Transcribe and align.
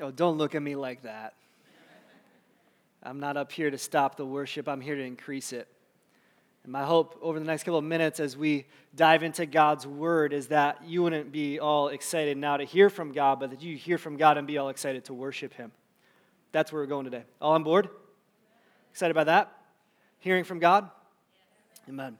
Oh, 0.00 0.10
don't 0.10 0.38
look 0.38 0.56
at 0.56 0.62
me 0.62 0.74
like 0.74 1.02
that. 1.02 1.34
I'm 3.02 3.20
not 3.20 3.36
up 3.36 3.52
here 3.52 3.70
to 3.70 3.78
stop 3.78 4.16
the 4.16 4.26
worship, 4.26 4.68
I'm 4.68 4.80
here 4.80 4.96
to 4.96 5.02
increase 5.02 5.52
it. 5.52 5.68
And 6.64 6.72
my 6.72 6.84
hope 6.84 7.18
over 7.20 7.38
the 7.38 7.44
next 7.44 7.64
couple 7.64 7.78
of 7.78 7.84
minutes 7.84 8.18
as 8.18 8.36
we 8.36 8.66
dive 8.96 9.22
into 9.22 9.44
God's 9.44 9.86
word 9.86 10.32
is 10.32 10.48
that 10.48 10.82
you 10.84 11.02
wouldn't 11.02 11.30
be 11.30 11.60
all 11.60 11.88
excited 11.88 12.38
now 12.38 12.56
to 12.56 12.64
hear 12.64 12.88
from 12.88 13.12
God, 13.12 13.38
but 13.38 13.50
that 13.50 13.62
you 13.62 13.76
hear 13.76 13.98
from 13.98 14.16
God 14.16 14.38
and 14.38 14.46
be 14.46 14.56
all 14.56 14.70
excited 14.70 15.04
to 15.04 15.14
worship 15.14 15.52
Him. 15.52 15.70
That's 16.52 16.72
where 16.72 16.82
we're 16.82 16.86
going 16.86 17.04
today. 17.04 17.24
All 17.40 17.52
on 17.52 17.62
board? 17.62 17.88
Excited 18.90 19.10
about 19.10 19.26
that? 19.26 19.52
Hearing 20.20 20.44
from 20.44 20.58
God? 20.58 20.88
Amen. 21.88 22.16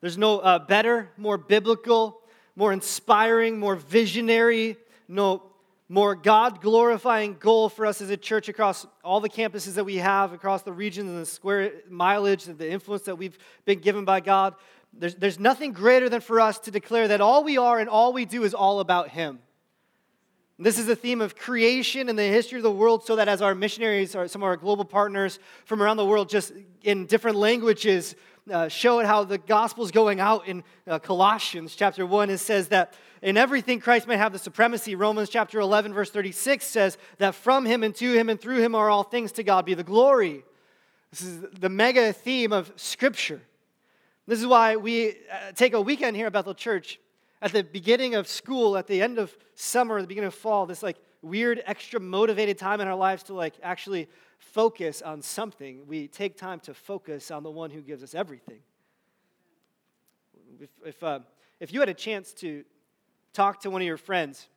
There's 0.00 0.18
no 0.18 0.40
uh, 0.40 0.58
better, 0.58 1.10
more 1.16 1.38
biblical, 1.38 2.20
more 2.56 2.72
inspiring, 2.72 3.58
more 3.58 3.76
visionary, 3.76 4.76
no 5.08 5.42
more 5.88 6.16
God 6.16 6.60
glorifying 6.60 7.36
goal 7.38 7.68
for 7.68 7.86
us 7.86 8.00
as 8.00 8.10
a 8.10 8.16
church 8.16 8.48
across 8.48 8.86
all 9.04 9.20
the 9.20 9.28
campuses 9.28 9.74
that 9.74 9.84
we 9.84 9.96
have, 9.96 10.32
across 10.32 10.62
the 10.62 10.72
regions 10.72 11.08
and 11.08 11.20
the 11.20 11.26
square 11.26 11.72
mileage 11.88 12.48
and 12.48 12.58
the 12.58 12.70
influence 12.70 13.04
that 13.04 13.16
we've 13.16 13.38
been 13.64 13.78
given 13.78 14.04
by 14.04 14.20
God. 14.20 14.54
There's, 14.92 15.14
there's 15.14 15.38
nothing 15.38 15.72
greater 15.72 16.08
than 16.08 16.20
for 16.20 16.40
us 16.40 16.58
to 16.60 16.70
declare 16.70 17.08
that 17.08 17.20
all 17.20 17.44
we 17.44 17.56
are 17.58 17.78
and 17.78 17.88
all 17.88 18.12
we 18.12 18.24
do 18.24 18.42
is 18.42 18.54
all 18.54 18.80
about 18.80 19.10
Him. 19.10 19.38
This 20.58 20.78
is 20.78 20.86
the 20.86 20.96
theme 20.96 21.20
of 21.20 21.36
creation 21.36 22.08
and 22.08 22.18
the 22.18 22.22
history 22.22 22.58
of 22.58 22.62
the 22.62 22.70
world, 22.70 23.04
so 23.04 23.16
that 23.16 23.28
as 23.28 23.42
our 23.42 23.54
missionaries, 23.54 24.16
or 24.16 24.26
some 24.26 24.42
of 24.42 24.46
our 24.46 24.56
global 24.56 24.86
partners 24.86 25.38
from 25.66 25.82
around 25.82 25.98
the 25.98 26.06
world, 26.06 26.30
just 26.30 26.52
in 26.82 27.04
different 27.04 27.36
languages, 27.36 28.16
uh, 28.50 28.68
show 28.68 29.00
it 29.00 29.06
how 29.06 29.24
the 29.24 29.38
gospel 29.38 29.84
is 29.84 29.90
going 29.90 30.20
out 30.20 30.46
in 30.46 30.62
uh, 30.86 30.98
Colossians 30.98 31.74
chapter 31.74 32.06
1. 32.06 32.30
It 32.30 32.38
says 32.38 32.68
that 32.68 32.94
in 33.22 33.36
everything 33.36 33.80
Christ 33.80 34.06
may 34.06 34.16
have 34.16 34.32
the 34.32 34.38
supremacy. 34.38 34.94
Romans 34.94 35.28
chapter 35.28 35.58
11, 35.58 35.92
verse 35.92 36.10
36 36.10 36.64
says 36.64 36.98
that 37.18 37.34
from 37.34 37.64
him 37.64 37.82
and 37.82 37.94
to 37.96 38.12
him 38.12 38.28
and 38.28 38.40
through 38.40 38.60
him 38.60 38.74
are 38.74 38.88
all 38.88 39.02
things 39.02 39.32
to 39.32 39.42
God 39.42 39.64
be 39.64 39.74
the 39.74 39.82
glory. 39.82 40.44
This 41.10 41.22
is 41.22 41.40
the 41.58 41.68
mega 41.68 42.12
theme 42.12 42.52
of 42.52 42.72
Scripture. 42.76 43.40
This 44.26 44.40
is 44.40 44.46
why 44.46 44.76
we 44.76 45.10
uh, 45.10 45.52
take 45.54 45.72
a 45.72 45.80
weekend 45.80 46.16
here 46.16 46.26
at 46.26 46.32
Bethel 46.32 46.54
Church 46.54 47.00
at 47.42 47.52
the 47.52 47.62
beginning 47.62 48.14
of 48.14 48.28
school, 48.28 48.76
at 48.76 48.86
the 48.86 49.02
end 49.02 49.18
of 49.18 49.36
summer, 49.54 50.00
the 50.00 50.06
beginning 50.06 50.28
of 50.28 50.34
fall, 50.34 50.66
this 50.66 50.82
like 50.82 50.96
weird, 51.22 51.62
extra 51.66 52.00
motivated 52.00 52.58
time 52.58 52.80
in 52.80 52.88
our 52.88 52.94
lives 52.94 53.24
to 53.24 53.34
like 53.34 53.54
actually 53.62 54.08
focus 54.38 55.02
on 55.02 55.22
something. 55.22 55.86
We 55.86 56.08
take 56.08 56.36
time 56.36 56.60
to 56.60 56.74
focus 56.74 57.30
on 57.30 57.42
the 57.42 57.50
one 57.50 57.70
who 57.70 57.80
gives 57.80 58.02
us 58.02 58.14
everything. 58.14 58.60
If, 60.60 60.70
if, 60.84 61.02
uh, 61.02 61.20
if 61.60 61.72
you 61.72 61.80
had 61.80 61.88
a 61.88 61.94
chance 61.94 62.32
to 62.34 62.64
talk 63.32 63.60
to 63.62 63.70
one 63.70 63.82
of 63.82 63.86
your 63.86 63.96
friends, 63.96 64.48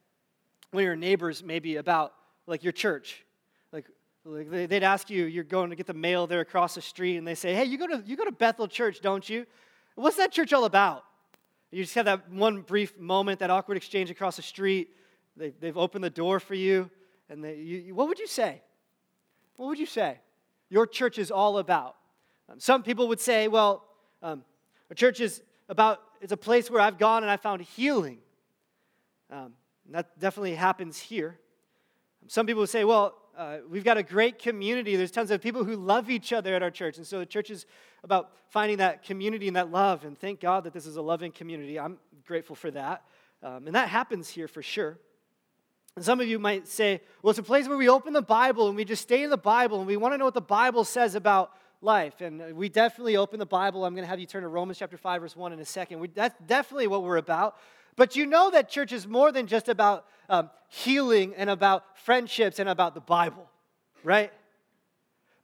one 0.71 0.83
of 0.83 0.85
your 0.85 0.95
neighbors, 0.95 1.43
maybe 1.43 1.77
about 1.77 2.13
like 2.47 2.63
your 2.63 2.71
church, 2.71 3.23
like, 3.71 3.85
like 4.23 4.69
they'd 4.69 4.83
ask 4.83 5.09
you, 5.09 5.25
you're 5.25 5.43
going 5.43 5.69
to 5.69 5.75
get 5.75 5.87
the 5.87 5.93
mail 5.93 6.27
there 6.27 6.41
across 6.41 6.75
the 6.75 6.81
street, 6.81 7.17
and 7.17 7.27
they 7.27 7.35
say, 7.35 7.53
"Hey, 7.53 7.65
you 7.65 7.77
go 7.77 7.87
to 7.87 8.03
you 8.05 8.15
go 8.15 8.25
to 8.25 8.31
Bethel 8.31 8.67
Church, 8.67 9.01
don't 9.01 9.27
you? 9.27 9.45
What's 9.95 10.17
that 10.17 10.31
church 10.31 10.53
all 10.53 10.65
about?" 10.65 11.03
You 11.71 11.83
just 11.83 11.95
have 11.95 12.05
that 12.05 12.31
one 12.31 12.61
brief 12.61 12.97
moment, 12.97 13.39
that 13.39 13.49
awkward 13.51 13.77
exchange 13.77 14.09
across 14.09 14.37
the 14.37 14.41
street. 14.41 14.89
They, 15.37 15.51
they've 15.59 15.77
opened 15.77 16.03
the 16.03 16.09
door 16.09 16.39
for 16.39 16.55
you, 16.55 16.89
and 17.29 17.43
they, 17.43 17.55
you, 17.55 17.95
what 17.95 18.07
would 18.07 18.19
you 18.19 18.27
say? 18.27 18.61
What 19.59 19.67
would 19.67 19.79
you 19.79 19.85
say? 19.85 20.17
Your 20.69 20.87
church 20.87 21.19
is 21.19 21.31
all 21.31 21.57
about. 21.57 21.97
Um, 22.47 22.61
some 22.61 22.81
people 22.81 23.09
would 23.09 23.19
say, 23.19 23.49
well, 23.49 23.83
um, 24.23 24.45
a 24.89 24.95
church 24.95 25.19
is 25.19 25.43
about, 25.67 25.99
it's 26.21 26.31
a 26.31 26.37
place 26.37 26.71
where 26.71 26.79
I've 26.79 26.97
gone 26.97 27.23
and 27.23 27.29
I 27.29 27.35
found 27.35 27.63
healing. 27.63 28.19
Um, 29.29 29.51
that 29.89 30.17
definitely 30.17 30.55
happens 30.55 30.97
here. 30.97 31.39
Some 32.27 32.45
people 32.45 32.61
would 32.61 32.69
say, 32.69 32.85
well, 32.85 33.15
uh, 33.37 33.57
we've 33.69 33.83
got 33.83 33.97
a 33.97 34.03
great 34.03 34.39
community. 34.39 34.95
There's 34.95 35.11
tons 35.11 35.29
of 35.29 35.41
people 35.41 35.65
who 35.65 35.75
love 35.75 36.09
each 36.09 36.31
other 36.31 36.55
at 36.55 36.63
our 36.63 36.71
church. 36.71 36.95
And 36.95 37.05
so 37.05 37.19
the 37.19 37.25
church 37.25 37.49
is 37.49 37.65
about 38.01 38.31
finding 38.47 38.77
that 38.77 39.03
community 39.03 39.47
and 39.47 39.57
that 39.57 39.71
love. 39.71 40.05
And 40.05 40.17
thank 40.17 40.39
God 40.39 40.63
that 40.63 40.73
this 40.73 40.85
is 40.85 40.95
a 40.95 41.01
loving 41.01 41.33
community. 41.33 41.77
I'm 41.77 41.97
grateful 42.25 42.55
for 42.55 42.71
that. 42.71 43.03
Um, 43.43 43.67
and 43.67 43.75
that 43.75 43.89
happens 43.89 44.29
here 44.29 44.47
for 44.47 44.61
sure. 44.61 44.99
And 45.99 46.05
some 46.05 46.21
of 46.21 46.29
you 46.29 46.39
might 46.39 46.65
say, 46.65 47.01
well, 47.21 47.31
it's 47.31 47.39
a 47.39 47.43
place 47.43 47.67
where 47.67 47.77
we 47.77 47.89
open 47.89 48.13
the 48.13 48.21
Bible 48.21 48.69
and 48.69 48.77
we 48.77 48.85
just 48.85 49.01
stay 49.01 49.21
in 49.21 49.29
the 49.29 49.35
Bible 49.35 49.79
and 49.79 49.85
we 49.85 49.97
want 49.97 50.13
to 50.13 50.17
know 50.17 50.23
what 50.23 50.33
the 50.33 50.39
Bible 50.39 50.85
says 50.85 51.13
about 51.13 51.51
life. 51.81 52.21
And 52.21 52.55
we 52.55 52.69
definitely 52.69 53.17
open 53.17 53.37
the 53.37 53.45
Bible. 53.45 53.83
I'm 53.83 53.95
going 53.95 54.05
to 54.05 54.09
have 54.09 54.17
you 54.17 54.25
turn 54.25 54.43
to 54.43 54.47
Romans 54.47 54.77
chapter 54.77 54.95
5, 54.95 55.21
verse 55.21 55.35
1 55.35 55.51
in 55.51 55.59
a 55.59 55.65
second. 55.65 55.99
We, 55.99 56.07
that's 56.07 56.33
definitely 56.47 56.87
what 56.87 57.03
we're 57.03 57.17
about. 57.17 57.57
But 57.97 58.15
you 58.15 58.25
know 58.25 58.49
that 58.51 58.69
church 58.69 58.93
is 58.93 59.07
more 59.07 59.33
than 59.33 59.45
just 59.45 59.67
about 59.67 60.05
um, 60.29 60.49
healing 60.69 61.33
and 61.35 61.49
about 61.49 61.83
friendships 61.97 62.59
and 62.59 62.69
about 62.69 62.93
the 62.93 63.01
Bible, 63.01 63.49
right? 64.01 64.31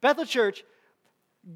Bethel 0.00 0.24
Church, 0.24 0.64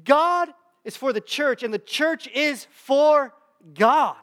God 0.03 0.49
is 0.83 0.95
for 0.95 1.11
the 1.11 1.21
church, 1.21 1.63
and 1.63 1.73
the 1.73 1.79
church 1.79 2.27
is 2.27 2.67
for 2.71 3.33
God. 3.73 4.15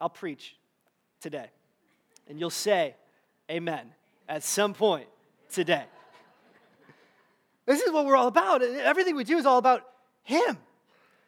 I'll 0.00 0.08
preach 0.08 0.56
today, 1.20 1.50
and 2.28 2.38
you'll 2.38 2.50
say 2.50 2.94
amen 3.50 3.92
at 4.28 4.42
some 4.42 4.74
point 4.74 5.06
today. 5.50 5.84
This 7.66 7.80
is 7.80 7.92
what 7.92 8.06
we're 8.06 8.16
all 8.16 8.28
about. 8.28 8.62
Everything 8.62 9.16
we 9.16 9.24
do 9.24 9.38
is 9.38 9.46
all 9.46 9.58
about 9.58 9.86
Him. 10.22 10.58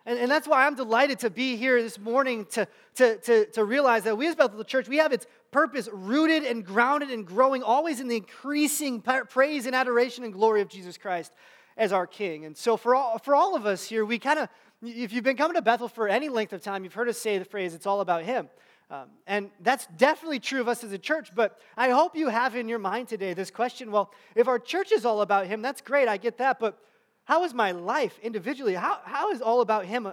And, 0.05 0.19
and 0.19 0.31
that's 0.31 0.47
why 0.47 0.67
I'm 0.67 0.77
delighted 0.77 1.19
to 1.21 1.31
be 1.31 1.57
here 1.57 1.83
this 1.83 1.99
morning 1.99 2.47
to, 2.53 2.69
to, 2.97 3.17
to, 3.19 3.47
to 3.47 3.65
realize 3.65 4.05
that 4.05 4.17
we 4.17 4.29
as 4.29 4.37
Bethel 4.37 4.63
Church, 4.63 4.89
we 4.89 4.99
have 4.99 5.13
its 5.13 5.27
purpose 5.51 5.89
rooted 5.93 6.45
and 6.45 6.65
grounded 6.65 7.11
and 7.11 7.27
growing 7.27 7.63
always 7.63 8.01
in 8.01 8.09
the 8.09 8.17
increasing 8.17 9.03
praise 9.03 9.67
and 9.67 9.75
adoration 9.75 10.23
and 10.25 10.33
glory 10.33 10.61
of 10.61 10.69
Jesus 10.69 10.97
Christ 10.97 11.33
as 11.77 11.93
our 11.93 12.07
King. 12.07 12.45
And 12.45 12.57
so 12.57 12.77
for 12.77 12.95
all, 12.95 13.19
for 13.19 13.35
all 13.35 13.57
of 13.57 13.67
us 13.67 13.85
here, 13.85 14.05
we 14.05 14.19
kind 14.19 14.39
of, 14.39 14.49
if 14.83 15.13
you've 15.13 15.25
been 15.25 15.37
coming 15.37 15.57
to 15.57 15.63
Bethel 15.63 15.89
for 15.89 16.09
any 16.09 16.29
length 16.29 16.53
of 16.53 16.63
time, 16.63 16.85
you've 16.85 16.95
heard 16.95 17.09
us 17.09 17.19
say 17.19 17.39
the 17.39 17.45
phrase, 17.45 17.75
it's 17.75 17.87
all 17.87 18.01
about 18.01 18.23
Him. 18.23 18.49
Um, 18.89 19.09
and 19.27 19.51
that's 19.61 19.87
definitely 19.97 20.39
true 20.39 20.61
of 20.61 20.69
us 20.69 20.85
as 20.85 20.93
a 20.93 20.99
church, 20.99 21.33
but 21.35 21.59
I 21.77 21.91
hope 21.91 22.15
you 22.15 22.29
have 22.29 22.55
in 22.55 22.69
your 22.69 22.79
mind 22.79 23.09
today 23.09 23.35
this 23.35 23.51
question 23.51 23.91
well, 23.91 24.13
if 24.37 24.47
our 24.47 24.61
church 24.61 24.93
is 24.93 25.05
all 25.05 25.23
about 25.23 25.49
Him, 25.49 25.61
that's 25.61 25.81
great, 25.81 26.07
I 26.07 26.19
get 26.19 26.39
that, 26.39 26.61
but 26.61 26.79
how 27.25 27.43
is 27.43 27.53
my 27.53 27.73
life 27.73 28.17
individually? 28.23 28.75
How, 28.75 29.01
how 29.05 29.33
is 29.33 29.43
all 29.43 29.61
about 29.61 29.87
Him 29.87 30.13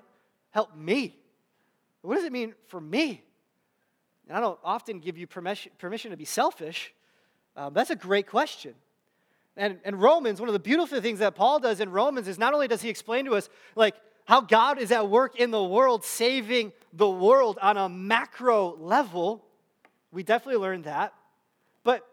help 0.50 0.75
me? 0.75 1.16
What 2.01 2.16
does 2.16 2.23
it 2.23 2.31
mean 2.31 2.56
for 2.67 2.81
me? 2.81 3.22
And 4.28 4.38
I 4.38 4.41
don't 4.41 4.59
often 4.63 5.00
give 5.00 5.19
you 5.19 5.28
permission, 5.28 5.72
permission 5.78 6.09
to 6.09 6.17
be 6.17 6.25
selfish. 6.25 6.94
Um, 7.55 7.73
that's 7.75 7.91
a 7.91 7.95
great 7.95 8.28
question. 8.28 8.73
And, 9.55 9.78
and 9.85 10.01
Romans, 10.01 10.40
one 10.40 10.50
of 10.50 10.53
the 10.53 10.59
beautiful 10.59 11.00
things 11.00 11.19
that 11.19 11.35
Paul 11.35 11.59
does 11.59 11.79
in 11.79 11.91
Romans 11.91 12.28
is 12.28 12.40
not 12.40 12.55
only 12.55 12.67
does 12.67 12.81
he 12.81 12.90
explain 12.90 13.25
to 13.25 13.35
us, 13.35 13.50
like, 13.75 13.95
how 14.25 14.41
God 14.41 14.79
is 14.79 14.91
at 14.91 15.09
work 15.09 15.40
in 15.40 15.51
the 15.51 15.63
world, 15.63 16.03
saving 16.03 16.72
the 16.93 17.09
world 17.09 17.57
on 17.61 17.75
a 17.75 17.89
macro 17.89 18.77
level. 18.77 19.43
We 20.11 20.23
definitely 20.23 20.61
learned 20.61 20.85
that. 20.85 21.13
But 21.83 22.07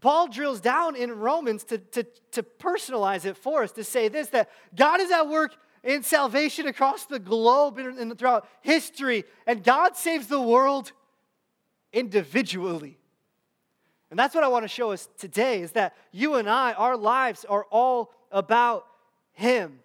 Paul 0.00 0.28
drills 0.28 0.60
down 0.60 0.96
in 0.96 1.12
Romans 1.12 1.64
to, 1.64 1.78
to, 1.78 2.06
to 2.30 2.42
personalize 2.42 3.24
it 3.24 3.36
for 3.36 3.64
us, 3.64 3.72
to 3.72 3.84
say 3.84 4.08
this 4.08 4.28
that 4.28 4.48
God 4.74 5.00
is 5.00 5.10
at 5.10 5.28
work 5.28 5.56
in 5.82 6.04
salvation 6.04 6.68
across 6.68 7.06
the 7.06 7.18
globe 7.18 7.78
and, 7.78 8.16
throughout 8.16 8.48
history, 8.60 9.24
and 9.46 9.64
God 9.64 9.96
saves 9.96 10.28
the 10.28 10.40
world 10.40 10.92
individually. 11.92 12.98
And 14.10 14.18
that's 14.18 14.34
what 14.34 14.44
I 14.44 14.48
want 14.48 14.64
to 14.64 14.68
show 14.68 14.92
us 14.92 15.08
today 15.18 15.62
is 15.62 15.72
that 15.72 15.96
you 16.12 16.34
and 16.34 16.48
I, 16.48 16.74
our 16.74 16.96
lives 16.96 17.44
are 17.46 17.64
all 17.70 18.12
about 18.30 18.86
Him 19.32 19.80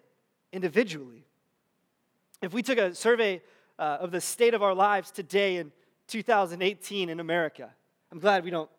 individually. 0.52 1.24
If 2.42 2.52
we 2.52 2.62
took 2.62 2.78
a 2.78 2.94
survey 2.94 3.42
uh, 3.78 3.98
of 4.00 4.10
the 4.10 4.20
state 4.20 4.54
of 4.54 4.62
our 4.62 4.74
lives 4.74 5.10
today 5.10 5.56
in 5.56 5.72
2018 6.08 7.08
in 7.08 7.20
America, 7.20 7.70
I'm 8.10 8.18
glad 8.18 8.44
we 8.44 8.50
don't 8.50 8.70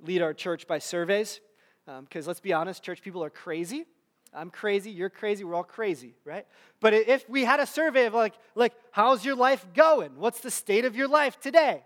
lead 0.00 0.22
our 0.22 0.34
church 0.34 0.66
by 0.66 0.78
surveys, 0.78 1.40
because 1.86 2.26
um, 2.26 2.28
let's 2.28 2.40
be 2.40 2.52
honest, 2.52 2.82
church 2.82 3.02
people 3.02 3.22
are 3.24 3.30
crazy. 3.30 3.86
I'm 4.34 4.50
crazy, 4.50 4.90
you're 4.90 5.10
crazy, 5.10 5.44
we're 5.44 5.54
all 5.54 5.62
crazy, 5.62 6.14
right? 6.24 6.44
But 6.80 6.92
if 6.92 7.28
we 7.28 7.44
had 7.44 7.60
a 7.60 7.66
survey 7.66 8.06
of 8.06 8.14
like, 8.14 8.34
like 8.54 8.74
how's 8.90 9.24
your 9.24 9.36
life 9.36 9.64
going? 9.74 10.16
What's 10.16 10.40
the 10.40 10.50
state 10.50 10.84
of 10.84 10.96
your 10.96 11.06
life 11.06 11.38
today? 11.40 11.84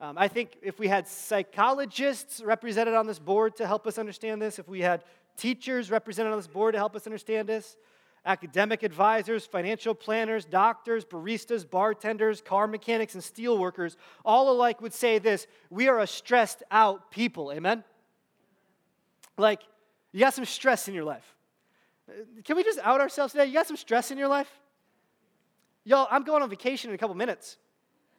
Um, 0.00 0.18
I 0.18 0.28
think 0.28 0.58
if 0.62 0.78
we 0.78 0.88
had 0.88 1.08
psychologists 1.08 2.42
represented 2.42 2.94
on 2.94 3.06
this 3.06 3.18
board 3.18 3.56
to 3.56 3.66
help 3.66 3.86
us 3.86 3.98
understand 3.98 4.42
this, 4.42 4.58
if 4.58 4.68
we 4.68 4.80
had 4.80 5.04
teachers 5.36 5.90
represented 5.90 6.32
on 6.32 6.38
this 6.38 6.46
board 6.46 6.74
to 6.74 6.78
help 6.78 6.94
us 6.94 7.06
understand 7.06 7.48
this, 7.48 7.76
academic 8.24 8.82
advisors, 8.82 9.44
financial 9.44 9.94
planners, 9.94 10.44
doctors, 10.44 11.04
baristas, 11.04 11.68
bartenders, 11.68 12.40
car 12.40 12.66
mechanics, 12.66 13.14
and 13.14 13.22
steel 13.22 13.58
workers, 13.58 13.96
all 14.24 14.50
alike 14.50 14.80
would 14.80 14.94
say 14.94 15.18
this 15.18 15.46
we 15.70 15.88
are 15.88 16.00
a 16.00 16.06
stressed 16.06 16.62
out 16.70 17.10
people. 17.10 17.52
Amen? 17.52 17.84
Like, 19.36 19.60
you 20.12 20.20
got 20.20 20.34
some 20.34 20.44
stress 20.44 20.88
in 20.88 20.94
your 20.94 21.04
life. 21.04 21.34
Can 22.44 22.56
we 22.56 22.62
just 22.62 22.78
out 22.80 23.00
ourselves 23.00 23.32
today? 23.32 23.46
You 23.46 23.54
got 23.54 23.66
some 23.66 23.76
stress 23.76 24.10
in 24.10 24.18
your 24.18 24.28
life? 24.28 24.50
Y'all, 25.84 26.06
I'm 26.10 26.22
going 26.22 26.42
on 26.42 26.48
vacation 26.48 26.90
in 26.90 26.94
a 26.94 26.98
couple 26.98 27.14
minutes, 27.14 27.56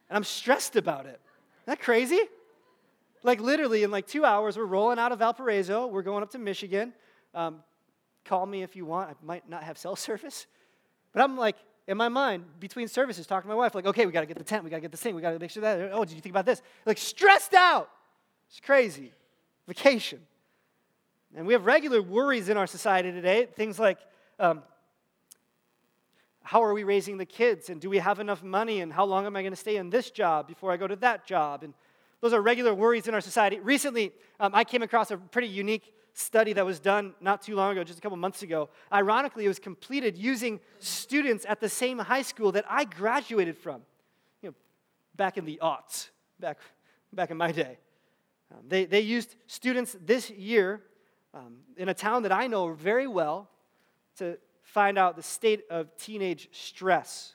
and 0.08 0.16
I'm 0.16 0.24
stressed 0.24 0.76
about 0.76 1.06
it 1.06 1.20
that 1.66 1.80
crazy? 1.80 2.20
Like 3.22 3.40
literally, 3.40 3.82
in 3.82 3.90
like 3.90 4.06
two 4.06 4.24
hours, 4.24 4.56
we're 4.56 4.64
rolling 4.64 4.98
out 4.98 5.12
of 5.12 5.18
Valparaiso. 5.18 5.88
We're 5.88 6.02
going 6.02 6.22
up 6.22 6.30
to 6.30 6.38
Michigan. 6.38 6.92
Um, 7.34 7.62
call 8.28 8.46
me 8.46 8.62
if 8.62 8.76
you 8.76 8.84
want. 8.84 9.10
I 9.10 9.14
might 9.24 9.48
not 9.48 9.62
have 9.62 9.78
cell 9.78 9.96
service. 10.08 10.46
But 11.12 11.22
I'm 11.22 11.36
like, 11.36 11.56
in 11.88 11.96
my 11.96 12.08
mind, 12.08 12.44
between 12.58 12.88
services, 12.88 13.26
talking 13.26 13.48
to 13.48 13.54
my 13.54 13.58
wife, 13.58 13.74
like, 13.74 13.86
okay, 13.86 14.06
we 14.06 14.12
got 14.12 14.20
to 14.20 14.26
get 14.26 14.38
the 14.38 14.44
tent. 14.44 14.64
We 14.64 14.70
got 14.70 14.76
to 14.76 14.82
get 14.82 14.90
this 14.90 15.00
thing. 15.00 15.14
We 15.14 15.22
got 15.22 15.30
to 15.30 15.38
make 15.38 15.50
sure 15.50 15.60
that. 15.62 15.90
Oh, 15.92 16.04
did 16.04 16.14
you 16.14 16.20
think 16.20 16.32
about 16.32 16.46
this? 16.46 16.60
Like, 16.84 16.98
stressed 16.98 17.54
out. 17.54 17.88
It's 18.48 18.60
crazy. 18.60 19.12
Vacation. 19.68 20.20
And 21.36 21.46
we 21.46 21.52
have 21.52 21.64
regular 21.64 22.02
worries 22.02 22.48
in 22.48 22.56
our 22.56 22.66
society 22.66 23.12
today. 23.12 23.46
Things 23.46 23.78
like, 23.78 23.98
um, 24.38 24.62
how 26.42 26.62
are 26.62 26.72
we 26.72 26.84
raising 26.84 27.18
the 27.18 27.26
kids? 27.26 27.70
And 27.70 27.80
do 27.80 27.90
we 27.90 27.98
have 27.98 28.20
enough 28.20 28.42
money? 28.42 28.80
And 28.80 28.92
how 28.92 29.04
long 29.04 29.26
am 29.26 29.36
I 29.36 29.42
going 29.42 29.52
to 29.52 29.58
stay 29.58 29.76
in 29.76 29.90
this 29.90 30.10
job 30.10 30.46
before 30.46 30.72
I 30.72 30.76
go 30.76 30.86
to 30.86 30.96
that 30.96 31.26
job? 31.26 31.62
And 31.62 31.74
those 32.20 32.32
are 32.32 32.40
regular 32.40 32.74
worries 32.74 33.08
in 33.08 33.14
our 33.14 33.20
society. 33.20 33.60
Recently, 33.60 34.12
um, 34.40 34.54
I 34.54 34.64
came 34.64 34.82
across 34.82 35.10
a 35.10 35.16
pretty 35.16 35.48
unique 35.48 35.92
study 36.16 36.54
that 36.54 36.64
was 36.64 36.80
done 36.80 37.14
not 37.20 37.42
too 37.42 37.54
long 37.54 37.72
ago, 37.72 37.84
just 37.84 37.98
a 37.98 38.02
couple 38.02 38.16
months 38.16 38.42
ago. 38.42 38.70
Ironically, 38.90 39.44
it 39.44 39.48
was 39.48 39.58
completed 39.58 40.16
using 40.16 40.60
students 40.78 41.44
at 41.46 41.60
the 41.60 41.68
same 41.68 41.98
high 41.98 42.22
school 42.22 42.52
that 42.52 42.64
I 42.68 42.84
graduated 42.84 43.58
from, 43.58 43.82
you 44.40 44.48
know, 44.48 44.54
back 45.14 45.36
in 45.36 45.44
the 45.44 45.60
aughts, 45.62 46.08
back, 46.40 46.58
back 47.12 47.30
in 47.30 47.36
my 47.36 47.52
day. 47.52 47.78
Um, 48.50 48.60
they, 48.66 48.86
they 48.86 49.00
used 49.00 49.36
students 49.46 49.94
this 50.04 50.30
year 50.30 50.80
um, 51.34 51.58
in 51.76 51.90
a 51.90 51.94
town 51.94 52.22
that 52.22 52.32
I 52.32 52.46
know 52.46 52.72
very 52.72 53.06
well 53.06 53.50
to 54.16 54.38
find 54.62 54.96
out 54.96 55.16
the 55.16 55.22
state 55.22 55.64
of 55.68 55.94
teenage 55.98 56.48
stress. 56.50 57.34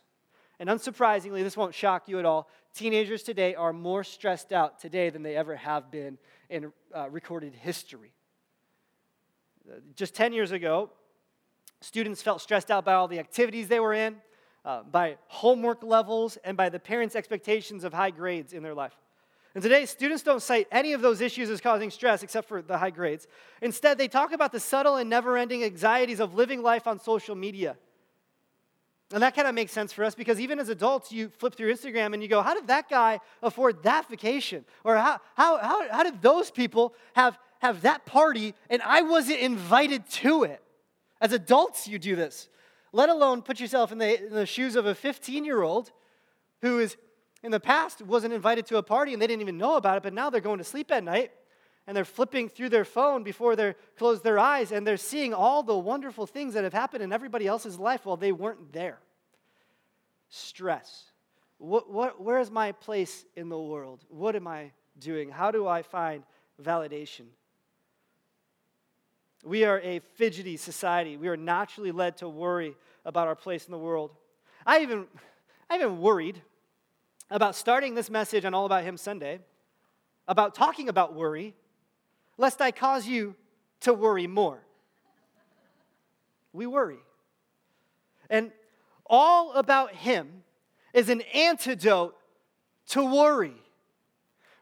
And 0.59 0.69
unsurprisingly, 0.69 1.43
this 1.43 1.55
won't 1.55 1.75
shock 1.75 2.09
you 2.09 2.17
at 2.17 2.25
all. 2.25 2.49
Teenagers 2.73 3.21
today 3.21 3.53
are 3.53 3.73
more 3.73 4.03
stressed 4.03 4.51
out 4.51 4.79
today 4.79 5.11
than 5.11 5.21
they 5.21 5.35
ever 5.35 5.55
have 5.55 5.91
been 5.91 6.17
in 6.49 6.73
uh, 6.95 7.09
recorded 7.11 7.53
history. 7.53 8.13
Uh, 9.69 9.75
just 9.95 10.15
10 10.15 10.33
years 10.33 10.51
ago, 10.51 10.89
students 11.81 12.21
felt 12.21 12.41
stressed 12.41 12.71
out 12.71 12.85
by 12.85 12.93
all 12.93 13.07
the 13.07 13.19
activities 13.19 13.67
they 13.67 13.79
were 13.79 13.93
in, 13.93 14.15
uh, 14.65 14.83
by 14.83 15.17
homework 15.27 15.83
levels, 15.83 16.37
and 16.43 16.55
by 16.55 16.69
the 16.69 16.79
parents' 16.79 17.15
expectations 17.15 17.83
of 17.83 17.93
high 17.93 18.11
grades 18.11 18.53
in 18.53 18.63
their 18.63 18.73
life. 18.73 18.95
And 19.53 19.61
today, 19.61 19.85
students 19.85 20.23
don't 20.23 20.41
cite 20.41 20.67
any 20.71 20.93
of 20.93 21.01
those 21.01 21.19
issues 21.19 21.49
as 21.49 21.59
causing 21.59 21.91
stress 21.91 22.23
except 22.23 22.47
for 22.47 22.61
the 22.61 22.77
high 22.77 22.89
grades. 22.89 23.27
Instead, 23.61 23.97
they 23.97 24.07
talk 24.07 24.31
about 24.31 24.53
the 24.53 24.59
subtle 24.59 24.95
and 24.95 25.09
never 25.09 25.37
ending 25.37 25.63
anxieties 25.63 26.21
of 26.21 26.35
living 26.35 26.61
life 26.61 26.87
on 26.87 26.99
social 26.99 27.35
media. 27.35 27.75
And 29.13 29.21
that 29.23 29.35
kind 29.35 29.47
of 29.47 29.53
makes 29.53 29.73
sense 29.73 29.91
for 29.91 30.05
us 30.05 30.15
because 30.15 30.39
even 30.39 30.57
as 30.57 30.69
adults, 30.69 31.11
you 31.11 31.27
flip 31.27 31.55
through 31.55 31.73
Instagram 31.73 32.13
and 32.13 32.23
you 32.23 32.29
go, 32.29 32.41
How 32.41 32.53
did 32.53 32.67
that 32.67 32.89
guy 32.89 33.19
afford 33.43 33.83
that 33.83 34.09
vacation? 34.09 34.63
Or 34.85 34.95
how, 34.95 35.19
how, 35.35 35.57
how, 35.57 35.91
how 35.91 36.03
did 36.03 36.21
those 36.21 36.49
people 36.49 36.93
have, 37.13 37.37
have 37.61 37.81
that 37.83 38.05
party 38.05 38.53
and 38.69 38.81
I 38.81 39.01
wasn't 39.01 39.39
invited 39.39 40.09
to 40.09 40.43
it? 40.43 40.61
As 41.19 41.31
adults, 41.31 41.87
you 41.87 41.99
do 41.99 42.15
this, 42.15 42.49
let 42.91 43.09
alone 43.09 43.43
put 43.43 43.59
yourself 43.59 43.91
in 43.91 43.99
the, 43.99 44.25
in 44.25 44.33
the 44.33 44.45
shoes 44.45 44.75
of 44.75 44.85
a 44.85 44.95
15 44.95 45.45
year 45.45 45.61
old 45.61 45.91
who 46.61 46.79
is 46.79 46.97
in 47.43 47.51
the 47.51 47.59
past 47.59 48.01
wasn't 48.01 48.33
invited 48.33 48.65
to 48.67 48.77
a 48.77 48.83
party 48.83 49.13
and 49.13 49.21
they 49.21 49.27
didn't 49.27 49.41
even 49.41 49.57
know 49.57 49.75
about 49.75 49.97
it, 49.97 50.03
but 50.03 50.13
now 50.13 50.29
they're 50.29 50.41
going 50.41 50.57
to 50.57 50.63
sleep 50.63 50.91
at 50.91 51.03
night 51.03 51.31
and 51.87 51.95
they're 51.95 52.05
flipping 52.05 52.49
through 52.49 52.69
their 52.69 52.85
phone 52.85 53.23
before 53.23 53.55
they 53.55 53.75
close 53.97 54.21
their 54.21 54.39
eyes 54.39 54.71
and 54.71 54.85
they're 54.85 54.97
seeing 54.97 55.33
all 55.33 55.63
the 55.63 55.77
wonderful 55.77 56.25
things 56.25 56.53
that 56.53 56.63
have 56.63 56.73
happened 56.73 57.03
in 57.03 57.11
everybody 57.11 57.47
else's 57.47 57.79
life 57.79 58.05
while 58.05 58.17
they 58.17 58.31
weren't 58.31 58.71
there. 58.73 58.99
Stress. 60.29 61.05
What, 61.57 61.91
what, 61.91 62.21
where 62.21 62.39
is 62.39 62.49
my 62.49 62.71
place 62.71 63.25
in 63.35 63.49
the 63.49 63.59
world? 63.59 64.03
What 64.09 64.35
am 64.35 64.47
I 64.47 64.71
doing? 64.99 65.29
How 65.29 65.51
do 65.51 65.67
I 65.67 65.83
find 65.83 66.23
validation? 66.61 67.25
We 69.43 69.63
are 69.63 69.79
a 69.79 69.99
fidgety 70.15 70.57
society. 70.57 71.17
We 71.17 71.27
are 71.27 71.37
naturally 71.37 71.91
led 71.91 72.17
to 72.17 72.29
worry 72.29 72.75
about 73.05 73.27
our 73.27 73.35
place 73.35 73.65
in 73.65 73.71
the 73.71 73.77
world. 73.77 74.11
I 74.65 74.81
even, 74.81 75.07
I 75.69 75.75
even 75.75 75.99
worried 75.99 76.41
about 77.29 77.55
starting 77.55 77.95
this 77.95 78.09
message 78.09 78.45
on 78.45 78.53
All 78.53 78.65
About 78.65 78.83
Him 78.83 78.97
Sunday, 78.97 79.39
about 80.27 80.53
talking 80.53 80.89
about 80.89 81.15
worry, 81.15 81.55
lest 82.37 82.61
I 82.61 82.71
cause 82.71 83.07
you 83.07 83.35
to 83.81 83.93
worry 83.93 84.27
more. 84.27 84.61
We 86.53 86.67
worry. 86.67 86.99
And 88.29 88.51
All 89.05 89.53
About 89.53 89.93
Him 89.93 90.43
is 90.93 91.09
an 91.09 91.21
antidote 91.33 92.15
to 92.89 93.03
worry. 93.03 93.60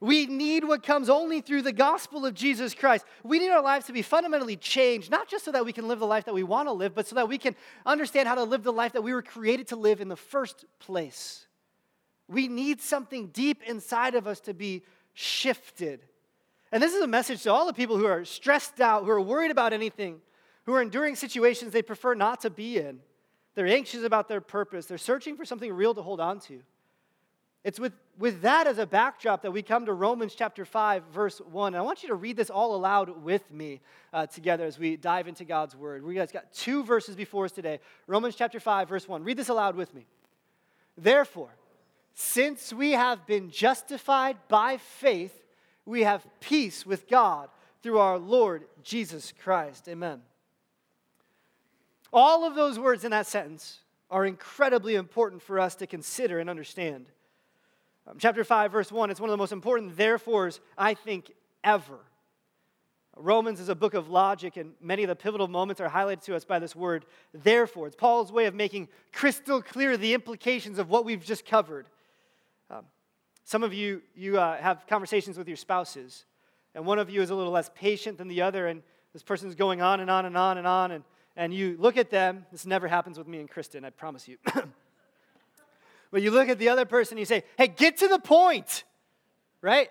We 0.01 0.27
need 0.27 0.63
what 0.63 0.81
comes 0.81 1.09
only 1.09 1.41
through 1.41 1.63
the 1.63 1.73
gospel 1.73 2.25
of 2.25 2.33
Jesus 2.33 2.73
Christ. 2.73 3.05
We 3.23 3.37
need 3.37 3.49
our 3.49 3.61
lives 3.61 3.85
to 3.87 3.93
be 3.93 4.01
fundamentally 4.01 4.55
changed, 4.55 5.11
not 5.11 5.27
just 5.27 5.43
so 5.43 5.51
that 5.51 5.65
we 5.65 5.73
can 5.73 5.89
live 5.89 5.99
the 5.99 6.07
life 6.07 6.25
that 6.25 6.33
we 6.33 6.43
want 6.43 6.69
to 6.69 6.73
live, 6.73 6.95
but 6.95 7.05
so 7.05 7.15
that 7.15 7.27
we 7.27 7.37
can 7.37 7.53
understand 7.85 8.27
how 8.27 8.35
to 8.35 8.43
live 8.43 8.63
the 8.63 8.71
life 8.71 8.93
that 8.93 9.01
we 9.01 9.13
were 9.13 9.21
created 9.21 9.67
to 9.67 9.75
live 9.75 9.99
in 9.99 10.07
the 10.07 10.15
first 10.15 10.63
place. 10.79 11.47
We 12.29 12.47
need 12.47 12.81
something 12.81 13.27
deep 13.27 13.61
inside 13.63 14.15
of 14.15 14.25
us 14.25 14.39
to 14.41 14.53
be 14.53 14.83
shifted. 15.13 16.05
And 16.71 16.81
this 16.81 16.93
is 16.93 17.01
a 17.01 17.07
message 17.07 17.43
to 17.43 17.51
all 17.51 17.65
the 17.65 17.73
people 17.73 17.97
who 17.97 18.05
are 18.05 18.23
stressed 18.23 18.79
out, 18.79 19.03
who 19.03 19.09
are 19.09 19.19
worried 19.19 19.51
about 19.51 19.73
anything, 19.73 20.21
who 20.65 20.73
are 20.75 20.81
enduring 20.81 21.17
situations 21.17 21.73
they 21.73 21.81
prefer 21.81 22.13
not 22.13 22.41
to 22.41 22.49
be 22.49 22.77
in. 22.77 22.99
They're 23.55 23.67
anxious 23.67 24.03
about 24.03 24.29
their 24.29 24.39
purpose, 24.39 24.85
they're 24.85 24.97
searching 24.97 25.35
for 25.35 25.43
something 25.43 25.73
real 25.73 25.93
to 25.93 26.01
hold 26.01 26.21
on 26.21 26.39
to. 26.41 26.61
It's 27.63 27.79
with, 27.79 27.94
with 28.17 28.41
that 28.41 28.67
as 28.67 28.77
a 28.77 28.85
backdrop 28.85 29.41
that 29.41 29.51
we 29.51 29.61
come 29.61 29.85
to 29.85 29.94
Romans 29.94 30.33
chapter 30.33 30.63
5, 30.63 31.03
verse 31.13 31.39
1. 31.39 31.73
And 31.73 31.77
I 31.77 31.81
want 31.81 32.03
you 32.03 32.09
to 32.09 32.15
read 32.15 32.38
this 32.38 32.50
all 32.50 32.73
aloud 32.75 33.21
with 33.21 33.51
me 33.51 33.81
uh, 34.13 34.27
together 34.27 34.65
as 34.65 34.79
we 34.79 34.95
dive 34.95 35.27
into 35.27 35.44
God's 35.44 35.75
word. 35.75 36.03
We 36.03 36.15
guys 36.15 36.31
got 36.31 36.53
two 36.53 36.83
verses 36.83 37.15
before 37.15 37.45
us 37.45 37.51
today. 37.51 37.79
Romans 38.07 38.35
chapter 38.35 38.61
5, 38.61 38.88
verse 38.88 39.07
1. 39.07 39.23
Read 39.23 39.38
this 39.38 39.50
aloud 39.50 39.75
with 39.75 39.94
me. 39.94 40.06
Therefore, 40.97 41.50
since 42.13 42.71
we 42.71 42.91
have 42.91 43.25
been 43.25 43.50
justified 43.50 44.38
by 44.47 44.77
faith, 44.77 45.33
we 45.85 46.03
have 46.03 46.25
peace 46.39 46.85
with 46.85 47.09
God 47.09 47.50
through 47.81 48.00
our 48.00 48.17
Lord 48.17 48.65
Jesus 48.83 49.33
Christ. 49.44 49.88
Amen. 49.89 50.21
All 52.11 52.45
of 52.45 52.56
those 52.56 52.79
words 52.79 53.03
in 53.03 53.11
that 53.11 53.27
sentence 53.27 53.79
are 54.09 54.25
incredibly 54.25 54.95
important 54.95 55.41
for 55.41 55.59
us 55.59 55.75
to 55.75 55.88
consider 55.88 56.39
and 56.39 56.50
understand. 56.50 57.06
Um, 58.09 58.17
chapter 58.17 58.44
5, 58.44 58.71
verse 58.71 58.91
1, 58.91 59.11
it's 59.11 59.19
one 59.19 59.29
of 59.29 59.33
the 59.33 59.38
most 59.38 59.51
important 59.51 59.95
therefores, 59.95 60.59
I 60.77 60.95
think, 60.95 61.31
ever. 61.63 62.00
Romans 63.15 63.59
is 63.59 63.69
a 63.69 63.75
book 63.75 63.94
of 63.94 64.09
logic, 64.09 64.57
and 64.57 64.73
many 64.81 65.04
of 65.04 65.09
the 65.09 65.16
pivotal 65.16 65.47
moments 65.47 65.80
are 65.80 65.89
highlighted 65.89 66.23
to 66.23 66.35
us 66.35 66.44
by 66.44 66.57
this 66.57 66.75
word, 66.75 67.06
therefore. 67.33 67.85
It's 67.85 67.95
Paul's 67.95 68.31
way 68.31 68.45
of 68.45 68.56
making 68.56 68.87
crystal 69.13 69.61
clear 69.61 69.95
the 69.95 70.13
implications 70.13 70.80
of 70.80 70.89
what 70.89 71.06
we've 71.06 71.23
just 71.23 71.45
covered. 71.45 71.87
Um, 72.71 72.85
some 73.44 73.61
of 73.61 73.73
you, 73.73 74.01
you 74.16 74.39
uh, 74.39 74.57
have 74.57 74.87
conversations 74.87 75.37
with 75.37 75.47
your 75.47 75.57
spouses, 75.57 76.25
and 76.73 76.85
one 76.85 76.97
of 76.97 77.11
you 77.11 77.21
is 77.21 77.30
a 77.30 77.35
little 77.35 77.51
less 77.51 77.69
patient 77.75 78.18
than 78.18 78.28
the 78.28 78.42
other, 78.42 78.68
and 78.68 78.81
this 79.13 79.21
person's 79.21 79.54
going 79.54 79.81
on 79.81 79.99
and 79.99 80.09
on 80.09 80.25
and 80.25 80.35
on 80.35 80.57
and 80.57 80.66
on, 80.66 80.92
and, 80.92 81.04
and 81.35 81.54
you 81.54 81.75
look 81.78 81.97
at 81.97 82.09
them. 82.09 82.45
This 82.51 82.66
never 82.66 82.87
happens 82.87 83.19
with 83.19 83.28
me 83.28 83.39
and 83.39 83.49
Kristen, 83.49 83.85
I 83.85 83.92
promise 83.92 84.28
you. 84.28 84.37
but 86.11 86.21
you 86.21 86.31
look 86.31 86.49
at 86.49 86.59
the 86.59 86.69
other 86.69 86.85
person 86.85 87.13
and 87.13 87.19
you 87.19 87.25
say, 87.25 87.44
hey, 87.57 87.68
get 87.68 87.97
to 87.97 88.07
the 88.07 88.19
point, 88.19 88.83
right? 89.61 89.89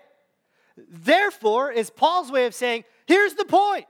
Therefore, 0.89 1.71
is 1.71 1.89
Paul's 1.89 2.31
way 2.31 2.45
of 2.45 2.53
saying, 2.53 2.83
here's 3.05 3.33
the 3.33 3.45
point. 3.45 3.85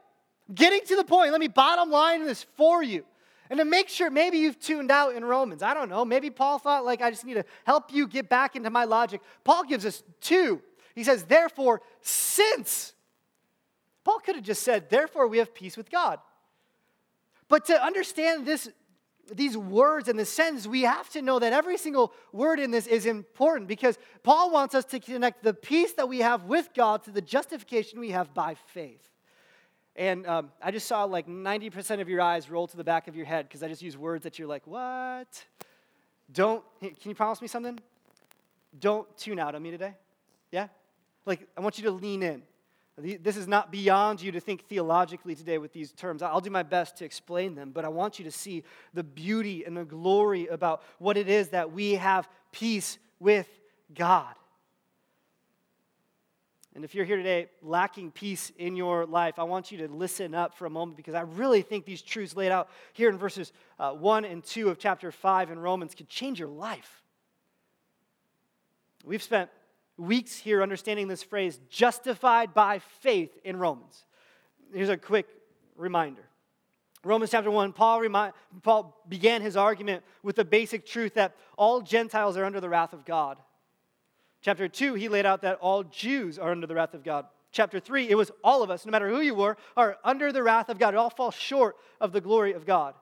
Getting 0.54 0.82
to 0.88 0.96
the 0.96 1.04
point. 1.04 1.32
Let 1.32 1.40
me 1.40 1.48
bottom 1.48 1.92
line 1.92 2.26
this 2.26 2.46
for 2.56 2.82
you. 2.82 3.06
And 3.50 3.60
to 3.60 3.66
make 3.66 3.90
sure, 3.90 4.12
maybe 4.12 4.38
you've 4.38 4.60
tuned 4.60 4.92
out 4.92 5.16
in 5.16 5.26
Romans. 5.26 5.64
I 5.64 5.74
don't 5.74 5.90
know. 5.90 6.06
Maybe 6.06 6.30
Paul 6.30 6.60
thought, 6.60 6.86
like, 6.86 7.02
I 7.02 7.10
just 7.10 7.26
need 7.26 7.36
to 7.36 7.46
help 7.66 7.92
you 7.92 8.08
get 8.08 8.30
back 8.30 8.56
into 8.56 8.70
my 8.70 8.84
logic. 8.86 9.22
Paul 9.44 9.64
gives 9.64 9.86
us 9.86 10.04
two. 10.22 10.62
He 10.96 11.04
says, 11.04 11.24
therefore, 11.24 11.82
since. 12.02 12.94
Paul 14.04 14.20
could 14.20 14.36
have 14.36 14.44
just 14.44 14.64
said, 14.64 14.90
therefore, 14.90 15.28
we 15.28 15.40
have 15.40 15.54
peace 15.54 15.78
with 15.78 15.90
God. 15.90 16.20
But 17.48 17.66
to 17.66 17.84
understand 17.84 18.46
this, 18.46 18.70
these 19.30 19.58
words 19.58 20.08
and 20.08 20.18
the 20.18 20.26
sentence, 20.26 20.68
we 20.68 20.82
have 20.82 21.10
to 21.12 21.22
know 21.22 21.40
that 21.40 21.54
every 21.54 21.78
single 21.78 22.14
word 22.32 22.60
in 22.60 22.72
this 22.72 22.88
is 22.88 23.06
important 23.06 23.68
because 23.68 23.98
Paul 24.24 24.52
wants 24.52 24.76
us 24.76 24.86
to 24.86 25.00
connect 25.00 25.44
the 25.44 25.54
peace 25.54 25.94
that 25.94 26.08
we 26.08 26.20
have 26.20 26.44
with 26.46 26.70
God 26.76 27.04
to 27.04 27.12
the 27.12 27.22
justification 27.22 28.00
we 28.00 28.12
have 28.12 28.34
by 28.34 28.56
faith. 28.56 29.10
And 29.96 30.26
um, 30.28 30.52
I 30.62 30.72
just 30.72 30.88
saw 30.88 31.04
like 31.04 31.28
90% 31.28 32.00
of 32.00 32.08
your 32.08 32.22
eyes 32.22 32.50
roll 32.50 32.68
to 32.68 32.78
the 32.78 32.84
back 32.84 33.08
of 33.08 33.16
your 33.16 33.26
head 33.26 33.48
because 33.48 33.64
I 33.64 33.68
just 33.68 33.82
use 33.82 33.98
words 33.98 34.24
that 34.24 34.40
you're 34.40 34.48
like, 34.48 34.66
what? 34.66 35.46
Don't, 36.32 36.64
can 36.80 36.96
you 37.04 37.16
promise 37.16 37.42
me 37.42 37.48
something? 37.48 37.80
Don't 38.80 39.08
tune 39.18 39.40
out 39.40 39.56
on 39.56 39.64
me 39.64 39.72
today. 39.72 39.96
Yeah? 40.52 40.68
Like, 41.26 41.48
I 41.58 41.62
want 41.62 41.78
you 41.78 41.84
to 41.86 41.92
lean 41.92 42.24
in. 42.24 42.44
This 43.02 43.38
is 43.38 43.48
not 43.48 43.72
beyond 43.72 44.22
you 44.22 44.32
to 44.32 44.40
think 44.40 44.66
theologically 44.68 45.36
today 45.36 45.58
with 45.58 45.74
these 45.74 45.92
terms. 45.92 46.22
I'll 46.22 46.42
do 46.42 46.50
my 46.50 46.64
best 46.64 46.98
to 46.98 47.06
explain 47.06 47.56
them, 47.56 47.72
but 47.72 47.86
I 47.86 47.88
want 47.90 48.20
you 48.20 48.26
to 48.26 48.32
see 48.32 48.64
the 48.94 49.04
beauty 49.04 49.64
and 49.66 49.76
the 49.76 49.86
glory 49.86 50.48
about 50.48 50.84
what 50.98 51.18
it 51.18 51.30
is 51.30 51.50
that 51.50 51.72
we 51.72 51.94
have 51.94 52.28
peace 52.52 52.98
with 53.20 53.48
God. 53.94 54.34
And 56.76 56.86
if 56.86 56.94
you're 56.94 57.06
here 57.06 57.18
today 57.18 57.50
lacking 57.62 58.12
peace 58.12 58.52
in 58.58 58.76
your 58.76 59.06
life, 59.06 59.40
I 59.40 59.44
want 59.44 59.72
you 59.72 59.80
to 59.80 59.94
listen 59.94 60.36
up 60.36 60.56
for 60.56 60.66
a 60.66 60.70
moment 60.70 60.98
because 60.98 61.16
I 61.16 61.22
really 61.22 61.62
think 61.62 61.86
these 61.86 62.02
truths 62.02 62.36
laid 62.36 62.52
out 62.52 62.70
here 62.94 63.10
in 63.10 63.18
verses 63.18 63.52
uh, 63.80 63.92
1 63.92 64.26
and 64.26 64.44
2 64.44 64.70
of 64.70 64.78
chapter 64.78 65.12
5 65.12 65.52
in 65.52 65.60
Romans 65.60 65.96
could 65.96 66.10
change 66.10 66.40
your 66.40 66.48
life. 66.48 67.02
We've 69.04 69.24
spent 69.24 69.50
weeks 70.00 70.38
here 70.38 70.64
understanding 70.64 71.08
this 71.08 71.24
phrase, 71.24 71.60
justified 71.70 72.54
by 72.54 72.80
faith 72.80 73.38
in 73.44 73.58
Romans. 73.58 74.06
Here's 74.74 74.90
a 74.90 74.98
quick 74.98 75.28
reminder. 75.76 76.24
Romans 77.04 77.32
chapter 77.32 77.52
1, 77.52 77.74
Paul, 77.74 78.02
remind, 78.02 78.34
Paul 78.62 79.02
began 79.08 79.42
his 79.42 79.56
argument 79.56 80.04
with 80.22 80.36
the 80.36 80.44
basic 80.46 80.86
truth 80.86 81.14
that 81.14 81.36
all 81.58 81.82
Gentiles 81.82 82.36
are 82.36 82.44
under 82.44 82.60
the 82.60 82.70
wrath 82.70 82.94
of 82.94 83.06
God. 83.06 83.38
Chapter 84.42 84.68
2, 84.68 84.96
he 84.96 85.10
laid 85.10 85.26
out 85.26 85.42
that 85.42 85.60
all 85.60 85.84
Jews 85.84 86.38
are 86.38 86.52
under 86.52 86.68
the 86.68 86.76
wrath 86.76 86.94
of 86.94 87.04
God. 87.04 87.26
Chapter 87.52 87.80
3, 87.80 88.10
it 88.10 88.16
was 88.16 88.32
all 88.44 88.64
of 88.64 88.70
us, 88.70 88.86
no 88.86 88.92
matter 88.92 89.10
who 89.10 89.22
you 89.22 89.34
were, 89.34 89.58
are 89.76 89.98
under 90.04 90.32
the 90.32 90.44
wrath 90.44 90.70
of 90.70 90.78
God. 90.78 90.94
It 90.94 90.98
all 90.98 91.10
falls 91.10 91.36
short 91.36 91.78
of 92.00 92.12
the 92.12 92.22
glory 92.22 92.54
of 92.54 92.66
God. 92.66 92.96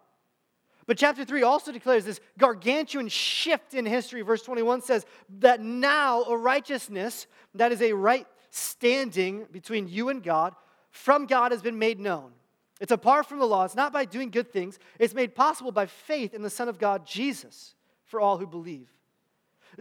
But 0.88 0.98
chapter 0.98 1.26
3 1.26 1.44
also 1.44 1.72
declares 1.72 2.06
this 2.06 2.22
gargantuan 2.38 3.10
shift 3.10 3.74
in 3.74 3.86
history. 3.86 4.22
Verse 4.22 4.42
21 4.42 4.82
says 4.82 5.06
that 5.40 5.62
now 5.62 6.24
a 6.24 6.36
righteousness, 6.36 7.28
that 7.56 7.74
is 7.74 7.82
a 7.82 7.94
right 7.94 8.26
standing 8.50 9.46
between 9.52 9.90
you 9.90 10.10
and 10.10 10.24
God, 10.24 10.56
from 10.90 11.26
God 11.26 11.52
has 11.52 11.62
been 11.62 11.78
made 11.78 12.00
known. 12.00 12.32
It's 12.80 12.92
apart 12.92 13.26
from 13.26 13.40
the 13.40 13.46
law. 13.46 13.66
It's 13.66 13.76
not 13.76 13.92
by 13.92 14.06
doing 14.06 14.30
good 14.30 14.52
things. 14.52 14.80
It's 14.98 15.14
made 15.14 15.36
possible 15.36 15.72
by 15.72 15.88
faith 15.88 16.34
in 16.34 16.42
the 16.42 16.50
Son 16.50 16.70
of 16.70 16.80
God, 16.80 17.06
Jesus, 17.06 17.76
for 18.06 18.22
all 18.22 18.38
who 18.38 18.48
believe. 18.48 18.88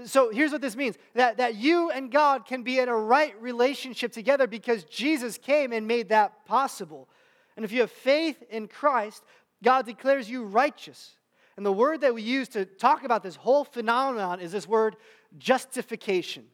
So 0.05 0.31
here's 0.31 0.53
what 0.53 0.61
this 0.61 0.77
means 0.77 0.97
that, 1.15 1.37
that 1.37 1.55
you 1.55 1.91
and 1.91 2.11
God 2.11 2.47
can 2.47 2.63
be 2.63 2.79
in 2.79 2.89
a 2.89 2.97
right 2.97 3.41
relationship 3.41 4.13
together 4.13 4.47
because 4.47 4.85
Jesus 4.85 5.39
came 5.39 5.73
and 5.73 5.87
made 5.87 6.09
that 6.09 6.45
possible. 6.47 7.09
And 7.57 7.65
if 7.65 7.73
you 7.73 7.81
have 7.81 7.91
faith 7.91 8.43
in 8.51 8.69
Christ, 8.69 9.23
God 9.63 9.87
declares 9.87 10.29
you 10.29 10.45
righteous. 10.45 11.17
And 11.57 11.65
the 11.65 11.73
word 11.73 12.03
that 12.03 12.15
we 12.15 12.23
use 12.23 12.49
to 12.51 12.65
talk 12.65 13.05
about 13.05 13.23
this 13.23 13.37
whole 13.37 13.65
phenomenon 13.65 14.41
is 14.41 14.53
this 14.53 14.69
word 14.69 14.97
justification. 15.39 16.45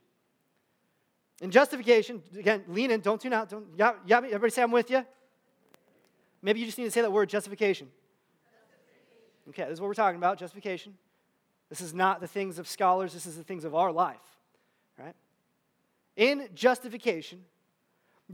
And 1.41 1.51
justification, 1.51 2.23
again, 2.39 2.63
lean 2.69 2.93
in, 2.93 3.01
don't 3.01 3.21
tune 3.21 3.33
out. 3.33 3.49
Don't, 3.49 3.67
yeah, 3.77 3.95
yeah, 4.07 4.19
everybody 4.19 4.51
say 4.51 4.63
I'm 4.63 4.71
with 4.71 4.91
you? 4.91 5.05
Maybe 6.41 6.61
you 6.61 6.67
just 6.67 6.79
need 6.79 6.85
to 6.85 6.91
say 6.91 7.01
that 7.01 7.11
word, 7.11 7.29
justification. 7.29 7.89
Okay, 9.49 9.65
this 9.65 9.73
is 9.73 9.81
what 9.81 9.89
we're 9.89 9.95
talking 9.95 10.19
about, 10.19 10.39
justification. 10.39 10.95
This 11.69 11.81
is 11.81 11.95
not 11.95 12.21
the 12.21 12.29
things 12.29 12.59
of 12.59 12.69
scholars, 12.69 13.13
this 13.13 13.27
is 13.27 13.37
the 13.37 13.43
things 13.43 13.65
of 13.65 13.75
our 13.75 13.91
life, 13.91 14.21
right? 14.99 15.15
In 16.17 16.49
justification, 16.55 17.45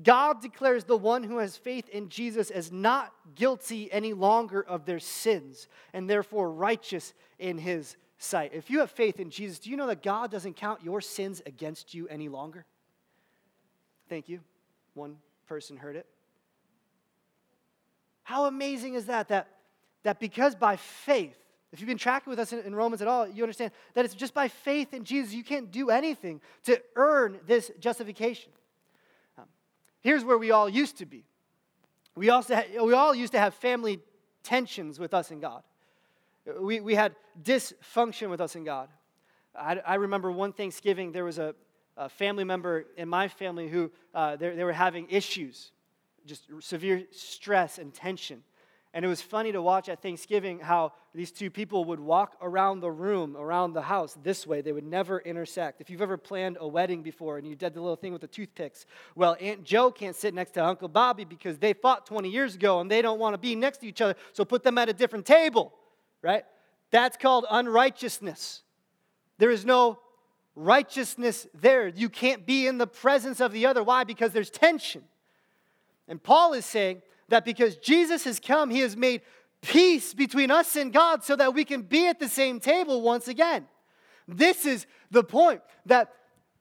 God 0.02 0.40
declares 0.42 0.84
the 0.84 0.96
one 0.96 1.24
who 1.24 1.38
has 1.38 1.56
faith 1.56 1.88
in 1.88 2.08
Jesus 2.08 2.50
as 2.50 2.70
not 2.70 3.12
guilty 3.34 3.90
any 3.90 4.12
longer 4.12 4.62
of 4.62 4.84
their 4.84 5.00
sins 5.00 5.66
and 5.92 6.08
therefore 6.08 6.52
righteous 6.52 7.14
in 7.38 7.58
his 7.58 7.96
sight. 8.18 8.52
If 8.54 8.70
you 8.70 8.80
have 8.80 8.90
faith 8.90 9.18
in 9.18 9.30
Jesus, 9.30 9.58
do 9.58 9.70
you 9.70 9.76
know 9.76 9.86
that 9.86 10.02
God 10.02 10.30
doesn't 10.30 10.56
count 10.56 10.82
your 10.84 11.00
sins 11.00 11.42
against 11.46 11.94
you 11.94 12.06
any 12.08 12.28
longer? 12.28 12.64
Thank 14.08 14.28
you. 14.28 14.40
One 14.94 15.16
person 15.46 15.76
heard 15.76 15.96
it. 15.96 16.06
How 18.22 18.44
amazing 18.44 18.94
is 18.94 19.06
that? 19.06 19.28
That, 19.28 19.48
that 20.02 20.20
because 20.20 20.54
by 20.54 20.76
faith, 20.76 21.36
if 21.72 21.80
you've 21.80 21.88
been 21.88 21.98
tracking 21.98 22.30
with 22.30 22.38
us 22.38 22.52
in, 22.52 22.60
in, 22.60 22.74
Romans 22.74 23.02
at 23.02 23.08
all, 23.08 23.26
you 23.26 23.42
understand 23.42 23.72
that 23.94 24.04
it's 24.04 24.14
just 24.14 24.34
by 24.34 24.48
faith 24.48 24.94
in 24.94 25.04
Jesus. 25.04 25.34
You 25.34 25.44
can't 25.44 25.70
do 25.70 25.90
anything 25.90 26.40
to 26.64 26.80
earn 26.96 27.38
this 27.46 27.70
justification. 27.78 28.52
Here's 30.00 30.24
where 30.24 30.38
we 30.38 30.50
all 30.50 30.68
used 30.68 30.98
to 30.98 31.06
be. 31.06 31.24
We, 32.14 32.30
also 32.30 32.56
ha- 32.56 32.84
we 32.84 32.92
all 32.92 33.14
used 33.14 33.32
to 33.32 33.38
have 33.38 33.54
family 33.54 34.00
tensions 34.42 34.98
with 34.98 35.14
us 35.14 35.30
and 35.30 35.40
God. 35.40 35.62
We, 36.60 36.80
we 36.80 36.94
had 36.94 37.14
dysfunction 37.42 38.30
with 38.30 38.40
us 38.40 38.54
and 38.54 38.64
God. 38.64 38.88
I, 39.54 39.76
I 39.86 39.94
remember 39.96 40.32
one 40.32 40.52
Thanksgiving, 40.52 41.12
there 41.12 41.24
was 41.24 41.38
a, 41.38 41.54
a 41.96 42.08
family 42.08 42.44
member 42.44 42.86
in 42.96 43.08
my 43.08 43.28
family 43.28 43.68
who 43.68 43.90
uh, 44.14 44.36
they, 44.36 44.54
they 44.54 44.64
were 44.64 44.72
having 44.72 45.08
issues 45.10 45.72
just 46.28 46.44
severe 46.60 47.04
stress 47.10 47.78
and 47.78 47.92
tension. 47.92 48.44
And 48.94 49.04
it 49.04 49.08
was 49.08 49.20
funny 49.20 49.52
to 49.52 49.60
watch 49.60 49.90
at 49.90 50.00
Thanksgiving 50.00 50.60
how 50.60 50.92
these 51.14 51.30
two 51.30 51.50
people 51.50 51.84
would 51.84 52.00
walk 52.00 52.36
around 52.40 52.80
the 52.80 52.90
room, 52.90 53.36
around 53.36 53.74
the 53.74 53.82
house, 53.82 54.16
this 54.22 54.46
way. 54.46 54.62
They 54.62 54.72
would 54.72 54.86
never 54.86 55.18
intersect. 55.20 55.82
If 55.82 55.90
you've 55.90 56.00
ever 56.00 56.16
planned 56.16 56.56
a 56.58 56.66
wedding 56.66 57.02
before 57.02 57.36
and 57.36 57.46
you 57.46 57.54
did 57.54 57.74
the 57.74 57.82
little 57.82 57.96
thing 57.96 58.12
with 58.12 58.22
the 58.22 58.28
toothpicks, 58.28 58.86
well, 59.14 59.36
Aunt 59.40 59.62
Joe 59.62 59.90
can't 59.90 60.16
sit 60.16 60.32
next 60.32 60.52
to 60.52 60.64
Uncle 60.64 60.88
Bobby 60.88 61.24
because 61.24 61.58
they 61.58 61.74
fought 61.74 62.06
20 62.06 62.30
years 62.30 62.54
ago 62.54 62.80
and 62.80 62.90
they 62.90 63.02
don't 63.02 63.18
want 63.18 63.34
to 63.34 63.38
be 63.38 63.54
next 63.54 63.78
to 63.78 63.86
each 63.86 64.00
other, 64.00 64.14
so 64.32 64.44
put 64.44 64.62
them 64.62 64.78
at 64.78 64.88
a 64.88 64.94
different 64.94 65.26
table, 65.26 65.74
right? 66.22 66.44
That's 66.90 67.18
called 67.18 67.44
unrighteousness. 67.50 68.62
There 69.36 69.50
is 69.50 69.66
no 69.66 69.98
righteousness 70.56 71.46
there. 71.54 71.88
You 71.88 72.08
can't 72.08 72.46
be 72.46 72.66
in 72.66 72.78
the 72.78 72.86
presence 72.86 73.40
of 73.40 73.52
the 73.52 73.66
other. 73.66 73.82
Why? 73.82 74.04
Because 74.04 74.32
there's 74.32 74.50
tension. 74.50 75.04
And 76.08 76.22
Paul 76.22 76.54
is 76.54 76.64
saying 76.64 77.02
that 77.28 77.44
because 77.44 77.76
Jesus 77.76 78.24
has 78.24 78.40
come, 78.40 78.70
he 78.70 78.80
has 78.80 78.96
made 78.96 79.22
peace 79.60 80.14
between 80.14 80.50
us 80.50 80.76
and 80.76 80.92
God 80.92 81.24
so 81.24 81.36
that 81.36 81.54
we 81.54 81.64
can 81.64 81.82
be 81.82 82.06
at 82.06 82.18
the 82.18 82.28
same 82.28 82.60
table 82.60 83.02
once 83.02 83.28
again. 83.28 83.66
This 84.26 84.66
is 84.66 84.86
the 85.10 85.24
point 85.24 85.62
that 85.86 86.12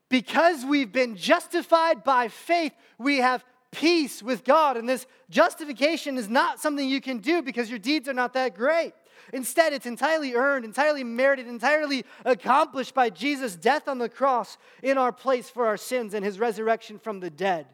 because 0.10 0.64
we've 0.66 0.92
been 0.92 1.16
justified 1.16 2.04
by 2.04 2.30
faith, 2.30 2.74
we 2.98 3.18
have 3.18 3.44
peace 3.72 4.24
with 4.24 4.44
God. 4.44 4.78
And 4.78 4.88
this 4.88 5.06
justification 5.30 6.18
is 6.18 6.30
not 6.30 6.60
something 6.60 6.88
you 6.88 7.02
can 7.02 7.20
do 7.20 7.42
because 7.42 7.70
your 7.70 7.80
deeds 7.80 8.08
are 8.08 8.14
not 8.14 8.34
that 8.34 8.56
great. 8.56 8.94
Instead, 9.34 9.74
it's 9.74 9.86
entirely 9.86 10.36
earned, 10.36 10.64
entirely 10.64 11.04
merited, 11.04 11.48
entirely 11.48 12.06
accomplished 12.24 12.94
by 12.94 13.10
Jesus' 13.10 13.56
death 13.56 13.88
on 13.88 13.98
the 13.98 14.08
cross 14.08 14.58
in 14.82 14.98
our 14.98 15.12
place 15.12 15.50
for 15.50 15.68
our 15.68 15.76
sins 15.76 16.14
and 16.14 16.24
his 16.24 16.40
resurrection 16.40 16.98
from 16.98 17.20
the 17.20 17.30
dead. 17.30 17.68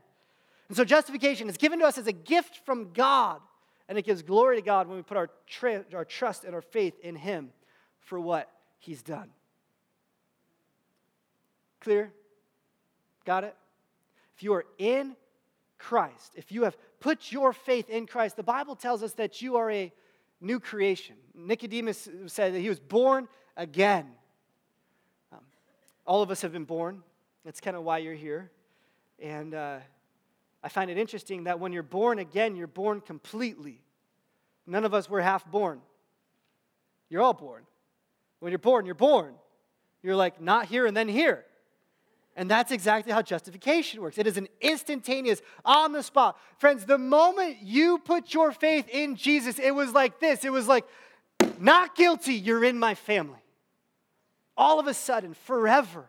And 0.74 0.78
so 0.78 0.84
justification 0.84 1.50
is 1.50 1.58
given 1.58 1.78
to 1.82 1.86
us 1.86 2.00
as 2.00 2.08
a 2.08 2.12
gift 2.12 2.62
from 2.66 2.94
God, 2.94 3.42
and 3.88 3.96
it 3.96 4.06
gives 4.06 4.24
glory 4.24 4.56
to 4.56 4.64
God 4.64 4.88
when 4.88 4.98
we 4.98 5.04
put 5.04 5.18
our, 5.18 5.30
tra- 5.46 5.86
our 5.94 6.04
trust 6.04 6.46
and 6.46 6.56
our 6.56 6.64
faith 6.64 6.96
in 7.04 7.16
Him 7.16 7.52
for 8.00 8.20
what 8.20 8.50
He's 8.80 9.04
done. 9.04 9.30
Clear? 11.80 12.12
Got 13.24 13.44
it? 13.44 13.56
If 14.36 14.42
you 14.42 14.56
are 14.56 14.66
in 14.80 15.16
Christ, 15.78 16.34
if 16.34 16.52
you 16.52 16.64
have 16.64 16.76
put 17.00 17.32
your 17.32 17.54
faith 17.54 17.88
in 17.88 18.08
Christ, 18.08 18.36
the 18.36 18.42
Bible 18.42 18.76
tells 18.76 19.04
us 19.04 19.14
that 19.14 19.44
you 19.44 19.58
are 19.58 19.70
a 19.70 19.94
new 20.42 20.60
creation. 20.60 21.18
Nicodemus 21.36 22.10
said 22.26 22.56
that 22.56 22.62
he 22.62 22.70
was 22.70 22.80
born 22.80 23.28
again. 23.56 24.08
Um, 25.32 25.42
all 26.04 26.24
of 26.24 26.32
us 26.32 26.42
have 26.42 26.52
been 26.52 26.66
born. 26.66 27.04
That's 27.46 27.62
kind 27.62 27.78
of 27.78 27.84
why 27.84 28.00
you're 28.00 28.16
here. 28.16 28.50
And 29.20 29.54
uh, 29.54 29.78
I 30.64 30.70
find 30.70 30.90
it 30.90 30.98
interesting 30.98 31.44
that 31.44 31.60
when 31.60 31.74
you're 31.74 31.84
born 31.84 32.20
again, 32.20 32.56
you're 32.56 32.68
born 32.68 33.02
completely. 33.02 33.82
None 34.66 34.86
of 34.86 34.94
us 34.94 35.10
were 35.10 35.22
half 35.22 35.46
born. 35.46 35.82
You're 37.10 37.22
all 37.22 37.34
born. 37.34 37.64
When 38.40 38.52
you're 38.52 38.60
born, 38.60 38.86
you're 38.86 38.96
born. 38.96 39.36
You're 40.02 40.16
like 40.16 40.42
not 40.42 40.66
here 40.68 40.86
and 40.86 40.96
then 40.96 41.08
here. 41.08 41.46
And 42.36 42.50
that's 42.50 42.72
exactly 42.72 43.12
how 43.12 43.22
justification 43.22 44.02
works. 44.02 44.18
It 44.18 44.26
is 44.26 44.38
an 44.38 44.48
instantaneous, 44.60 45.42
on 45.64 45.92
the 45.92 46.02
spot. 46.02 46.40
Friends, 46.58 46.86
the 46.86 46.98
moment 46.98 47.58
you 47.62 48.00
put 48.00 48.34
your 48.34 48.52
faith 48.52 48.88
in 48.90 49.16
Jesus, 49.16 49.60
it 49.60 49.72
was 49.72 49.92
like 49.92 50.20
this 50.20 50.44
it 50.44 50.52
was 50.52 50.68
like, 50.68 50.86
not 51.60 51.96
guilty, 51.96 52.34
you're 52.34 52.64
in 52.64 52.80
my 52.80 52.96
family. 52.96 53.40
All 54.56 54.80
of 54.80 54.88
a 54.88 54.94
sudden, 54.94 55.34
forever, 55.34 56.06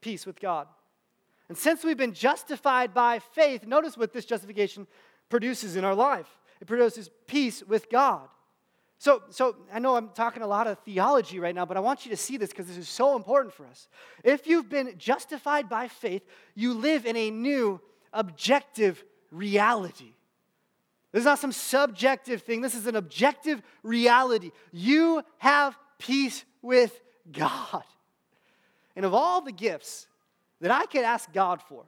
peace 0.00 0.26
with 0.26 0.40
God. 0.40 0.66
And 1.50 1.58
since 1.58 1.82
we've 1.82 1.96
been 1.96 2.14
justified 2.14 2.94
by 2.94 3.18
faith, 3.18 3.66
notice 3.66 3.96
what 3.96 4.12
this 4.12 4.24
justification 4.24 4.86
produces 5.28 5.74
in 5.74 5.84
our 5.84 5.96
life 5.96 6.28
it 6.60 6.68
produces 6.68 7.10
peace 7.26 7.64
with 7.66 7.90
God. 7.90 8.28
So, 8.98 9.22
so 9.30 9.56
I 9.72 9.80
know 9.80 9.96
I'm 9.96 10.10
talking 10.10 10.42
a 10.42 10.46
lot 10.46 10.68
of 10.68 10.78
theology 10.80 11.40
right 11.40 11.54
now, 11.54 11.64
but 11.64 11.76
I 11.76 11.80
want 11.80 12.04
you 12.04 12.10
to 12.10 12.16
see 12.16 12.36
this 12.36 12.50
because 12.50 12.66
this 12.66 12.76
is 12.76 12.88
so 12.88 13.16
important 13.16 13.52
for 13.52 13.66
us. 13.66 13.88
If 14.22 14.46
you've 14.46 14.68
been 14.68 14.94
justified 14.96 15.68
by 15.68 15.88
faith, 15.88 16.22
you 16.54 16.72
live 16.74 17.04
in 17.04 17.16
a 17.16 17.30
new 17.30 17.80
objective 18.12 19.02
reality. 19.32 20.12
This 21.10 21.20
is 21.20 21.26
not 21.26 21.40
some 21.40 21.50
subjective 21.50 22.42
thing, 22.42 22.60
this 22.60 22.76
is 22.76 22.86
an 22.86 22.94
objective 22.94 23.60
reality. 23.82 24.52
You 24.70 25.24
have 25.38 25.76
peace 25.98 26.44
with 26.62 27.00
God. 27.32 27.82
And 28.94 29.04
of 29.04 29.14
all 29.14 29.40
the 29.40 29.50
gifts 29.50 30.06
that 30.60 30.70
I 30.70 30.86
could 30.86 31.04
ask 31.04 31.32
God 31.32 31.62
for. 31.62 31.84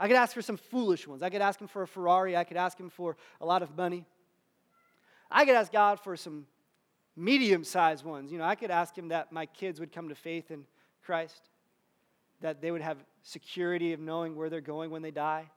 I 0.00 0.08
could 0.08 0.16
ask 0.16 0.34
for 0.34 0.42
some 0.42 0.56
foolish 0.56 1.06
ones. 1.06 1.22
I 1.22 1.30
could 1.30 1.42
ask 1.42 1.60
Him 1.60 1.68
for 1.68 1.82
a 1.82 1.86
Ferrari. 1.86 2.36
I 2.36 2.44
could 2.44 2.56
ask 2.56 2.78
Him 2.78 2.90
for 2.90 3.16
a 3.40 3.46
lot 3.46 3.62
of 3.62 3.76
money. 3.76 4.04
I 5.30 5.44
could 5.44 5.54
ask 5.54 5.70
God 5.70 6.00
for 6.00 6.16
some 6.16 6.46
medium 7.14 7.62
sized 7.62 8.04
ones. 8.04 8.32
You 8.32 8.38
know, 8.38 8.44
I 8.44 8.54
could 8.54 8.70
ask 8.70 8.96
Him 8.96 9.08
that 9.08 9.32
my 9.32 9.46
kids 9.46 9.78
would 9.80 9.92
come 9.92 10.08
to 10.08 10.14
faith 10.14 10.50
in 10.50 10.64
Christ. 11.04 11.50
that 12.40 12.60
they 12.60 12.70
would 12.72 12.82
have 12.82 12.98
security 13.22 13.92
of 13.92 14.00
knowing 14.00 14.34
where 14.34 14.50
they're 14.50 14.60
going 14.60 14.90
when 14.90 15.02
they 15.02 15.12
die. 15.12 15.48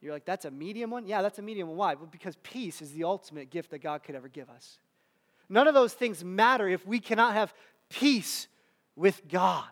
You're 0.00 0.12
like, 0.12 0.24
that's 0.24 0.44
a 0.44 0.50
medium 0.50 0.90
one? 0.90 1.06
Yeah, 1.06 1.22
that's 1.22 1.38
a 1.38 1.42
medium 1.42 1.68
one. 1.68 1.76
Why? 1.76 1.94
Well, 1.94 2.08
because 2.10 2.36
peace 2.42 2.82
is 2.82 2.92
the 2.92 3.04
ultimate 3.04 3.50
gift 3.50 3.70
that 3.70 3.78
God 3.78 4.02
could 4.02 4.14
ever 4.14 4.28
give 4.28 4.48
us. 4.50 4.78
None 5.48 5.66
of 5.66 5.74
those 5.74 5.92
things 5.92 6.22
matter 6.22 6.68
if 6.68 6.86
we 6.86 7.00
cannot 7.00 7.34
have 7.34 7.52
peace 7.88 8.46
with 8.96 9.26
God. 9.28 9.64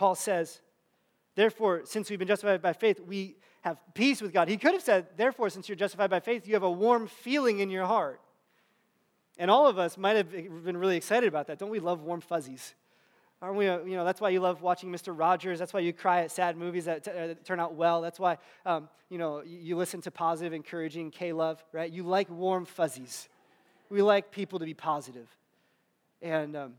Paul 0.00 0.14
says, 0.14 0.62
therefore, 1.34 1.82
since 1.84 2.08
we've 2.08 2.18
been 2.18 2.26
justified 2.26 2.62
by 2.62 2.72
faith, 2.72 3.00
we 3.00 3.36
have 3.60 3.76
peace 3.92 4.22
with 4.22 4.32
God. 4.32 4.48
He 4.48 4.56
could 4.56 4.72
have 4.72 4.80
said, 4.80 5.08
therefore, 5.18 5.50
since 5.50 5.68
you're 5.68 5.76
justified 5.76 6.08
by 6.08 6.20
faith, 6.20 6.48
you 6.48 6.54
have 6.54 6.62
a 6.62 6.70
warm 6.70 7.06
feeling 7.06 7.58
in 7.58 7.68
your 7.68 7.84
heart. 7.84 8.18
And 9.36 9.50
all 9.50 9.66
of 9.66 9.78
us 9.78 9.98
might 9.98 10.16
have 10.16 10.30
been 10.30 10.78
really 10.78 10.96
excited 10.96 11.28
about 11.28 11.48
that. 11.48 11.58
Don't 11.58 11.68
we 11.68 11.80
love 11.80 12.00
warm 12.00 12.22
fuzzies? 12.22 12.74
Aren't 13.42 13.56
we, 13.56 13.68
uh, 13.68 13.80
you 13.80 13.94
know, 13.94 14.06
that's 14.06 14.22
why 14.22 14.30
you 14.30 14.40
love 14.40 14.62
watching 14.62 14.90
Mr. 14.90 15.12
Rogers. 15.14 15.58
That's 15.58 15.74
why 15.74 15.80
you 15.80 15.92
cry 15.92 16.22
at 16.22 16.30
sad 16.30 16.56
movies 16.56 16.86
that 16.86 17.04
t- 17.04 17.10
uh, 17.10 17.34
turn 17.44 17.60
out 17.60 17.74
well. 17.74 18.00
That's 18.00 18.18
why, 18.18 18.38
um, 18.64 18.88
you 19.10 19.18
know, 19.18 19.42
you 19.42 19.76
listen 19.76 20.00
to 20.00 20.10
positive, 20.10 20.54
encouraging 20.54 21.10
K-Love, 21.10 21.62
right? 21.72 21.92
You 21.92 22.04
like 22.04 22.30
warm 22.30 22.64
fuzzies. 22.64 23.28
We 23.90 24.00
like 24.00 24.30
people 24.30 24.60
to 24.60 24.64
be 24.64 24.72
positive. 24.72 25.28
And 26.22 26.56
um, 26.56 26.74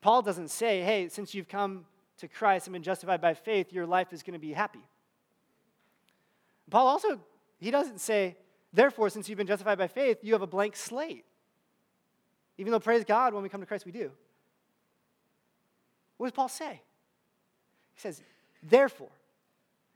Paul 0.00 0.22
doesn't 0.22 0.48
say, 0.48 0.80
hey, 0.82 1.08
since 1.08 1.34
you've 1.34 1.48
come 1.48 1.84
to 2.18 2.28
Christ 2.28 2.66
and 2.66 2.72
been 2.72 2.82
justified 2.82 3.20
by 3.20 3.34
faith, 3.34 3.72
your 3.72 3.86
life 3.86 4.12
is 4.12 4.22
going 4.22 4.34
to 4.34 4.38
be 4.38 4.52
happy. 4.52 4.80
Paul 6.70 6.86
also, 6.86 7.20
he 7.58 7.70
doesn't 7.70 8.00
say, 8.00 8.36
therefore, 8.72 9.10
since 9.10 9.28
you've 9.28 9.38
been 9.38 9.46
justified 9.46 9.78
by 9.78 9.88
faith, 9.88 10.18
you 10.22 10.32
have 10.32 10.42
a 10.42 10.46
blank 10.46 10.76
slate. 10.76 11.24
Even 12.56 12.72
though, 12.72 12.80
praise 12.80 13.04
God, 13.04 13.34
when 13.34 13.42
we 13.42 13.48
come 13.48 13.60
to 13.60 13.66
Christ, 13.66 13.86
we 13.86 13.92
do. 13.92 14.10
What 16.16 16.26
does 16.26 16.32
Paul 16.32 16.48
say? 16.48 16.82
He 17.94 18.00
says, 18.00 18.22
therefore, 18.62 19.10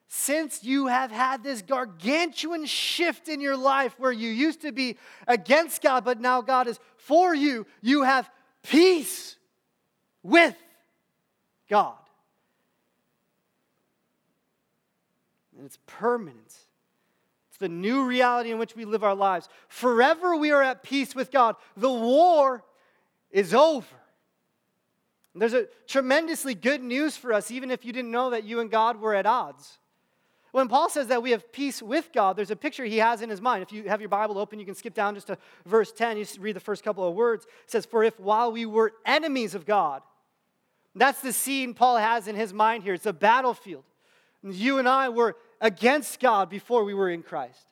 since 0.09 0.63
you 0.65 0.87
have 0.87 1.11
had 1.11 1.43
this 1.43 1.63
gargantuan 1.63 2.67
shift 2.67 3.29
in 3.29 3.41
your 3.41 3.57
life 3.57 3.95
where 3.99 4.13
you 4.13 4.31
used 4.31 4.63
to 4.63 4.73
be 4.73 4.97
against 5.27 5.83
God, 5.83 6.05
but 6.05 6.21
now 6.21 6.41
God 6.41 6.67
is 6.67 6.79
for 6.97 7.35
you, 7.35 7.67
you 7.83 8.03
have 8.03 8.31
peace 8.63 9.37
with 10.25 10.57
God. 11.69 11.95
And 15.57 15.65
it's 15.65 15.79
permanent. 15.87 16.53
It's 17.51 17.59
the 17.61 17.69
new 17.69 18.05
reality 18.05 18.51
in 18.51 18.59
which 18.59 18.75
we 18.75 18.85
live 18.85 19.05
our 19.05 19.15
lives. 19.15 19.49
Forever 19.69 20.35
we 20.35 20.51
are 20.51 20.63
at 20.63 20.83
peace 20.83 21.15
with 21.15 21.31
God. 21.31 21.55
The 21.77 21.93
war 21.93 22.65
is 23.31 23.55
over. 23.55 23.87
And 25.33 25.43
there's 25.43 25.55
a 25.55 25.67
tremendously 25.87 26.55
good 26.55 26.83
news 26.83 27.17
for 27.17 27.33
us, 27.33 27.51
even 27.51 27.71
if 27.71 27.85
you 27.85 27.93
didn't 27.93 28.11
know 28.11 28.31
that 28.31 28.45
you 28.45 28.59
and 28.61 28.71
God 28.71 29.01
were 29.01 29.15
at 29.15 29.27
odds. 29.27 29.79
When 30.53 30.69
Paul 30.69 30.89
says 30.89 31.09
that 31.09 31.21
we 31.21 31.33
have 31.33 31.53
peace 31.53 31.83
with 31.83 32.13
God, 32.13 32.37
there's 32.37 32.53
a 32.53 32.57
picture 32.57 32.85
he 32.85 32.99
has 32.99 33.23
in 33.23 33.29
his 33.29 33.41
mind. 33.41 33.63
If 33.65 33.73
you 33.73 33.89
have 33.89 34.01
your 34.01 34.09
Bible 34.09 34.39
open, 34.39 34.61
you 34.61 34.65
can 34.65 34.77
skip 34.77 34.95
down 34.95 35.17
just 35.17 35.27
to 35.27 35.37
verse 35.67 35.91
10. 35.91 36.17
You 36.17 36.25
read 36.39 36.55
the 36.55 36.61
first 36.61 36.85
couple 36.85 37.07
of 37.07 37.15
words. 37.15 37.45
It 37.45 37.71
says, 37.73 37.85
For 37.85 38.05
if 38.05 38.19
while 38.21 38.53
we 38.53 38.65
were 38.65 38.93
enemies 39.05 39.57
of 39.57 39.67
God, 39.67 40.03
that's 40.95 41.21
the 41.21 41.33
scene 41.33 41.75
Paul 41.75 41.97
has 41.97 42.29
in 42.29 42.37
his 42.37 42.53
mind 42.53 42.83
here. 42.83 42.95
It's 42.95 43.07
a 43.07 43.13
battlefield. 43.13 43.85
You 44.43 44.79
and 44.79 44.89
I 44.89 45.09
were 45.09 45.37
against 45.61 46.21
God 46.21 46.51
before 46.51 46.85
we 46.85 46.95
were 46.95 47.11
in 47.11 47.23
Christ. 47.23 47.67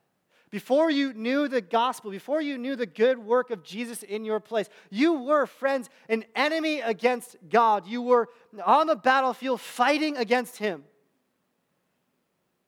Before 0.51 0.91
you 0.91 1.15
knew 1.15 1.49
the 1.49 1.63
gospel, 1.63 2.11
before 2.11 2.43
you 2.43 2.59
knew 2.59 2.77
the 2.77 2.85
good 2.85 3.19
work 3.19 3.51
of 3.51 3.63
Jesus 3.63 4.03
in 4.03 4.25
your 4.25 4.39
place, 4.39 4.69
you 4.91 5.15
were, 5.15 5.47
friends, 5.47 5.89
an 6.11 6.25
enemy 6.37 6.81
against 6.81 7.37
God. 7.49 7.87
You 7.87 8.03
were 8.03 8.29
on 8.65 8.87
the 8.87 8.97
battlefield 8.97 9.63
fighting 9.63 10.19
against 10.19 10.59
Him. 10.59 10.85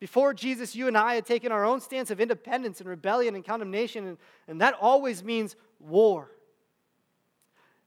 Before 0.00 0.32
Jesus, 0.32 0.74
you 0.74 0.88
and 0.88 0.96
I 0.96 1.14
had 1.14 1.26
taken 1.26 1.52
our 1.52 1.64
own 1.64 1.80
stance 1.80 2.10
of 2.10 2.20
independence 2.20 2.80
and 2.80 2.88
rebellion 2.88 3.34
and 3.34 3.44
condemnation, 3.44 4.06
and, 4.06 4.18
and 4.48 4.60
that 4.60 4.74
always 4.80 5.22
means 5.22 5.54
war. 5.78 6.30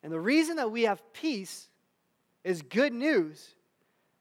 And 0.03 0.11
the 0.11 0.19
reason 0.19 0.57
that 0.57 0.71
we 0.71 0.83
have 0.83 1.01
peace 1.13 1.69
is 2.47 2.61
good 2.61 2.93
news 2.93 3.55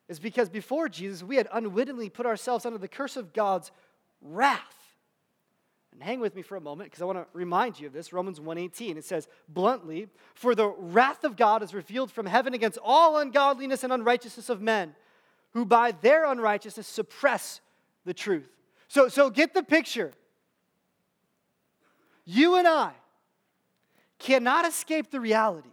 is 0.09 0.19
because 0.19 0.49
before 0.49 0.89
Jesus, 0.89 1.23
we 1.23 1.37
had 1.37 1.49
unwittingly 1.53 2.11
put 2.11 2.27
ourselves 2.27 2.67
under 2.67 2.79
the 2.79 2.89
curse 2.89 3.17
of 3.17 3.33
God's 3.33 3.71
wrath. 4.21 4.61
And 5.93 6.03
hang 6.03 6.21
with 6.21 6.35
me 6.35 6.43
for 6.43 6.57
a 6.57 6.61
moment 6.61 6.91
because 6.91 7.01
I 7.01 7.07
want 7.07 7.19
to 7.19 7.27
remind 7.33 7.81
you 7.81 7.87
of 7.87 7.93
this. 7.93 8.13
Romans 8.13 8.39
1:18. 8.39 8.97
It 8.97 9.05
says, 9.05 9.29
bluntly, 9.49 10.09
for 10.35 10.55
the 10.55 10.69
wrath 10.69 11.25
of 11.25 11.37
God 11.37 11.63
is 11.63 11.73
revealed 11.73 12.11
from 12.11 12.27
heaven 12.27 12.53
against 12.53 12.79
all 12.83 13.17
ungodliness 13.17 13.83
and 13.83 13.93
unrighteousness 13.93 14.51
of 14.51 14.61
men, 14.61 14.95
who 15.53 15.65
by 15.65 15.93
their 15.93 16.27
unrighteousness 16.27 16.87
suppress 16.87 17.61
the 18.05 18.13
truth. 18.13 18.49
So, 18.89 19.09
so 19.09 19.31
get 19.31 19.55
the 19.55 19.63
picture. 19.63 20.13
You 22.25 22.57
and 22.57 22.67
I 22.67 22.93
cannot 24.19 24.67
escape 24.67 25.11
the 25.11 25.21
reality 25.21 25.71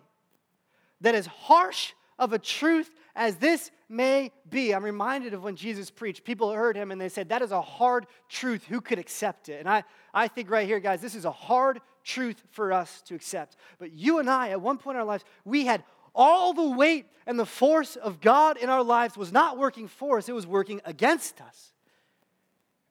that 1.01 1.15
as 1.15 1.25
harsh 1.25 1.93
of 2.23 2.33
a 2.33 2.39
truth 2.39 2.89
as 3.15 3.35
this 3.35 3.69
may 3.89 4.31
be. 4.49 4.73
I'm 4.73 4.83
reminded 4.83 5.33
of 5.33 5.43
when 5.43 5.55
Jesus 5.55 5.91
preached. 5.91 6.23
People 6.23 6.51
heard 6.51 6.75
him 6.75 6.91
and 6.91 6.99
they 6.99 7.09
said, 7.09 7.29
That 7.29 7.41
is 7.41 7.51
a 7.51 7.61
hard 7.61 8.07
truth. 8.29 8.63
Who 8.65 8.81
could 8.81 8.97
accept 8.97 9.49
it? 9.49 9.59
And 9.59 9.69
I, 9.69 9.83
I 10.13 10.27
think 10.27 10.49
right 10.49 10.65
here, 10.65 10.79
guys, 10.79 11.01
this 11.01 11.15
is 11.15 11.25
a 11.25 11.31
hard 11.31 11.81
truth 12.03 12.41
for 12.51 12.71
us 12.71 13.01
to 13.03 13.15
accept. 13.15 13.57
But 13.77 13.91
you 13.91 14.19
and 14.19 14.29
I, 14.29 14.49
at 14.49 14.61
one 14.61 14.77
point 14.77 14.95
in 14.95 15.01
our 15.01 15.05
lives, 15.05 15.25
we 15.45 15.65
had 15.65 15.83
all 16.15 16.53
the 16.53 16.69
weight 16.69 17.05
and 17.25 17.37
the 17.37 17.45
force 17.45 17.95
of 17.95 18.21
God 18.21 18.57
in 18.57 18.69
our 18.69 18.83
lives 18.83 19.17
was 19.17 19.31
not 19.31 19.57
working 19.57 19.87
for 19.87 20.17
us, 20.17 20.29
it 20.29 20.35
was 20.35 20.47
working 20.47 20.81
against 20.85 21.41
us. 21.41 21.73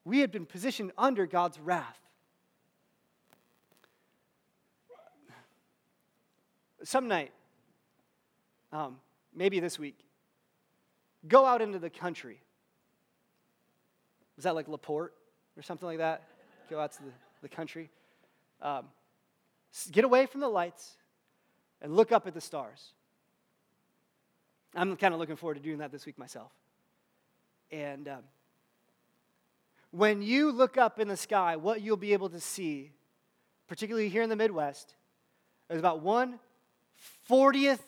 We 0.05 0.21
had 0.21 0.33
been 0.33 0.47
positioned 0.47 0.93
under 0.99 1.27
God's 1.27 1.59
wrath. 1.61 1.99
Some 6.85 7.07
night, 7.07 7.31
um, 8.73 8.97
maybe 9.35 9.61
this 9.61 9.79
week, 9.79 10.05
Go 11.29 11.47
out 11.47 11.63
into 11.63 11.79
the 11.79 11.91
country. 11.91 12.41
Was 14.37 14.45
that 14.45 14.55
like 14.55 14.69
LaPorte 14.69 15.13
or 15.57 15.63
something 15.63 15.87
like 15.87 15.99
that? 15.99 16.23
Go 16.69 16.81
out 16.81 16.93
to 16.93 17.03
the, 17.03 17.11
the 17.43 17.49
country. 17.49 17.91
Um, 18.61 18.87
get 19.93 20.05
away 20.05 20.27
from 20.27 20.41
the 20.41 20.49
lights 20.49 20.97
and 21.81 21.95
look 21.95 22.13
up 22.13 22.27
at 22.27 22.35
the 22.35 22.41
stars. 22.41 22.93
I'm 24.75 24.97
kind 24.97 25.15
of 25.15 25.21
looking 25.21 25.37
forward 25.37 25.55
to 25.55 25.61
doing 25.61 25.79
that 25.79 25.93
this 25.93 26.07
week 26.07 26.19
myself. 26.19 26.51
And 27.71 28.09
um, 28.09 28.23
when 29.91 30.23
you 30.23 30.51
look 30.51 30.77
up 30.77 30.99
in 30.99 31.09
the 31.09 31.17
sky, 31.17 31.57
what 31.57 31.83
you'll 31.83 31.97
be 31.97 32.15
able 32.15 32.31
to 32.31 32.41
see, 32.41 32.91
particularly 33.69 34.09
here 34.09 34.23
in 34.23 34.29
the 34.29 34.37
Midwest, 34.37 34.95
is 35.71 35.79
about 35.79 36.01
one 36.01 36.39
fortieth 36.97 37.83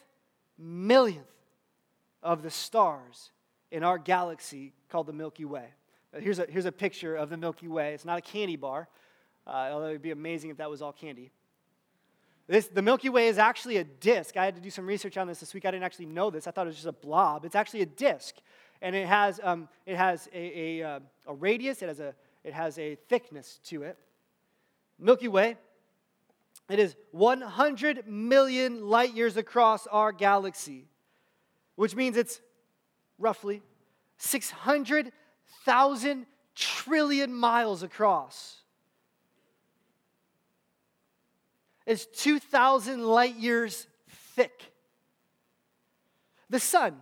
millionth 0.59 1.34
of 2.25 2.43
the 2.43 2.51
stars 2.51 3.31
in 3.71 3.85
our 3.85 3.99
galaxy 3.99 4.73
called 4.89 5.07
the 5.07 5.13
Milky 5.13 5.45
Way. 5.45 5.67
Here's 6.19 6.39
a, 6.39 6.47
here's 6.49 6.65
a 6.65 6.73
picture 6.73 7.15
of 7.15 7.29
the 7.29 7.37
Milky 7.37 7.69
Way. 7.69 7.93
It's 7.93 8.05
not 8.05 8.19
a 8.19 8.23
candy 8.23 8.57
bar, 8.57 8.89
uh, 9.47 9.69
although 9.73 9.87
it 9.87 9.93
would 9.93 10.03
be 10.03 10.11
amazing 10.11 10.51
if 10.51 10.57
that 10.57 10.71
was 10.71 10.81
all 10.81 10.93
candy. 10.93 11.31
This, 12.47 12.67
the 12.69 12.83
Milky 12.83 13.09
Way 13.09 13.29
is 13.29 13.39
actually 13.39 13.77
a 13.77 13.85
disk. 13.85 14.37
I 14.37 14.45
had 14.45 14.55
to 14.55 14.61
do 14.61 14.71
some 14.71 14.87
research 14.87 15.17
on 15.17 15.27
this 15.27 15.41
this 15.41 15.53
week. 15.55 15.65
I 15.65 15.71
didn't 15.71 15.85
actually 15.85 16.07
know 16.07 16.31
this. 16.31 16.47
I 16.47 16.51
thought 16.51 16.67
it 16.67 16.71
was 16.71 16.77
just 16.77 16.89
a 16.89 16.93
blob. 16.93 17.45
It's 17.45 17.55
actually 17.55 17.83
a 17.83 17.87
disk, 17.87 18.37
and 18.81 18.95
it 18.95 19.07
has, 19.07 19.41
um, 19.43 19.69
it 19.87 19.97
has 19.97 20.29
a, 20.33 20.81
a, 20.81 20.83
uh, 20.83 21.01
a 21.27 21.35
radius, 21.35 21.83
it 21.83 21.89
has 21.89 22.01
a, 22.01 22.15
it 22.43 22.55
has 22.55 22.79
a 22.79 22.97
thickness 23.09 23.61
to 23.65 23.83
it. 23.83 23.99
Milky 24.99 25.29
Way, 25.29 25.57
it 26.71 26.79
is 26.79 26.95
100 27.13 28.07
million 28.07 28.89
light 28.89 29.15
years 29.15 29.37
across 29.37 29.87
our 29.89 30.13
galaxy 30.13 30.87
which 31.77 31.97
means 31.97 32.17
it's 32.17 32.41
roughly 33.19 33.63
600,000 34.19 36.27
trillion 36.55 37.35
miles 37.35 37.83
across. 37.83 38.61
It's 41.87 42.07
2,000 42.07 43.03
light 43.03 43.37
years 43.37 43.87
thick. 44.09 44.73
The 46.49 46.61
sun 46.61 46.97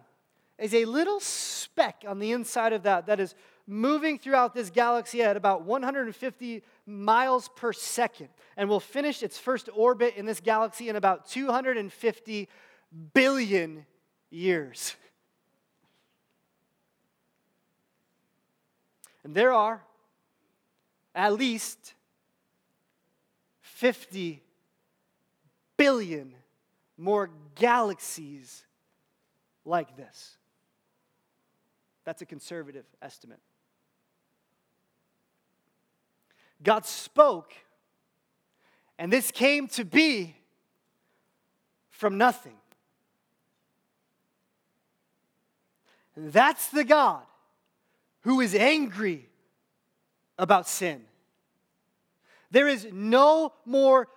is 0.59 0.75
a 0.75 0.85
little 0.85 1.21
speck 1.21 2.05
on 2.07 2.19
the 2.19 2.33
inside 2.33 2.73
of 2.73 2.85
that 2.85 3.07
that 3.07 3.21
is 3.21 3.35
moving 3.67 4.19
throughout 4.19 4.55
this 4.55 4.71
galaxy 4.71 5.23
at 5.23 5.37
about 5.37 5.63
150 5.63 6.63
miles 6.87 7.49
per 7.55 7.73
second 7.73 8.29
and 8.57 8.69
will 8.69 8.81
finish 8.81 9.23
its 9.23 9.39
first 9.39 9.69
orbit 9.75 10.15
in 10.17 10.27
this 10.27 10.41
galaxy 10.41 10.89
in 10.89 10.97
about 10.97 11.29
250 11.29 12.49
billion 13.15 13.87
years. 14.33 14.97
And 19.25 19.35
there 19.35 19.53
are 19.53 19.83
at 21.15 21.35
least 21.35 21.95
50 23.61 24.43
billion 25.77 26.35
more 26.97 27.31
galaxies 27.55 28.65
like 29.65 29.97
this. 29.97 30.37
That's 32.05 32.23
a 32.23 32.27
conservative 32.27 32.85
estimate. 33.01 33.39
God 36.63 36.87
spoke, 36.87 37.53
and 38.99 39.13
this 39.13 39.31
came 39.31 39.67
to 39.69 39.85
be 39.85 40.37
from 41.91 42.19
nothing. 42.19 42.57
That's 46.17 46.69
the 46.69 46.85
God 46.85 47.23
who 48.23 48.41
is 48.41 48.55
angry 48.55 49.29
about 50.39 50.69
sin. 50.69 51.03
There 52.51 52.69
is 52.69 52.87
no 52.93 53.53
more 53.65 54.09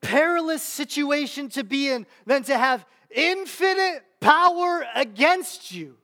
perilous 0.00 0.62
situation 0.62 1.48
to 1.50 1.64
be 1.64 1.88
in 1.88 2.06
than 2.26 2.42
to 2.44 2.58
have 2.58 2.84
infinite 3.10 4.02
power 4.20 4.84
against 4.94 5.72
you 5.72 5.96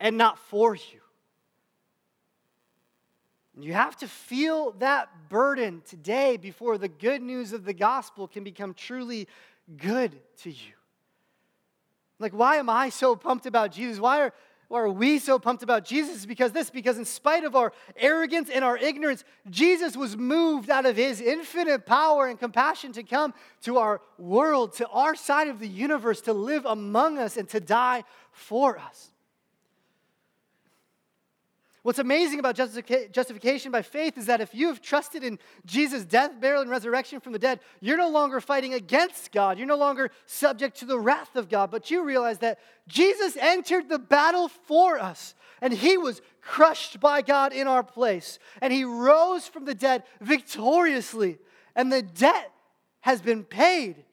and 0.00 0.18
not 0.18 0.38
for 0.38 0.74
you. 0.74 1.00
You 3.56 3.72
have 3.72 3.96
to 3.98 4.08
feel 4.08 4.72
that 4.80 5.08
burden 5.28 5.82
today 5.86 6.36
before 6.36 6.76
the 6.76 6.88
good 6.88 7.22
news 7.22 7.52
of 7.52 7.64
the 7.64 7.72
gospel 7.72 8.26
can 8.26 8.42
become 8.42 8.74
truly 8.74 9.28
good 9.76 10.18
to 10.38 10.50
you. 10.50 10.72
Like, 12.18 12.32
why 12.32 12.56
am 12.56 12.70
I 12.70 12.88
so 12.90 13.16
pumped 13.16 13.46
about 13.46 13.72
Jesus? 13.72 13.98
Why 13.98 14.20
are, 14.20 14.32
why 14.68 14.80
are 14.80 14.90
we 14.90 15.18
so 15.18 15.38
pumped 15.38 15.62
about 15.62 15.84
Jesus? 15.84 16.26
Because 16.26 16.52
this, 16.52 16.70
because 16.70 16.98
in 16.98 17.04
spite 17.04 17.44
of 17.44 17.56
our 17.56 17.72
arrogance 17.96 18.48
and 18.50 18.64
our 18.64 18.76
ignorance, 18.76 19.24
Jesus 19.50 19.96
was 19.96 20.16
moved 20.16 20.70
out 20.70 20.86
of 20.86 20.96
his 20.96 21.20
infinite 21.20 21.86
power 21.86 22.26
and 22.26 22.38
compassion 22.38 22.92
to 22.92 23.02
come 23.02 23.34
to 23.62 23.78
our 23.78 24.00
world, 24.18 24.72
to 24.74 24.88
our 24.88 25.14
side 25.14 25.48
of 25.48 25.58
the 25.58 25.68
universe, 25.68 26.20
to 26.22 26.32
live 26.32 26.64
among 26.66 27.18
us 27.18 27.36
and 27.36 27.48
to 27.50 27.60
die 27.60 28.04
for 28.32 28.78
us. 28.78 29.10
What's 31.84 31.98
amazing 31.98 32.38
about 32.38 32.56
justification 32.56 33.70
by 33.70 33.82
faith 33.82 34.16
is 34.16 34.24
that 34.24 34.40
if 34.40 34.54
you 34.54 34.68
have 34.68 34.80
trusted 34.80 35.22
in 35.22 35.38
Jesus' 35.66 36.06
death, 36.06 36.40
burial, 36.40 36.62
and 36.62 36.70
resurrection 36.70 37.20
from 37.20 37.34
the 37.34 37.38
dead, 37.38 37.60
you're 37.82 37.98
no 37.98 38.08
longer 38.08 38.40
fighting 38.40 38.72
against 38.72 39.32
God. 39.32 39.58
You're 39.58 39.66
no 39.66 39.76
longer 39.76 40.10
subject 40.24 40.78
to 40.78 40.86
the 40.86 40.98
wrath 40.98 41.36
of 41.36 41.50
God, 41.50 41.70
but 41.70 41.90
you 41.90 42.02
realize 42.02 42.38
that 42.38 42.58
Jesus 42.88 43.36
entered 43.36 43.90
the 43.90 43.98
battle 43.98 44.48
for 44.48 44.98
us, 44.98 45.34
and 45.60 45.74
he 45.74 45.98
was 45.98 46.22
crushed 46.40 47.00
by 47.00 47.20
God 47.20 47.52
in 47.52 47.68
our 47.68 47.82
place, 47.82 48.38
and 48.62 48.72
he 48.72 48.84
rose 48.84 49.46
from 49.46 49.66
the 49.66 49.74
dead 49.74 50.04
victoriously, 50.22 51.36
and 51.76 51.92
the 51.92 52.00
debt 52.00 52.50
has 53.00 53.20
been 53.20 53.44
paid, 53.44 54.06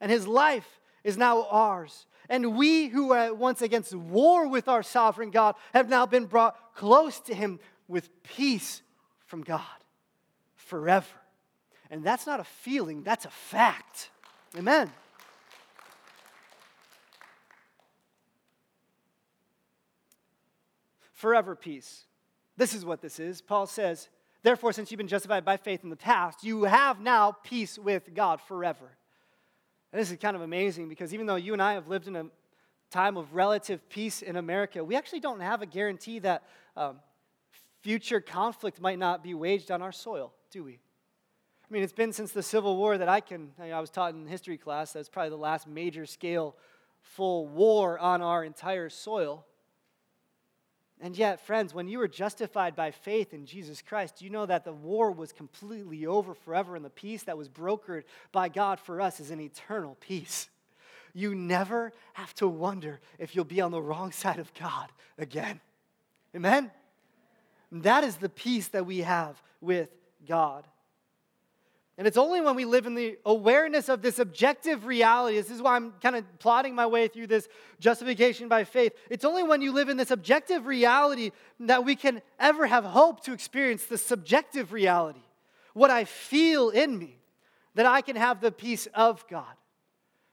and 0.00 0.12
his 0.12 0.28
life 0.28 0.80
is 1.02 1.16
now 1.16 1.48
ours. 1.50 2.06
And 2.28 2.56
we 2.56 2.88
who 2.88 3.08
were 3.08 3.32
once 3.32 3.62
against 3.62 3.94
war 3.94 4.48
with 4.48 4.68
our 4.68 4.82
sovereign 4.82 5.30
God 5.30 5.54
have 5.72 5.88
now 5.88 6.04
been 6.06 6.26
brought 6.26 6.74
close 6.74 7.20
to 7.20 7.34
him 7.34 7.58
with 7.86 8.22
peace 8.22 8.82
from 9.26 9.42
God 9.42 9.62
forever. 10.56 11.06
And 11.90 12.04
that's 12.04 12.26
not 12.26 12.38
a 12.38 12.44
feeling, 12.44 13.02
that's 13.02 13.24
a 13.24 13.30
fact. 13.30 14.10
Amen. 14.56 14.90
Forever 21.14 21.56
peace. 21.56 22.04
This 22.56 22.74
is 22.74 22.84
what 22.84 23.00
this 23.00 23.18
is. 23.18 23.40
Paul 23.40 23.66
says, 23.66 24.08
Therefore, 24.42 24.72
since 24.72 24.90
you've 24.90 24.98
been 24.98 25.08
justified 25.08 25.44
by 25.44 25.56
faith 25.56 25.82
in 25.82 25.90
the 25.90 25.96
past, 25.96 26.44
you 26.44 26.64
have 26.64 27.00
now 27.00 27.32
peace 27.42 27.78
with 27.78 28.14
God 28.14 28.40
forever. 28.40 28.96
And 29.92 30.00
this 30.00 30.10
is 30.10 30.18
kind 30.18 30.36
of 30.36 30.42
amazing 30.42 30.88
because 30.88 31.14
even 31.14 31.26
though 31.26 31.36
you 31.36 31.52
and 31.52 31.62
I 31.62 31.74
have 31.74 31.88
lived 31.88 32.08
in 32.08 32.16
a 32.16 32.26
time 32.90 33.16
of 33.16 33.34
relative 33.34 33.88
peace 33.88 34.22
in 34.22 34.36
America, 34.36 34.84
we 34.84 34.96
actually 34.96 35.20
don't 35.20 35.40
have 35.40 35.62
a 35.62 35.66
guarantee 35.66 36.18
that 36.20 36.42
um, 36.76 37.00
future 37.80 38.20
conflict 38.20 38.80
might 38.80 38.98
not 38.98 39.22
be 39.22 39.34
waged 39.34 39.70
on 39.70 39.82
our 39.82 39.92
soil, 39.92 40.32
do 40.50 40.64
we? 40.64 40.72
I 40.74 41.74
mean, 41.74 41.82
it's 41.82 41.92
been 41.92 42.12
since 42.12 42.32
the 42.32 42.42
Civil 42.42 42.76
War 42.76 42.96
that 42.96 43.08
I 43.08 43.20
can, 43.20 43.50
I 43.60 43.78
was 43.80 43.90
taught 43.90 44.14
in 44.14 44.26
history 44.26 44.56
class, 44.56 44.92
that's 44.92 45.08
probably 45.08 45.30
the 45.30 45.36
last 45.36 45.66
major 45.66 46.06
scale 46.06 46.56
full 47.00 47.46
war 47.46 47.98
on 47.98 48.22
our 48.22 48.42
entire 48.44 48.88
soil. 48.88 49.44
And 51.00 51.16
yet, 51.16 51.46
friends, 51.46 51.72
when 51.72 51.86
you 51.86 51.98
were 51.98 52.08
justified 52.08 52.74
by 52.74 52.90
faith 52.90 53.32
in 53.32 53.46
Jesus 53.46 53.82
Christ, 53.82 54.20
you 54.20 54.30
know 54.30 54.46
that 54.46 54.64
the 54.64 54.72
war 54.72 55.12
was 55.12 55.32
completely 55.32 56.06
over 56.06 56.34
forever 56.34 56.74
and 56.74 56.84
the 56.84 56.90
peace 56.90 57.22
that 57.24 57.38
was 57.38 57.48
brokered 57.48 58.02
by 58.32 58.48
God 58.48 58.80
for 58.80 59.00
us 59.00 59.20
is 59.20 59.30
an 59.30 59.40
eternal 59.40 59.96
peace? 60.00 60.48
You 61.14 61.34
never 61.34 61.92
have 62.14 62.34
to 62.34 62.48
wonder 62.48 63.00
if 63.18 63.34
you'll 63.34 63.44
be 63.44 63.60
on 63.60 63.70
the 63.70 63.82
wrong 63.82 64.10
side 64.12 64.38
of 64.38 64.52
God 64.54 64.90
again. 65.16 65.60
Amen? 66.34 66.70
that 67.70 68.02
is 68.02 68.16
the 68.16 68.28
peace 68.28 68.68
that 68.68 68.86
we 68.86 68.98
have 68.98 69.40
with 69.60 69.90
God. 70.26 70.66
And 71.98 72.06
it's 72.06 72.16
only 72.16 72.40
when 72.40 72.54
we 72.54 72.64
live 72.64 72.86
in 72.86 72.94
the 72.94 73.18
awareness 73.26 73.88
of 73.88 74.02
this 74.02 74.20
objective 74.20 74.86
reality, 74.86 75.36
this 75.36 75.50
is 75.50 75.60
why 75.60 75.74
I'm 75.74 75.94
kind 76.00 76.14
of 76.14 76.24
plotting 76.38 76.72
my 76.76 76.86
way 76.86 77.08
through 77.08 77.26
this 77.26 77.48
justification 77.80 78.46
by 78.46 78.62
faith. 78.62 78.92
It's 79.10 79.24
only 79.24 79.42
when 79.42 79.62
you 79.62 79.72
live 79.72 79.88
in 79.88 79.96
this 79.96 80.12
objective 80.12 80.66
reality 80.66 81.32
that 81.58 81.84
we 81.84 81.96
can 81.96 82.22
ever 82.38 82.68
have 82.68 82.84
hope 82.84 83.24
to 83.24 83.32
experience 83.32 83.86
the 83.86 83.98
subjective 83.98 84.72
reality, 84.72 85.24
what 85.74 85.90
I 85.90 86.04
feel 86.04 86.70
in 86.70 86.96
me, 86.96 87.18
that 87.74 87.84
I 87.84 88.00
can 88.00 88.14
have 88.14 88.40
the 88.40 88.52
peace 88.52 88.86
of 88.94 89.26
God. 89.26 89.52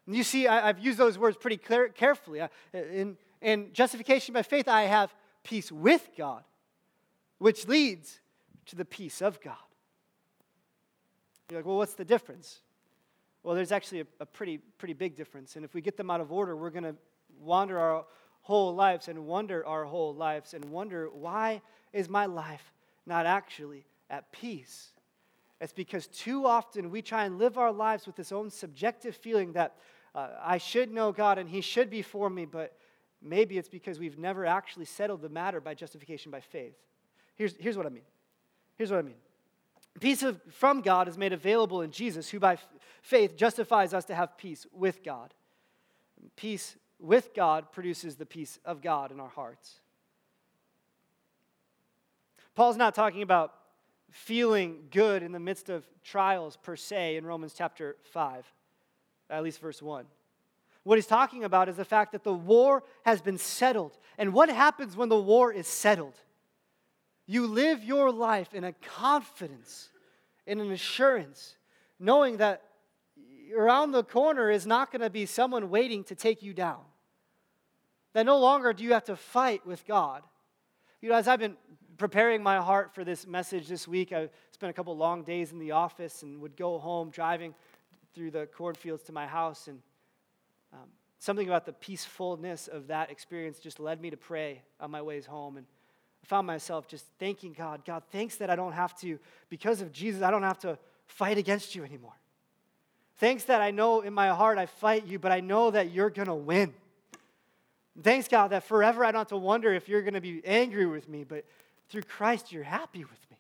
And 0.06 0.16
you 0.16 0.24
see, 0.24 0.48
I, 0.48 0.68
have 0.68 0.78
used 0.78 1.00
those 1.00 1.18
words 1.18 1.36
pretty 1.36 1.58
clear, 1.58 1.90
carefully. 1.90 2.42
In, 2.74 3.18
in 3.42 3.74
justification 3.74 4.34
by 4.34 4.44
faith, 4.44 4.68
I 4.68 4.84
have 4.84 5.16
peace 5.44 5.72
with 5.72 6.08
God, 6.16 6.44
which 7.40 7.68
leads 7.68 8.20
to 8.68 8.76
the 8.76 8.86
peace 8.86 9.20
of 9.20 9.42
God. 9.42 9.58
You're 11.50 11.60
like, 11.60 11.66
well, 11.66 11.78
what's 11.78 11.94
the 11.94 12.06
difference? 12.06 12.60
Well, 13.44 13.56
there's 13.56 13.72
actually 13.72 14.02
a, 14.02 14.08
a 14.22 14.26
pretty, 14.26 14.58
pretty 14.58 14.94
big 14.94 15.16
difference. 15.16 15.56
And 15.56 15.64
if 15.64 15.74
we 15.74 15.82
get 15.82 15.98
them 15.98 16.10
out 16.10 16.22
of 16.22 16.32
order, 16.32 16.56
we're 16.56 16.72
going 16.72 16.84
to 16.84 16.96
wander 17.40 17.78
our 17.78 18.06
whole 18.42 18.74
lives 18.74 19.08
and 19.08 19.26
wonder 19.26 19.66
our 19.66 19.86
whole 19.86 20.14
lives 20.14 20.54
and 20.54 20.66
wonder 20.66 21.10
why 21.12 21.62
is 21.94 22.10
my 22.10 22.26
life 22.26 22.74
not 23.06 23.26
actually 23.26 23.86
at 24.10 24.32
peace? 24.32 24.90
It's 25.62 25.74
because 25.74 26.08
too 26.08 26.46
often 26.46 26.90
we 26.90 27.02
try 27.02 27.26
and 27.26 27.38
live 27.38 27.58
our 27.58 27.72
lives 27.72 28.06
with 28.08 28.16
this 28.16 28.32
own 28.32 28.50
subjective 28.50 29.16
feeling 29.16 29.54
that 29.54 29.76
uh, 30.14 30.30
I 30.44 30.58
should 30.58 30.92
know 30.92 31.12
God 31.12 31.38
and 31.38 31.50
He 31.50 31.62
should 31.62 31.90
be 31.90 32.02
for 32.02 32.30
me, 32.30 32.46
but 32.46 32.78
maybe 33.22 33.58
it's 33.58 33.70
because 33.70 34.00
we've 34.00 34.18
never 34.18 34.46
actually 34.46 34.86
settled 34.86 35.22
the 35.22 35.30
matter 35.30 35.62
by 35.62 35.74
justification 35.74 36.32
by 36.32 36.40
faith. 36.40 36.76
Here's, 37.36 37.56
here's 37.58 37.78
what 37.78 37.86
I 37.86 37.90
mean. 37.90 38.04
Here's 38.76 38.92
what 38.92 39.00
I 39.00 39.04
mean. 39.04 39.16
Peace 40.00 40.24
of, 40.24 40.42
from 40.52 40.82
God 40.82 41.08
is 41.08 41.18
made 41.18 41.34
available 41.34 41.82
in 41.82 41.92
Jesus, 41.92 42.30
who 42.30 42.40
by 42.40 42.58
faith 43.02 43.38
justifies 43.38 43.94
us 43.94 44.06
to 44.06 44.16
have 44.16 44.38
peace 44.38 44.66
with 44.74 45.04
God. 45.04 45.34
Peace 46.36 46.76
with 47.00 47.34
God 47.34 47.72
produces 47.72 48.16
the 48.16 48.26
peace 48.26 48.60
of 48.66 48.82
God 48.82 49.12
in 49.12 49.20
our 49.20 49.30
hearts. 49.30 49.80
Paul's 52.56 52.78
not 52.78 52.96
talking 52.96 53.22
about 53.22 53.54
feeling 54.12 54.88
good 54.92 55.24
in 55.24 55.32
the 55.32 55.40
midst 55.40 55.70
of 55.70 55.86
trials 56.04 56.58
per 56.58 56.76
se 56.76 57.18
in 57.18 57.26
Romans 57.26 57.54
chapter 57.58 57.98
5, 58.12 58.46
at 59.30 59.44
least 59.44 59.60
verse 59.60 59.82
1. 59.82 60.06
What 60.84 60.98
he's 60.98 61.08
talking 61.08 61.44
about 61.44 61.68
is 61.68 61.78
the 61.78 61.86
fact 61.86 62.12
that 62.12 62.24
the 62.24 62.34
war 62.34 62.84
has 63.04 63.22
been 63.22 63.38
settled. 63.38 63.98
And 64.18 64.34
what 64.34 64.50
happens 64.50 64.96
when 64.96 65.10
the 65.10 65.20
war 65.20 65.52
is 65.52 65.68
settled? 65.68 66.14
You 67.28 67.48
live 67.48 67.84
your 67.84 68.12
life 68.12 68.54
in 68.54 68.64
a 68.64 68.74
confidence, 68.74 69.90
in 70.46 70.60
an 70.60 70.72
assurance, 70.72 71.56
knowing 72.00 72.38
that 72.38 72.62
around 73.56 73.92
the 73.92 74.04
corner 74.04 74.52
is 74.52 74.68
not 74.68 74.92
going 74.92 75.02
to 75.02 75.10
be 75.10 75.26
someone 75.26 75.70
waiting 75.70 76.04
to 76.06 76.16
take 76.16 76.44
you 76.44 76.54
down. 76.54 76.82
That 78.14 78.26
no 78.26 78.38
longer 78.38 78.74
do 78.74 78.84
you 78.84 78.94
have 78.94 79.06
to 79.06 79.16
fight 79.16 79.66
with 79.66 79.86
God. 79.86 80.24
You 81.02 81.10
know, 81.10 81.16
as 81.16 81.28
I've 81.28 81.40
been 81.40 81.58
preparing 81.98 82.44
my 82.44 82.58
heart 82.58 82.94
for 82.94 83.04
this 83.04 83.26
message 83.26 83.68
this 83.68 83.88
week, 83.88 84.14
I 84.14 84.30
spent 84.52 84.70
a 84.70 84.74
couple 84.74 84.96
long 84.96 85.24
days 85.24 85.52
in 85.52 85.60
the 85.60 85.72
office 85.72 86.24
and 86.24 86.42
would 86.42 86.56
go 86.56 86.78
home 86.78 87.10
driving 87.10 87.54
through 88.14 88.32
the 88.32 88.46
cornfields 88.48 89.04
to 89.04 89.12
my 89.12 89.28
house. 89.28 89.68
And 89.68 89.82
um, 90.74 90.88
something 91.20 91.48
about 91.48 91.66
the 91.66 91.74
peacefulness 91.74 92.68
of 92.68 92.88
that 92.88 93.12
experience 93.12 93.60
just 93.60 93.80
led 93.80 94.02
me 94.02 94.10
to 94.10 94.18
pray 94.18 94.62
on 94.80 94.92
my 94.92 95.02
ways 95.02 95.26
home. 95.26 95.58
And 95.58 95.66
I 96.26 96.28
found 96.28 96.48
myself 96.48 96.88
just 96.88 97.06
thanking 97.20 97.54
God. 97.54 97.86
God, 97.86 98.02
thanks 98.12 98.38
that 98.38 98.50
I 98.50 98.56
don't 98.56 98.72
have 98.72 99.00
to, 99.02 99.20
because 99.48 99.82
of 99.82 99.92
Jesus, 99.92 100.24
I 100.24 100.32
don't 100.32 100.42
have 100.42 100.58
to 100.60 100.80
fight 101.06 101.38
against 101.38 101.76
you 101.76 101.84
anymore. 101.84 102.16
Thanks 103.18 103.44
that 103.44 103.62
I 103.62 103.70
know 103.70 104.02
in 104.02 104.12
my 104.12 104.30
heart 104.30 104.58
I 104.58 104.66
fight 104.66 105.06
you, 105.06 105.20
but 105.20 105.32
I 105.32 105.40
know 105.40 105.70
that 105.70 105.92
you're 105.92 106.10
going 106.10 106.28
to 106.28 106.34
win. 106.34 106.74
Thanks, 108.02 108.28
God, 108.28 108.48
that 108.48 108.64
forever 108.64 109.06
I 109.06 109.12
don't 109.12 109.20
have 109.20 109.28
to 109.28 109.38
wonder 109.38 109.72
if 109.72 109.88
you're 109.88 110.02
going 110.02 110.16
to 110.16 110.22
be 110.22 110.42
angry 110.44 110.88
with 110.88 111.08
me, 111.08 111.26
but 111.26 111.46
through 111.90 112.02
Christ 112.02 112.52
you're 112.52 112.64
happy 112.64 113.04
with 113.04 113.30
me. 113.30 113.38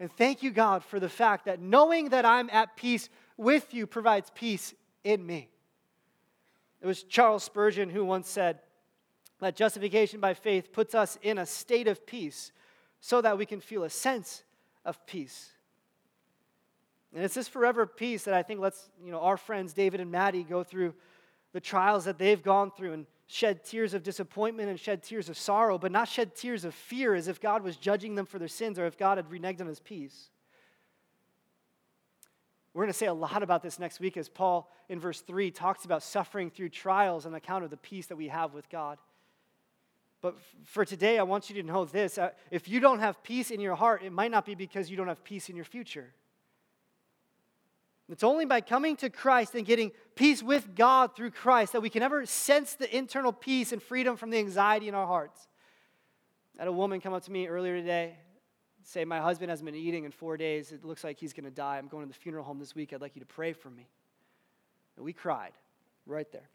And 0.00 0.10
thank 0.10 0.42
you, 0.42 0.50
God, 0.50 0.82
for 0.82 0.98
the 0.98 1.08
fact 1.08 1.44
that 1.44 1.60
knowing 1.60 2.08
that 2.08 2.24
I'm 2.24 2.50
at 2.50 2.74
peace 2.74 3.08
with 3.36 3.72
you 3.72 3.86
provides 3.86 4.28
peace 4.34 4.74
in 5.04 5.24
me. 5.24 5.48
It 6.80 6.86
was 6.88 7.04
Charles 7.04 7.44
Spurgeon 7.44 7.90
who 7.90 8.04
once 8.04 8.28
said 8.28 8.58
that 9.42 9.56
justification 9.56 10.20
by 10.20 10.34
faith 10.34 10.72
puts 10.72 10.94
us 10.94 11.18
in 11.22 11.38
a 11.38 11.46
state 11.46 11.88
of 11.88 12.06
peace 12.06 12.52
so 13.00 13.20
that 13.20 13.36
we 13.36 13.44
can 13.44 13.60
feel 13.60 13.84
a 13.84 13.90
sense 13.90 14.44
of 14.84 15.04
peace. 15.06 15.50
And 17.14 17.24
it's 17.24 17.34
this 17.34 17.48
forever 17.48 17.86
peace 17.86 18.24
that 18.24 18.34
I 18.34 18.42
think 18.42 18.60
lets 18.60 18.88
you 19.04 19.10
know, 19.10 19.20
our 19.20 19.36
friends 19.36 19.72
David 19.72 20.00
and 20.00 20.10
Maddie 20.10 20.44
go 20.44 20.62
through 20.62 20.94
the 21.52 21.60
trials 21.60 22.04
that 22.04 22.18
they've 22.18 22.42
gone 22.42 22.70
through 22.70 22.92
and 22.92 23.06
shed 23.26 23.64
tears 23.64 23.94
of 23.94 24.02
disappointment 24.02 24.70
and 24.70 24.78
shed 24.78 25.02
tears 25.02 25.28
of 25.28 25.36
sorrow, 25.36 25.76
but 25.76 25.92
not 25.92 26.08
shed 26.08 26.34
tears 26.34 26.64
of 26.64 26.74
fear 26.74 27.14
as 27.14 27.28
if 27.28 27.40
God 27.40 27.62
was 27.62 27.76
judging 27.76 28.14
them 28.14 28.26
for 28.26 28.38
their 28.38 28.48
sins 28.48 28.78
or 28.78 28.86
if 28.86 28.96
God 28.96 29.18
had 29.18 29.28
reneged 29.28 29.60
on 29.60 29.66
his 29.66 29.80
peace. 29.80 30.30
We're 32.74 32.84
going 32.84 32.92
to 32.92 32.98
say 32.98 33.06
a 33.06 33.14
lot 33.14 33.42
about 33.42 33.62
this 33.62 33.78
next 33.78 34.00
week 34.00 34.16
as 34.16 34.28
Paul 34.28 34.70
in 34.88 34.98
verse 34.98 35.20
3 35.20 35.50
talks 35.50 35.84
about 35.84 36.02
suffering 36.02 36.50
through 36.50 36.70
trials 36.70 37.26
on 37.26 37.34
account 37.34 37.64
of 37.64 37.70
the 37.70 37.76
peace 37.76 38.06
that 38.06 38.16
we 38.16 38.28
have 38.28 38.54
with 38.54 38.70
God. 38.70 38.98
But 40.22 40.36
for 40.64 40.84
today, 40.84 41.18
I 41.18 41.24
want 41.24 41.50
you 41.50 41.60
to 41.60 41.66
know 41.66 41.84
this. 41.84 42.16
Uh, 42.16 42.30
if 42.50 42.68
you 42.68 42.80
don't 42.80 43.00
have 43.00 43.22
peace 43.22 43.50
in 43.50 43.60
your 43.60 43.74
heart, 43.74 44.02
it 44.02 44.12
might 44.12 44.30
not 44.30 44.46
be 44.46 44.54
because 44.54 44.88
you 44.88 44.96
don't 44.96 45.08
have 45.08 45.22
peace 45.22 45.50
in 45.50 45.56
your 45.56 45.64
future. 45.64 46.14
It's 48.08 48.24
only 48.24 48.44
by 48.44 48.60
coming 48.60 48.96
to 48.96 49.10
Christ 49.10 49.54
and 49.54 49.66
getting 49.66 49.90
peace 50.14 50.42
with 50.42 50.74
God 50.74 51.16
through 51.16 51.32
Christ 51.32 51.72
that 51.72 51.80
we 51.80 51.90
can 51.90 52.02
ever 52.02 52.24
sense 52.24 52.74
the 52.74 52.94
internal 52.94 53.32
peace 53.32 53.72
and 53.72 53.82
freedom 53.82 54.16
from 54.16 54.30
the 54.30 54.38
anxiety 54.38 54.88
in 54.88 54.94
our 54.94 55.06
hearts. 55.06 55.48
I 56.58 56.62
had 56.62 56.68
a 56.68 56.72
woman 56.72 57.00
come 57.00 57.14
up 57.14 57.24
to 57.24 57.32
me 57.32 57.48
earlier 57.48 57.76
today 57.76 58.16
say, 58.84 59.04
My 59.04 59.20
husband 59.20 59.50
hasn't 59.50 59.66
been 59.66 59.74
eating 59.74 60.04
in 60.04 60.10
four 60.10 60.36
days. 60.36 60.72
It 60.72 60.84
looks 60.84 61.04
like 61.04 61.18
he's 61.18 61.32
going 61.32 61.44
to 61.44 61.50
die. 61.50 61.78
I'm 61.78 61.88
going 61.88 62.04
to 62.04 62.12
the 62.12 62.18
funeral 62.18 62.44
home 62.44 62.58
this 62.58 62.74
week. 62.74 62.92
I'd 62.92 63.00
like 63.00 63.16
you 63.16 63.20
to 63.20 63.26
pray 63.26 63.52
for 63.52 63.70
me. 63.70 63.88
And 64.96 65.04
we 65.04 65.12
cried 65.12 65.52
right 66.06 66.30
there. 66.32 66.48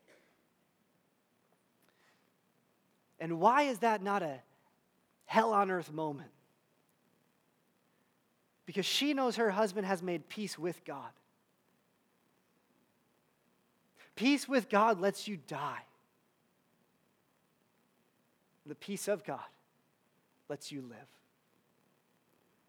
And 3.20 3.40
why 3.40 3.64
is 3.64 3.80
that 3.80 4.02
not 4.02 4.22
a 4.22 4.40
hell 5.26 5.54
on 5.54 5.72
earth 5.72 5.92
moment? 5.92 6.30
Because 8.66 8.86
she 8.86 9.14
knows 9.14 9.38
her 9.38 9.50
husband 9.50 9.88
has 9.88 10.04
made 10.04 10.28
peace 10.30 10.60
with 10.60 10.84
God. 10.86 11.10
Peace 14.16 14.48
with 14.48 14.68
God 14.70 15.00
lets 15.00 15.28
you 15.28 15.38
die. 15.48 15.84
The 18.66 18.76
peace 18.76 19.08
of 19.08 19.24
God 19.24 19.40
lets 20.50 20.72
you 20.72 20.82
live. 20.82 20.98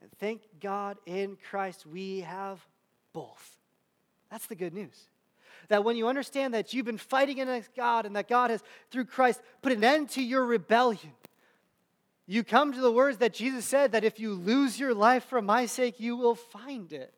And 0.01 0.11
thank 0.19 0.43
God 0.61 0.99
in 1.07 1.37
Christ 1.51 1.87
we 1.87 2.21
have 2.21 2.65
both. 3.13 3.57
That's 4.31 4.47
the 4.47 4.55
good 4.55 4.75
news. 4.75 5.09
That 5.69 5.85
when 5.85 5.97
you 5.97 6.09
understand 6.09 6.55
that 6.55 6.73
you've 6.73 6.87
been 6.87 6.97
fighting 6.97 7.41
against 7.41 7.75
God 7.75 8.07
and 8.07 8.15
that 8.17 8.29
God 8.29 8.51
has, 8.51 8.63
through 8.91 9.07
Christ, 9.07 9.41
put 9.61 9.73
an 9.73 9.83
end 9.83 10.11
to 10.11 10.23
your 10.23 10.45
rebellion, 10.45 11.13
you 12.27 12.45
come 12.45 12.73
to 12.73 12.81
the 12.81 12.93
words 12.93 13.19
that 13.19 13.33
Jesus 13.33 13.65
said 13.65 13.93
that 13.93 14.05
if 14.05 14.21
you 14.21 14.35
lose 14.35 14.79
your 14.79 14.95
life 14.95 15.25
for 15.25 15.41
my 15.41 15.67
sake, 15.67 15.99
you 15.99 16.17
will 16.17 16.35
find 16.35 16.93
it. 16.93 17.13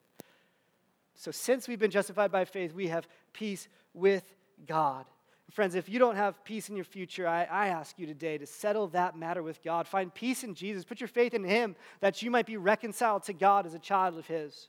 So, 1.15 1.31
since 1.31 1.69
we've 1.69 1.79
been 1.79 1.91
justified 1.91 2.33
by 2.33 2.45
faith, 2.45 2.73
we 2.73 2.89
have 2.89 3.07
peace 3.33 3.69
with 3.93 4.25
God. 4.67 5.05
Friends, 5.51 5.75
if 5.75 5.89
you 5.89 5.99
don't 5.99 6.15
have 6.15 6.45
peace 6.45 6.69
in 6.69 6.77
your 6.77 6.85
future, 6.85 7.27
I, 7.27 7.43
I, 7.43 7.67
ask 7.69 7.99
you 7.99 8.07
today 8.07 8.39
to 8.39 8.47
settle 8.47 8.87
that 8.89 9.19
matter 9.19 9.43
with 9.43 9.63
God. 9.65 9.89
Find 9.89 10.15
peace 10.15 10.45
in 10.45 10.55
Jesus. 10.55 10.85
Put 10.85 11.01
your 11.01 11.09
faith 11.09 11.35
in 11.35 11.43
Him 11.43 11.75
that 12.01 12.23
you 12.23 12.31
might 12.31 12.47
be 12.47 12.57
reconciled 12.57 13.25
to 13.25 13.33
God 13.33 13.67
as 13.67 13.75
a 13.75 13.81
child 13.81 14.17
of 14.17 14.29
His. 14.29 14.69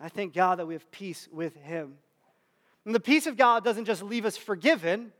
I 0.00 0.10
thank 0.10 0.34
God 0.34 0.58
that 0.58 0.66
we 0.66 0.74
have 0.74 0.90
peace 0.90 1.26
with 1.32 1.56
Him. 1.56 1.94
And 2.88 2.94
the 2.94 3.00
peace 3.00 3.26
of 3.26 3.36
God 3.36 3.64
doesn't 3.64 3.84
just 3.84 4.02
leave 4.02 4.24
us 4.24 4.38
forgiven, 4.38 5.12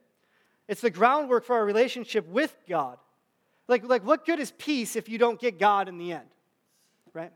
it's 0.69 0.81
the 0.81 0.89
groundwork 0.89 1.45
for 1.45 1.55
our 1.55 1.67
relationship 1.67 2.27
with 2.27 2.57
God. 2.67 2.97
Like, 3.69 3.87
like 3.87 4.07
what 4.07 4.25
good 4.25 4.41
is 4.41 4.53
peace 4.53 4.97
if 4.97 5.07
you 5.07 5.19
don't 5.19 5.39
get 5.39 5.59
God 5.59 5.87
in 5.87 5.99
the 5.99 6.13
end? 6.13 6.31
Right? 7.13 7.31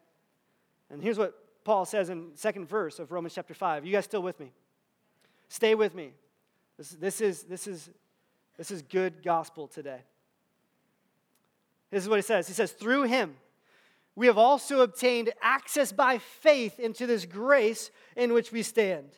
And 0.88 1.02
here's 1.02 1.18
what 1.18 1.34
Paul 1.64 1.84
says 1.84 2.08
in 2.08 2.30
second 2.34 2.66
verse 2.66 2.98
of 2.98 3.12
Romans 3.12 3.34
chapter 3.34 3.52
5. 3.52 3.84
You 3.84 3.92
guys 3.92 4.06
still 4.06 4.22
with 4.22 4.40
me? 4.40 4.52
Stay 5.50 5.74
with 5.74 5.94
me. 5.94 6.14
This, 6.78 6.92
this, 6.92 7.20
is, 7.20 7.42
this, 7.42 7.66
is, 7.66 7.90
this 8.56 8.70
is 8.70 8.80
good 8.80 9.22
gospel 9.22 9.68
today. 9.68 10.00
This 11.90 12.04
is 12.04 12.08
what 12.08 12.16
he 12.16 12.22
says. 12.22 12.48
He 12.48 12.54
says, 12.54 12.72
Through 12.72 13.02
him, 13.02 13.36
we 14.16 14.28
have 14.28 14.38
also 14.38 14.80
obtained 14.80 15.30
access 15.42 15.92
by 15.92 16.16
faith 16.16 16.80
into 16.80 17.06
this 17.06 17.26
grace 17.26 17.90
in 18.16 18.32
which 18.32 18.50
we 18.50 18.62
stand. 18.62 19.10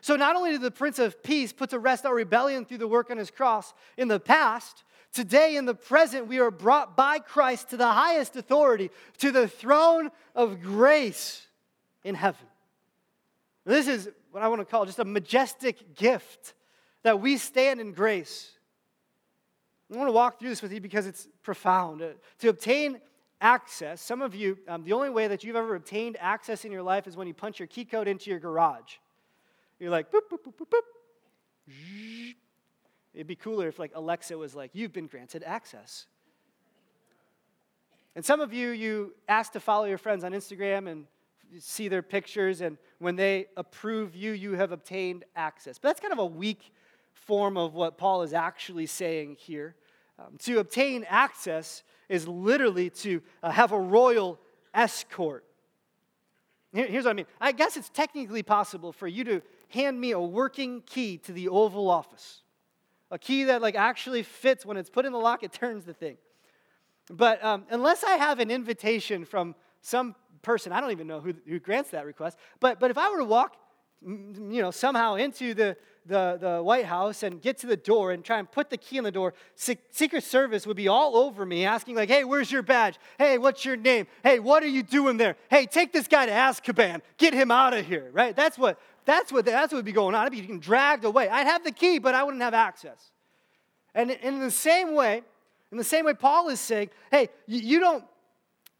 So, 0.00 0.16
not 0.16 0.36
only 0.36 0.52
did 0.52 0.60
the 0.60 0.70
Prince 0.70 0.98
of 0.98 1.22
Peace 1.22 1.52
put 1.52 1.70
to 1.70 1.78
rest 1.78 2.06
our 2.06 2.14
rebellion 2.14 2.64
through 2.64 2.78
the 2.78 2.88
work 2.88 3.10
on 3.10 3.16
his 3.16 3.30
cross 3.30 3.74
in 3.96 4.08
the 4.08 4.20
past, 4.20 4.84
today 5.12 5.56
in 5.56 5.64
the 5.64 5.74
present, 5.74 6.28
we 6.28 6.38
are 6.38 6.50
brought 6.50 6.96
by 6.96 7.18
Christ 7.18 7.70
to 7.70 7.76
the 7.76 7.90
highest 7.90 8.36
authority, 8.36 8.90
to 9.18 9.30
the 9.32 9.48
throne 9.48 10.10
of 10.34 10.60
grace 10.60 11.46
in 12.04 12.14
heaven. 12.14 12.46
This 13.64 13.88
is 13.88 14.08
what 14.30 14.42
I 14.42 14.48
want 14.48 14.60
to 14.60 14.64
call 14.64 14.84
just 14.84 14.98
a 14.98 15.04
majestic 15.04 15.96
gift 15.96 16.54
that 17.02 17.20
we 17.20 17.36
stand 17.36 17.80
in 17.80 17.92
grace. 17.92 18.52
I 19.92 19.96
want 19.96 20.08
to 20.08 20.12
walk 20.12 20.38
through 20.38 20.50
this 20.50 20.62
with 20.62 20.72
you 20.72 20.80
because 20.80 21.06
it's 21.06 21.28
profound. 21.42 22.02
Uh, 22.02 22.08
to 22.40 22.48
obtain 22.48 23.00
access, 23.40 24.00
some 24.00 24.22
of 24.22 24.34
you, 24.34 24.58
um, 24.68 24.84
the 24.84 24.92
only 24.92 25.10
way 25.10 25.28
that 25.28 25.44
you've 25.44 25.56
ever 25.56 25.74
obtained 25.74 26.16
access 26.20 26.64
in 26.64 26.72
your 26.72 26.82
life 26.82 27.06
is 27.06 27.16
when 27.16 27.28
you 27.28 27.34
punch 27.34 27.58
your 27.58 27.68
key 27.68 27.84
code 27.84 28.08
into 28.08 28.30
your 28.30 28.38
garage. 28.38 28.96
You're 29.78 29.90
like, 29.90 30.10
boop, 30.10 30.22
boop, 30.30 30.38
boop, 30.44 30.54
boop, 30.56 30.68
boop. 30.70 32.34
It'd 33.14 33.26
be 33.26 33.36
cooler 33.36 33.68
if, 33.68 33.78
like, 33.78 33.92
Alexa 33.94 34.36
was 34.36 34.54
like, 34.54 34.70
you've 34.74 34.92
been 34.92 35.06
granted 35.06 35.42
access. 35.44 36.06
And 38.14 38.24
some 38.24 38.40
of 38.40 38.52
you, 38.52 38.70
you 38.70 39.14
ask 39.28 39.52
to 39.52 39.60
follow 39.60 39.84
your 39.84 39.98
friends 39.98 40.24
on 40.24 40.32
Instagram 40.32 40.88
and 40.90 41.06
see 41.58 41.88
their 41.88 42.02
pictures, 42.02 42.60
and 42.60 42.76
when 42.98 43.16
they 43.16 43.46
approve 43.56 44.16
you, 44.16 44.32
you 44.32 44.52
have 44.52 44.72
obtained 44.72 45.24
access. 45.34 45.78
But 45.78 45.88
that's 45.88 46.00
kind 46.00 46.12
of 46.12 46.18
a 46.18 46.26
weak 46.26 46.72
form 47.12 47.56
of 47.56 47.74
what 47.74 47.98
Paul 47.98 48.22
is 48.22 48.32
actually 48.32 48.86
saying 48.86 49.36
here. 49.38 49.74
Um, 50.18 50.38
to 50.40 50.58
obtain 50.58 51.04
access 51.08 51.82
is 52.08 52.26
literally 52.26 52.90
to 52.90 53.22
uh, 53.42 53.50
have 53.50 53.72
a 53.72 53.78
royal 53.78 54.38
escort. 54.74 55.44
Here, 56.72 56.86
here's 56.86 57.04
what 57.04 57.10
I 57.10 57.14
mean 57.14 57.26
I 57.40 57.52
guess 57.52 57.76
it's 57.76 57.88
technically 57.90 58.42
possible 58.42 58.92
for 58.92 59.06
you 59.06 59.24
to 59.24 59.42
hand 59.68 60.00
me 60.00 60.12
a 60.12 60.20
working 60.20 60.82
key 60.82 61.18
to 61.18 61.32
the 61.32 61.48
Oval 61.48 61.90
Office, 61.90 62.42
a 63.10 63.18
key 63.18 63.44
that 63.44 63.62
like 63.62 63.74
actually 63.74 64.22
fits 64.22 64.64
when 64.64 64.76
it's 64.76 64.90
put 64.90 65.06
in 65.06 65.12
the 65.12 65.18
lock, 65.18 65.42
it 65.42 65.52
turns 65.52 65.84
the 65.84 65.94
thing. 65.94 66.16
But 67.10 67.42
um, 67.44 67.64
unless 67.70 68.02
I 68.02 68.12
have 68.12 68.40
an 68.40 68.50
invitation 68.50 69.24
from 69.24 69.54
some 69.80 70.14
person, 70.42 70.72
I 70.72 70.80
don't 70.80 70.90
even 70.90 71.06
know 71.06 71.20
who, 71.20 71.34
who 71.46 71.58
grants 71.60 71.90
that 71.90 72.04
request, 72.04 72.38
but, 72.60 72.80
but 72.80 72.90
if 72.90 72.98
I 72.98 73.10
were 73.10 73.18
to 73.18 73.24
walk 73.24 73.56
you 74.02 74.62
know, 74.62 74.70
somehow 74.70 75.14
into 75.14 75.54
the, 75.54 75.76
the, 76.04 76.38
the 76.40 76.62
White 76.62 76.84
House 76.84 77.22
and 77.22 77.40
get 77.40 77.58
to 77.58 77.66
the 77.66 77.76
door 77.76 78.12
and 78.12 78.24
try 78.24 78.38
and 78.38 78.50
put 78.50 78.70
the 78.70 78.76
key 78.76 78.98
in 78.98 79.04
the 79.04 79.10
door, 79.10 79.34
Secret 79.56 80.22
Service 80.22 80.66
would 80.66 80.76
be 80.76 80.88
all 80.88 81.16
over 81.16 81.44
me 81.46 81.64
asking, 81.64 81.96
like, 81.96 82.08
hey, 82.08 82.22
where's 82.22 82.52
your 82.52 82.62
badge? 82.62 82.98
Hey, 83.18 83.38
what's 83.38 83.64
your 83.64 83.76
name? 83.76 84.06
Hey, 84.22 84.38
what 84.38 84.62
are 84.62 84.68
you 84.68 84.82
doing 84.82 85.16
there? 85.16 85.36
Hey, 85.50 85.66
take 85.66 85.92
this 85.92 86.06
guy 86.06 86.26
to 86.26 86.32
Azkaban. 86.32 87.00
Get 87.16 87.34
him 87.34 87.50
out 87.50 87.74
of 87.74 87.86
here, 87.86 88.10
right? 88.12 88.36
That's 88.36 88.58
what, 88.58 88.78
that's 89.06 89.32
what, 89.32 89.46
that's 89.46 89.72
what 89.72 89.78
would 89.78 89.84
be 89.84 89.92
going 89.92 90.14
on. 90.14 90.26
I'd 90.26 90.32
be 90.32 90.40
getting 90.40 90.60
dragged 90.60 91.04
away. 91.04 91.28
I'd 91.28 91.46
have 91.46 91.64
the 91.64 91.72
key, 91.72 91.98
but 91.98 92.14
I 92.14 92.24
wouldn't 92.24 92.42
have 92.42 92.54
access. 92.54 93.12
And 93.94 94.10
in 94.10 94.40
the 94.40 94.50
same 94.50 94.94
way, 94.94 95.22
in 95.72 95.78
the 95.78 95.84
same 95.84 96.04
way, 96.04 96.12
Paul 96.12 96.48
is 96.48 96.60
saying, 96.60 96.90
hey, 97.10 97.28
you 97.46 97.80
don't 97.80 98.04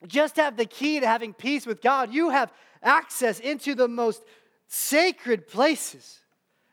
just 0.07 0.37
have 0.37 0.57
the 0.57 0.67
key 0.67 1.01
to 1.01 1.07
having 1.07 1.33
peace 1.33 1.65
with 1.65 1.81
God, 1.81 2.13
you 2.13 2.31
have 2.31 2.53
access 2.83 3.41
into 3.41 3.75
the 3.75 3.89
most 3.89 4.23
sacred 4.67 5.49
places. 5.49 6.21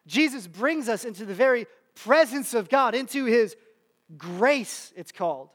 Jesus 0.05 0.47
brings 0.47 0.89
us 0.89 1.05
into 1.05 1.25
the 1.25 1.33
very 1.33 1.65
presence 1.95 2.53
of 2.53 2.69
God, 2.69 2.95
into 2.95 3.25
his 3.25 3.55
grace, 4.17 4.91
it's 4.95 5.11
called. 5.11 5.49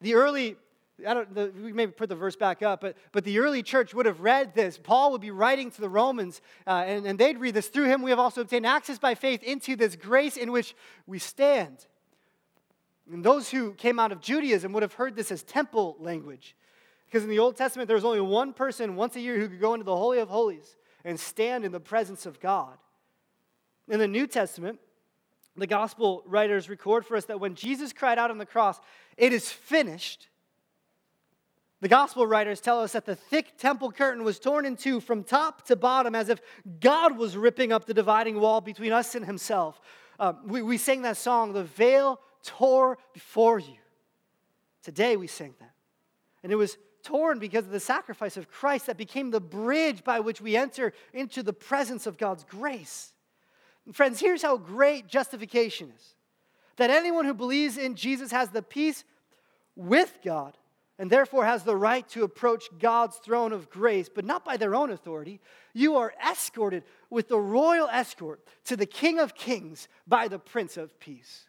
The 0.00 0.14
early, 0.14 0.56
I 1.06 1.14
don't, 1.14 1.32
the, 1.34 1.52
we 1.62 1.72
maybe 1.72 1.92
put 1.92 2.08
the 2.08 2.16
verse 2.16 2.34
back 2.34 2.62
up, 2.62 2.80
but, 2.80 2.96
but 3.12 3.24
the 3.24 3.38
early 3.38 3.62
church 3.62 3.94
would 3.94 4.06
have 4.06 4.20
read 4.20 4.54
this. 4.54 4.78
Paul 4.82 5.12
would 5.12 5.20
be 5.20 5.30
writing 5.30 5.70
to 5.70 5.80
the 5.80 5.88
Romans, 5.88 6.40
uh, 6.66 6.84
and, 6.86 7.06
and 7.06 7.18
they'd 7.18 7.38
read 7.38 7.54
this. 7.54 7.68
Through 7.68 7.86
him, 7.86 8.02
we 8.02 8.10
have 8.10 8.18
also 8.18 8.40
obtained 8.40 8.66
access 8.66 8.98
by 8.98 9.14
faith 9.14 9.42
into 9.42 9.76
this 9.76 9.94
grace 9.94 10.36
in 10.36 10.50
which 10.50 10.74
we 11.06 11.18
stand. 11.18 11.86
And 13.10 13.24
those 13.24 13.50
who 13.50 13.74
came 13.74 13.98
out 13.98 14.12
of 14.12 14.20
Judaism 14.20 14.72
would 14.72 14.82
have 14.82 14.94
heard 14.94 15.14
this 15.14 15.30
as 15.30 15.42
temple 15.42 15.96
language. 16.00 16.56
Because 17.06 17.24
in 17.24 17.30
the 17.30 17.38
Old 17.38 17.56
Testament, 17.56 17.86
there 17.86 17.94
was 17.94 18.04
only 18.04 18.20
one 18.20 18.52
person 18.52 18.96
once 18.96 19.16
a 19.16 19.20
year 19.20 19.38
who 19.38 19.48
could 19.48 19.60
go 19.60 19.74
into 19.74 19.84
the 19.84 19.96
Holy 19.96 20.18
of 20.18 20.28
Holies 20.28 20.76
and 21.04 21.18
stand 21.18 21.64
in 21.64 21.72
the 21.72 21.80
presence 21.80 22.26
of 22.26 22.38
God. 22.40 22.76
In 23.88 23.98
the 23.98 24.08
New 24.08 24.26
Testament, 24.26 24.78
the 25.56 25.66
gospel 25.66 26.22
writers 26.26 26.68
record 26.68 27.06
for 27.06 27.16
us 27.16 27.24
that 27.26 27.40
when 27.40 27.54
Jesus 27.54 27.92
cried 27.92 28.18
out 28.18 28.30
on 28.30 28.38
the 28.38 28.46
cross, 28.46 28.78
It 29.16 29.32
is 29.32 29.50
finished, 29.50 30.28
the 31.80 31.88
gospel 31.88 32.26
writers 32.26 32.60
tell 32.60 32.80
us 32.80 32.92
that 32.92 33.06
the 33.06 33.14
thick 33.14 33.56
temple 33.56 33.92
curtain 33.92 34.24
was 34.24 34.40
torn 34.40 34.66
in 34.66 34.76
two 34.76 35.00
from 35.00 35.22
top 35.22 35.66
to 35.66 35.76
bottom 35.76 36.14
as 36.14 36.28
if 36.28 36.40
God 36.80 37.16
was 37.16 37.36
ripping 37.36 37.72
up 37.72 37.84
the 37.84 37.94
dividing 37.94 38.40
wall 38.40 38.60
between 38.60 38.92
us 38.92 39.14
and 39.14 39.24
Himself. 39.24 39.80
Um, 40.18 40.38
we, 40.44 40.62
we 40.62 40.76
sang 40.76 41.02
that 41.02 41.16
song, 41.16 41.52
The 41.52 41.62
Veil 41.62 42.20
Tore 42.42 42.98
Before 43.14 43.60
You. 43.60 43.76
Today 44.82 45.16
we 45.16 45.28
sang 45.28 45.54
that. 45.60 45.72
And 46.42 46.50
it 46.50 46.56
was 46.56 46.78
torn 47.04 47.38
because 47.38 47.64
of 47.64 47.70
the 47.70 47.78
sacrifice 47.78 48.36
of 48.36 48.50
Christ 48.50 48.86
that 48.86 48.96
became 48.96 49.30
the 49.30 49.40
bridge 49.40 50.02
by 50.02 50.18
which 50.18 50.40
we 50.40 50.56
enter 50.56 50.92
into 51.12 51.44
the 51.44 51.52
presence 51.52 52.06
of 52.06 52.18
God's 52.18 52.42
grace. 52.42 53.12
And 53.86 53.94
friends, 53.94 54.18
here's 54.18 54.42
how 54.42 54.56
great 54.56 55.06
justification 55.06 55.92
is 55.96 56.14
that 56.76 56.90
anyone 56.90 57.24
who 57.24 57.34
believes 57.34 57.76
in 57.76 57.94
Jesus 57.94 58.32
has 58.32 58.50
the 58.50 58.62
peace 58.62 59.04
with 59.76 60.18
God 60.24 60.56
and 60.98 61.10
therefore 61.10 61.44
has 61.44 61.62
the 61.62 61.76
right 61.76 62.08
to 62.08 62.24
approach 62.24 62.68
God's 62.78 63.16
throne 63.16 63.52
of 63.52 63.70
grace, 63.70 64.08
but 64.08 64.24
not 64.24 64.44
by 64.44 64.56
their 64.56 64.74
own 64.74 64.90
authority. 64.90 65.40
You 65.72 65.96
are 65.96 66.12
escorted 66.24 66.82
with 67.08 67.28
the 67.28 67.38
royal 67.38 67.88
escort 67.88 68.40
to 68.64 68.76
the 68.76 68.86
King 68.86 69.18
of 69.20 69.34
Kings 69.34 69.88
by 70.06 70.28
the 70.28 70.38
Prince 70.38 70.76
of 70.76 70.98
Peace. 70.98 71.44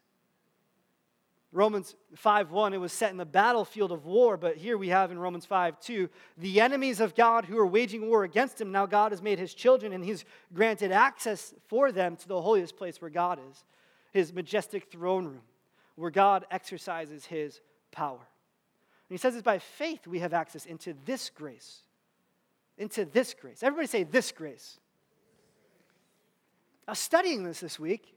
Romans 1.51 1.95
5:1 2.15 2.73
it 2.73 2.77
was 2.77 2.93
set 2.93 3.09
in 3.09 3.17
the 3.17 3.25
battlefield 3.25 3.91
of 3.91 4.05
war 4.05 4.37
but 4.37 4.57
here 4.57 4.77
we 4.77 4.89
have 4.89 5.09
in 5.09 5.17
Romans 5.17 5.47
5:2 5.47 6.07
the 6.37 6.61
enemies 6.61 6.99
of 6.99 7.15
God 7.15 7.45
who 7.45 7.57
are 7.57 7.65
waging 7.65 8.07
war 8.07 8.23
against 8.23 8.61
him 8.61 8.71
now 8.71 8.85
God 8.85 9.11
has 9.11 9.23
made 9.23 9.39
his 9.39 9.55
children 9.55 9.91
and 9.91 10.05
he's 10.05 10.25
granted 10.53 10.91
access 10.91 11.55
for 11.67 11.91
them 11.91 12.15
to 12.17 12.27
the 12.27 12.39
holiest 12.39 12.77
place 12.77 13.01
where 13.01 13.09
God 13.09 13.39
is 13.49 13.63
his 14.11 14.31
majestic 14.31 14.91
throne 14.91 15.25
room 15.25 15.41
where 15.95 16.11
God 16.11 16.45
exercises 16.51 17.25
his 17.25 17.61
power. 17.91 18.27
And 19.09 19.15
he 19.15 19.17
says 19.17 19.33
it's 19.33 19.43
by 19.43 19.57
faith 19.57 20.05
we 20.05 20.19
have 20.19 20.33
access 20.33 20.65
into 20.65 20.93
this 21.05 21.29
grace. 21.29 21.81
Into 22.77 23.05
this 23.05 23.33
grace. 23.33 23.63
Everybody 23.63 23.87
say 23.87 24.03
this 24.03 24.31
grace. 24.31 24.79
I 26.87 26.91
was 26.91 26.99
studying 26.99 27.43
this 27.43 27.59
this 27.59 27.79
week 27.79 28.15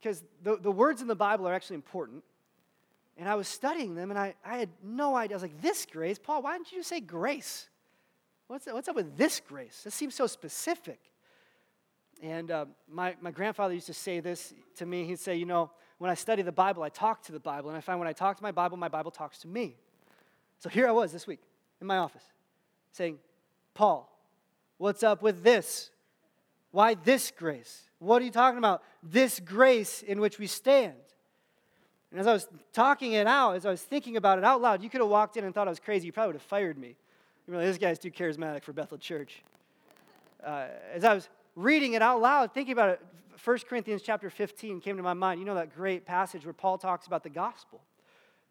because 0.00 0.22
the, 0.42 0.56
the 0.56 0.70
words 0.70 1.00
in 1.00 1.08
the 1.08 1.16
Bible 1.16 1.46
are 1.48 1.54
actually 1.54 1.76
important. 1.76 2.24
And 3.16 3.28
I 3.28 3.36
was 3.36 3.48
studying 3.48 3.94
them 3.94 4.10
and 4.10 4.18
I, 4.18 4.34
I 4.44 4.58
had 4.58 4.70
no 4.82 5.16
idea. 5.16 5.34
I 5.34 5.36
was 5.36 5.42
like, 5.42 5.60
this 5.60 5.86
grace? 5.86 6.18
Paul, 6.18 6.42
why 6.42 6.54
didn't 6.54 6.72
you 6.72 6.78
just 6.78 6.88
say 6.88 7.00
grace? 7.00 7.68
What's, 8.48 8.66
what's 8.66 8.88
up 8.88 8.96
with 8.96 9.16
this 9.16 9.40
grace? 9.40 9.82
This 9.84 9.94
seems 9.94 10.14
so 10.14 10.26
specific. 10.26 11.00
And 12.22 12.50
uh, 12.50 12.66
my, 12.90 13.14
my 13.20 13.30
grandfather 13.30 13.74
used 13.74 13.86
to 13.86 13.94
say 13.94 14.20
this 14.20 14.52
to 14.76 14.86
me. 14.86 15.04
He'd 15.04 15.20
say, 15.20 15.36
You 15.36 15.46
know, 15.46 15.70
when 15.98 16.10
I 16.10 16.14
study 16.14 16.42
the 16.42 16.52
Bible, 16.52 16.82
I 16.82 16.88
talk 16.88 17.22
to 17.24 17.32
the 17.32 17.40
Bible. 17.40 17.70
And 17.70 17.76
I 17.76 17.80
find 17.80 17.98
when 17.98 18.08
I 18.08 18.12
talk 18.12 18.36
to 18.36 18.42
my 18.42 18.52
Bible, 18.52 18.76
my 18.76 18.88
Bible 18.88 19.10
talks 19.10 19.38
to 19.40 19.48
me. 19.48 19.76
So 20.60 20.68
here 20.68 20.88
I 20.88 20.92
was 20.92 21.12
this 21.12 21.26
week 21.26 21.40
in 21.80 21.86
my 21.86 21.98
office 21.98 22.24
saying, 22.92 23.18
Paul, 23.74 24.10
what's 24.78 25.02
up 25.02 25.22
with 25.22 25.42
this? 25.42 25.90
Why 26.70 26.94
this 26.94 27.30
grace? 27.30 27.82
What 27.98 28.22
are 28.22 28.24
you 28.24 28.30
talking 28.30 28.58
about? 28.58 28.82
This 29.02 29.40
grace 29.40 30.02
in 30.02 30.20
which 30.20 30.38
we 30.38 30.46
stand. 30.46 30.94
And 32.10 32.20
as 32.20 32.26
I 32.26 32.32
was 32.32 32.48
talking 32.72 33.12
it 33.12 33.26
out, 33.26 33.56
as 33.56 33.66
I 33.66 33.70
was 33.70 33.82
thinking 33.82 34.16
about 34.16 34.38
it 34.38 34.44
out 34.44 34.60
loud, 34.60 34.82
you 34.82 34.88
could 34.88 35.00
have 35.00 35.10
walked 35.10 35.36
in 35.36 35.44
and 35.44 35.54
thought 35.54 35.68
I 35.68 35.70
was 35.70 35.80
crazy. 35.80 36.06
You 36.06 36.12
probably 36.12 36.28
would 36.28 36.36
have 36.36 36.42
fired 36.42 36.78
me. 36.78 36.96
You 37.46 37.54
are 37.54 37.58
like, 37.58 37.66
this 37.66 37.78
guy's 37.78 37.98
too 37.98 38.10
charismatic 38.10 38.62
for 38.62 38.72
Bethel 38.72 38.98
Church. 38.98 39.42
Uh, 40.44 40.66
as 40.92 41.04
I 41.04 41.14
was 41.14 41.28
reading 41.56 41.94
it 41.94 42.02
out 42.02 42.20
loud, 42.20 42.54
thinking 42.54 42.72
about 42.72 42.90
it, 42.90 43.00
1 43.42 43.58
Corinthians 43.68 44.02
chapter 44.02 44.30
15 44.30 44.80
came 44.80 44.96
to 44.96 45.02
my 45.02 45.14
mind. 45.14 45.40
You 45.40 45.46
know 45.46 45.54
that 45.54 45.74
great 45.74 46.04
passage 46.04 46.44
where 46.44 46.52
Paul 46.52 46.78
talks 46.78 47.06
about 47.06 47.22
the 47.22 47.30
gospel. 47.30 47.80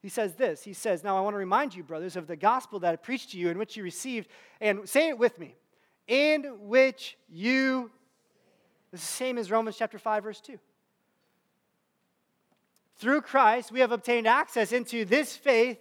He 0.02 0.10
says 0.10 0.36
this 0.36 0.64
He 0.64 0.74
says, 0.74 1.04
Now 1.04 1.18
I 1.18 1.22
want 1.22 1.34
to 1.34 1.40
remind 1.40 1.76
you, 1.76 1.84
brothers, 1.84 2.16
of 2.16 2.28
the 2.28 2.36
gospel 2.36 2.80
that 2.80 2.94
I 2.94 2.96
preached 2.96 3.32
to 3.32 3.38
you, 3.38 3.50
in 3.50 3.58
which 3.58 3.76
you 3.76 3.84
received, 3.84 4.30
and 4.62 4.88
say 4.88 5.10
it 5.10 5.18
with 5.18 5.38
me, 5.40 5.56
in 6.08 6.44
which 6.68 7.18
you 7.30 7.92
it's 8.94 9.06
the 9.06 9.14
same 9.14 9.38
as 9.38 9.52
Romans 9.52 9.76
chapter 9.78 10.00
5, 10.00 10.24
verse 10.24 10.42
2. 10.42 10.58
Through 12.98 13.22
Christ, 13.22 13.72
we 13.72 13.82
have 13.82 13.92
obtained 13.92 14.28
access 14.28 14.72
into 14.72 15.06
this 15.06 15.36
faith, 15.36 15.78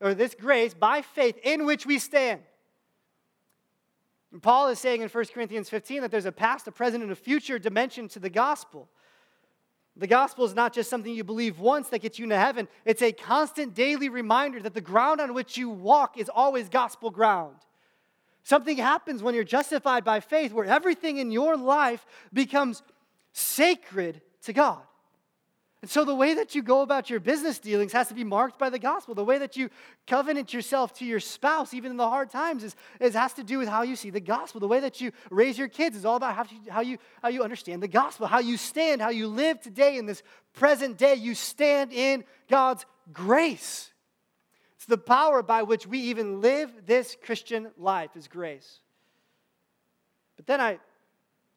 or 0.00 0.14
this 0.14 0.34
grace, 0.34 0.72
by 0.72 1.02
faith, 1.02 1.36
in 1.42 1.66
which 1.66 1.84
we 1.84 1.98
stand. 1.98 2.40
And 4.34 4.42
Paul 4.42 4.66
is 4.66 4.80
saying 4.80 5.00
in 5.00 5.08
1 5.08 5.24
Corinthians 5.26 5.70
15 5.70 6.02
that 6.02 6.10
there's 6.10 6.24
a 6.24 6.32
past, 6.32 6.66
a 6.66 6.72
present, 6.72 7.04
and 7.04 7.12
a 7.12 7.16
future 7.16 7.56
dimension 7.56 8.08
to 8.08 8.18
the 8.18 8.28
gospel. 8.28 8.88
The 9.96 10.08
gospel 10.08 10.44
is 10.44 10.56
not 10.56 10.74
just 10.74 10.90
something 10.90 11.14
you 11.14 11.22
believe 11.22 11.60
once 11.60 11.88
that 11.90 12.00
gets 12.00 12.18
you 12.18 12.24
into 12.24 12.36
heaven, 12.36 12.66
it's 12.84 13.00
a 13.00 13.12
constant 13.12 13.74
daily 13.74 14.08
reminder 14.08 14.58
that 14.58 14.74
the 14.74 14.80
ground 14.80 15.20
on 15.20 15.34
which 15.34 15.56
you 15.56 15.70
walk 15.70 16.18
is 16.18 16.28
always 16.28 16.68
gospel 16.68 17.12
ground. 17.12 17.54
Something 18.42 18.76
happens 18.76 19.22
when 19.22 19.36
you're 19.36 19.44
justified 19.44 20.02
by 20.02 20.18
faith 20.18 20.52
where 20.52 20.66
everything 20.66 21.18
in 21.18 21.30
your 21.30 21.56
life 21.56 22.04
becomes 22.32 22.82
sacred 23.32 24.20
to 24.42 24.52
God. 24.52 24.82
And 25.84 25.90
so 25.90 26.06
the 26.06 26.14
way 26.14 26.32
that 26.32 26.54
you 26.54 26.62
go 26.62 26.80
about 26.80 27.10
your 27.10 27.20
business 27.20 27.58
dealings 27.58 27.92
has 27.92 28.08
to 28.08 28.14
be 28.14 28.24
marked 28.24 28.58
by 28.58 28.70
the 28.70 28.78
gospel. 28.78 29.14
The 29.14 29.22
way 29.22 29.36
that 29.36 29.54
you 29.54 29.68
covenant 30.06 30.54
yourself 30.54 30.94
to 30.94 31.04
your 31.04 31.20
spouse, 31.20 31.74
even 31.74 31.90
in 31.90 31.98
the 31.98 32.08
hard 32.08 32.30
times, 32.30 32.64
is, 32.64 32.74
is 33.00 33.12
has 33.12 33.34
to 33.34 33.44
do 33.44 33.58
with 33.58 33.68
how 33.68 33.82
you 33.82 33.94
see 33.94 34.08
the 34.08 34.18
gospel. 34.18 34.60
The 34.60 34.66
way 34.66 34.80
that 34.80 35.02
you 35.02 35.12
raise 35.28 35.58
your 35.58 35.68
kids 35.68 35.94
is 35.94 36.06
all 36.06 36.16
about 36.16 36.36
how 36.36 36.44
you, 36.50 36.70
how, 36.70 36.80
you, 36.80 36.96
how 37.22 37.28
you 37.28 37.42
understand 37.42 37.82
the 37.82 37.88
gospel, 37.88 38.26
how 38.26 38.38
you 38.38 38.56
stand, 38.56 39.02
how 39.02 39.10
you 39.10 39.28
live 39.28 39.60
today 39.60 39.98
in 39.98 40.06
this 40.06 40.22
present 40.54 40.96
day. 40.96 41.16
You 41.16 41.34
stand 41.34 41.92
in 41.92 42.24
God's 42.48 42.86
grace. 43.12 43.92
It's 44.76 44.86
the 44.86 44.96
power 44.96 45.42
by 45.42 45.64
which 45.64 45.86
we 45.86 45.98
even 45.98 46.40
live 46.40 46.70
this 46.86 47.14
Christian 47.22 47.70
life 47.76 48.16
is 48.16 48.26
grace. 48.26 48.80
But 50.36 50.46
then 50.46 50.62
I 50.62 50.78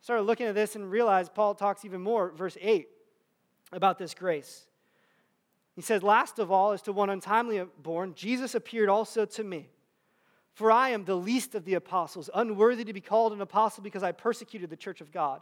started 0.01 0.23
looking 0.23 0.47
at 0.47 0.53
this 0.53 0.75
and 0.75 0.91
realized 0.91 1.33
Paul 1.33 1.55
talks 1.55 1.85
even 1.85 2.01
more, 2.01 2.33
verse 2.33 2.57
8, 2.59 2.89
about 3.71 3.97
this 3.97 4.13
grace. 4.13 4.65
He 5.75 5.81
says, 5.81 6.03
Last 6.03 6.39
of 6.39 6.51
all, 6.51 6.71
as 6.71 6.81
to 6.83 6.93
one 6.93 7.09
untimely 7.09 7.63
born, 7.81 8.13
Jesus 8.15 8.55
appeared 8.55 8.89
also 8.89 9.25
to 9.25 9.43
me. 9.43 9.69
For 10.53 10.71
I 10.71 10.89
am 10.89 11.05
the 11.05 11.15
least 11.15 11.53
of 11.53 11.65
the 11.65 11.75
apostles, 11.75 12.29
unworthy 12.33 12.83
to 12.85 12.93
be 12.93 13.01
called 13.01 13.31
an 13.31 13.41
apostle 13.41 13.83
because 13.83 14.01
I 14.01 14.11
persecuted 14.11 14.71
the 14.71 14.75
church 14.75 15.01
of 15.01 15.11
God. 15.11 15.41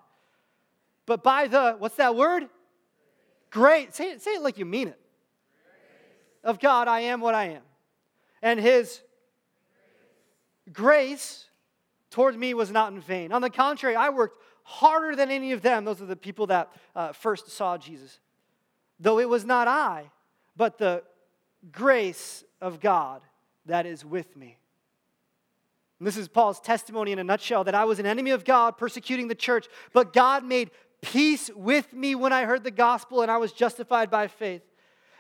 But 1.06 1.24
by 1.24 1.48
the, 1.48 1.76
what's 1.78 1.96
that 1.96 2.16
word? 2.16 2.50
Great. 3.50 3.96
Say 3.96 4.12
it, 4.12 4.22
say 4.22 4.32
it 4.32 4.42
like 4.42 4.58
you 4.58 4.66
mean 4.66 4.90
it. 4.90 5.00
Of 6.44 6.60
God, 6.60 6.88
I 6.88 7.02
am 7.02 7.22
what 7.22 7.34
I 7.34 7.46
am 7.46 7.62
and 8.46 8.60
his 8.60 9.02
grace 10.72 11.46
toward 12.12 12.38
me 12.38 12.54
was 12.54 12.70
not 12.70 12.94
in 12.94 13.02
vain. 13.02 13.32
On 13.32 13.42
the 13.42 13.50
contrary, 13.50 13.96
I 13.96 14.10
worked 14.10 14.40
harder 14.66 15.16
than 15.16 15.32
any 15.32 15.52
of 15.52 15.62
them. 15.62 15.86
Those 15.86 16.02
are 16.02 16.08
the 16.08 16.16
people 16.16 16.48
that 16.48 16.70
uh, 16.96 17.14
first 17.14 17.50
saw 17.50 17.78
Jesus. 17.78 18.20
Though 19.00 19.20
it 19.20 19.30
was 19.30 19.46
not 19.46 19.68
I, 19.68 20.10
but 20.58 20.78
the 20.78 21.04
grace 21.72 22.44
of 22.60 22.80
God 22.80 23.22
that 23.68 23.86
is 23.86 24.04
with 24.04 24.36
me. 24.36 24.58
And 26.00 26.08
this 26.08 26.18
is 26.18 26.28
Paul's 26.28 26.60
testimony 26.60 27.12
in 27.12 27.20
a 27.20 27.24
nutshell 27.24 27.64
that 27.66 27.76
I 27.76 27.86
was 27.86 28.00
an 28.00 28.06
enemy 28.06 28.32
of 28.32 28.44
God, 28.44 28.78
persecuting 28.78 29.28
the 29.28 29.36
church, 29.36 29.68
but 29.94 30.14
God 30.14 30.44
made 30.44 30.72
peace 31.02 31.52
with 31.56 31.94
me 31.94 32.16
when 32.16 32.34
I 32.34 32.46
heard 32.46 32.64
the 32.64 32.72
gospel 32.72 33.22
and 33.22 33.30
I 33.30 33.38
was 33.38 33.52
justified 33.52 34.10
by 34.10 34.28
faith. 34.28 34.64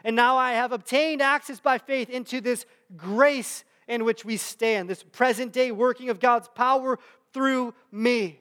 And 0.03 0.15
now 0.15 0.37
I 0.37 0.53
have 0.53 0.71
obtained 0.71 1.21
access 1.21 1.59
by 1.59 1.77
faith 1.77 2.09
into 2.09 2.41
this 2.41 2.65
grace 2.97 3.63
in 3.87 4.03
which 4.03 4.25
we 4.25 4.37
stand, 4.37 4.89
this 4.89 5.03
present 5.03 5.53
day 5.53 5.71
working 5.71 6.09
of 6.09 6.19
God's 6.19 6.47
power 6.49 6.97
through 7.31 7.73
me. 7.91 8.39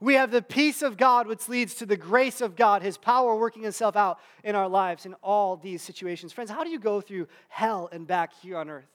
We 0.00 0.14
have 0.14 0.30
the 0.30 0.42
peace 0.42 0.82
of 0.82 0.96
God, 0.96 1.26
which 1.26 1.48
leads 1.48 1.74
to 1.76 1.86
the 1.86 1.96
grace 1.96 2.40
of 2.40 2.56
God, 2.56 2.82
His 2.82 2.98
power 2.98 3.36
working 3.36 3.64
itself 3.64 3.96
out 3.96 4.18
in 4.42 4.54
our 4.54 4.68
lives 4.68 5.06
in 5.06 5.14
all 5.22 5.56
these 5.56 5.82
situations. 5.82 6.32
Friends, 6.32 6.50
how 6.50 6.64
do 6.64 6.70
you 6.70 6.78
go 6.78 7.00
through 7.00 7.28
hell 7.48 7.88
and 7.92 8.06
back 8.06 8.32
here 8.42 8.58
on 8.58 8.68
earth? 8.68 8.88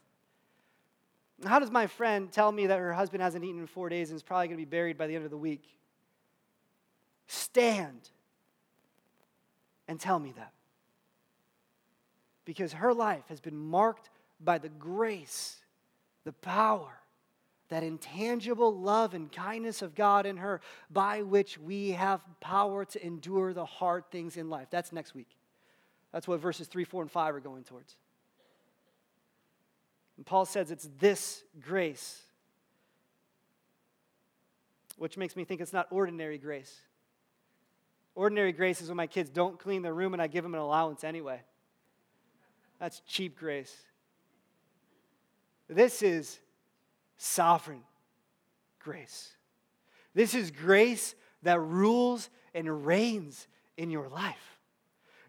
How 1.46 1.60
does 1.60 1.72
my 1.72 1.88
friend 1.88 2.32
tell 2.32 2.52
me 2.52 2.68
that 2.68 2.80
her 2.80 2.94
husband 2.94 3.24
hasn't 3.24 3.46
eaten 3.46 3.62
in 3.62 3.68
four 3.68 3.90
days 3.90 4.10
and 4.10 4.18
is 4.18 4.24
probably 4.24 4.48
going 4.48 4.60
to 4.60 4.66
be 4.66 4.70
buried 4.70 4.98
by 4.98 5.08
the 5.08 5.16
end 5.16 5.24
of 5.24 5.32
the 5.32 5.38
week? 5.38 5.64
Stand 7.28 8.10
and 9.88 10.00
tell 10.00 10.20
me 10.20 10.34
that. 10.36 10.52
Because 12.44 12.74
her 12.74 12.94
life 12.94 13.24
has 13.30 13.40
been 13.40 13.58
marked 13.58 14.10
by 14.42 14.58
the 14.58 14.70
grace, 14.70 15.58
the 16.26 16.34
power, 16.34 17.00
that 17.70 17.84
intangible 17.84 18.76
love 18.76 19.14
and 19.14 19.32
kindness 19.32 19.82
of 19.82 19.96
God 19.96 20.26
in 20.26 20.38
her, 20.38 20.60
by 20.90 21.22
which 21.22 21.58
we 21.58 21.92
have 21.92 22.22
power 22.40 22.84
to 22.86 23.06
endure 23.06 23.54
the 23.54 23.66
hard 23.66 24.10
things 24.12 24.38
in 24.38 24.50
life. 24.50 24.68
That's 24.70 24.92
next 24.92 25.14
week. 25.16 25.30
That's 26.12 26.28
what 26.28 26.40
verses 26.40 26.68
3, 26.68 26.84
4, 26.84 27.04
and 27.04 27.12
5 27.12 27.36
are 27.36 27.40
going 27.40 27.64
towards. 27.64 27.96
And 30.18 30.26
Paul 30.26 30.46
says 30.46 30.72
it's 30.72 30.90
this 31.00 31.44
grace, 31.62 32.22
which 34.98 35.16
makes 35.16 35.36
me 35.36 35.46
think 35.46 35.62
it's 35.62 35.72
not 35.72 35.88
ordinary 35.92 36.38
grace. 36.38 36.76
Ordinary 38.16 38.52
grace 38.52 38.82
is 38.82 38.90
when 38.90 38.98
my 38.98 39.08
kids 39.08 39.30
don't 39.30 39.58
clean 39.58 39.82
their 39.82 39.94
room 39.94 40.14
and 40.14 40.22
I 40.22 40.28
give 40.28 40.44
them 40.44 40.56
an 40.56 40.60
allowance 40.60 41.04
anyway. 41.04 41.40
That's 42.80 43.02
cheap 43.02 43.38
grace. 43.38 43.74
This 45.70 46.02
is 46.02 46.40
sovereign 47.20 47.84
grace. 48.80 49.34
This 50.16 50.34
is 50.34 50.50
grace 50.50 51.14
that 51.44 51.60
rules 51.60 52.30
and 52.56 52.86
reigns 52.86 53.48
in 53.78 53.92
your 53.92 54.08
life. 54.08 54.58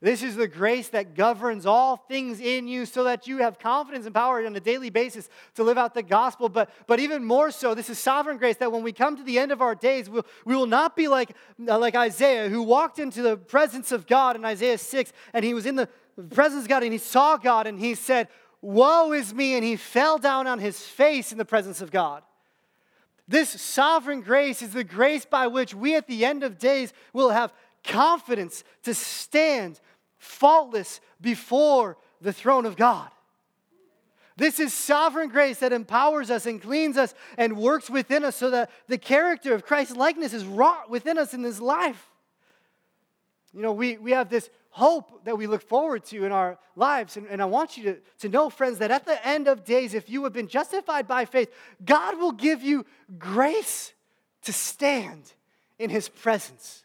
This 0.02 0.22
is 0.22 0.34
the 0.34 0.48
grace 0.48 0.88
that 0.88 1.14
governs 1.14 1.66
all 1.66 1.96
things 1.96 2.40
in 2.40 2.66
you 2.66 2.86
so 2.86 3.04
that 3.04 3.26
you 3.26 3.38
have 3.38 3.58
confidence 3.58 4.06
and 4.06 4.14
power 4.14 4.46
on 4.46 4.56
a 4.56 4.60
daily 4.60 4.88
basis 4.88 5.28
to 5.56 5.62
live 5.62 5.76
out 5.76 5.92
the 5.92 6.02
gospel. 6.02 6.48
But, 6.48 6.70
but 6.86 7.00
even 7.00 7.22
more 7.22 7.50
so, 7.50 7.74
this 7.74 7.90
is 7.90 7.98
sovereign 7.98 8.38
grace 8.38 8.56
that 8.56 8.72
when 8.72 8.82
we 8.82 8.92
come 8.92 9.16
to 9.16 9.22
the 9.22 9.38
end 9.38 9.52
of 9.52 9.60
our 9.60 9.74
days, 9.74 10.08
we'll, 10.08 10.24
we 10.46 10.56
will 10.56 10.66
not 10.66 10.96
be 10.96 11.06
like, 11.06 11.36
like 11.58 11.94
Isaiah, 11.94 12.48
who 12.48 12.62
walked 12.62 12.98
into 12.98 13.20
the 13.20 13.36
presence 13.36 13.92
of 13.92 14.06
God 14.06 14.36
in 14.36 14.44
Isaiah 14.44 14.78
6, 14.78 15.12
and 15.34 15.44
he 15.44 15.52
was 15.52 15.66
in 15.66 15.76
the 15.76 15.88
presence 16.30 16.62
of 16.62 16.68
God 16.68 16.82
and 16.82 16.92
he 16.92 16.98
saw 16.98 17.36
God 17.36 17.66
and 17.66 17.78
he 17.78 17.94
said, 17.94 18.28
Woe 18.62 19.12
is 19.12 19.32
me, 19.32 19.54
and 19.54 19.64
he 19.64 19.76
fell 19.76 20.18
down 20.18 20.46
on 20.46 20.58
his 20.58 20.80
face 20.80 21.32
in 21.32 21.38
the 21.38 21.44
presence 21.44 21.80
of 21.80 21.90
God. 21.90 22.22
This 23.26 23.48
sovereign 23.48 24.22
grace 24.22 24.60
is 24.60 24.72
the 24.72 24.84
grace 24.84 25.24
by 25.24 25.46
which 25.46 25.74
we 25.74 25.94
at 25.94 26.06
the 26.06 26.24
end 26.24 26.42
of 26.42 26.58
days 26.58 26.92
will 27.12 27.30
have 27.30 27.52
confidence 27.84 28.64
to 28.82 28.92
stand 28.92 29.80
faultless 30.18 31.00
before 31.20 31.96
the 32.20 32.32
throne 32.32 32.66
of 32.66 32.76
God. 32.76 33.08
This 34.36 34.58
is 34.58 34.72
sovereign 34.72 35.28
grace 35.28 35.58
that 35.58 35.72
empowers 35.72 36.30
us 36.30 36.46
and 36.46 36.60
cleans 36.60 36.96
us 36.96 37.14
and 37.36 37.56
works 37.56 37.90
within 37.90 38.24
us 38.24 38.36
so 38.36 38.50
that 38.50 38.70
the 38.88 38.98
character 38.98 39.54
of 39.54 39.64
Christ's 39.64 39.96
likeness 39.96 40.32
is 40.32 40.44
wrought 40.44 40.90
within 40.90 41.18
us 41.18 41.34
in 41.34 41.42
this 41.42 41.60
life. 41.60 42.10
You 43.52 43.62
know, 43.62 43.72
we, 43.72 43.98
we 43.98 44.12
have 44.12 44.30
this 44.30 44.48
hope 44.70 45.24
that 45.24 45.36
we 45.36 45.46
look 45.46 45.62
forward 45.62 46.04
to 46.06 46.24
in 46.24 46.32
our 46.32 46.58
lives. 46.76 47.16
And, 47.16 47.26
and 47.26 47.42
I 47.42 47.44
want 47.44 47.76
you 47.76 47.84
to, 47.84 47.96
to 48.20 48.28
know, 48.28 48.48
friends, 48.50 48.78
that 48.78 48.90
at 48.90 49.04
the 49.04 49.26
end 49.26 49.48
of 49.48 49.64
days, 49.64 49.94
if 49.94 50.08
you 50.08 50.24
have 50.24 50.32
been 50.32 50.48
justified 50.48 51.06
by 51.06 51.24
faith, 51.24 51.52
God 51.84 52.18
will 52.18 52.32
give 52.32 52.62
you 52.62 52.86
grace 53.18 53.92
to 54.42 54.52
stand 54.52 55.32
in 55.78 55.90
His 55.90 56.08
presence. 56.08 56.84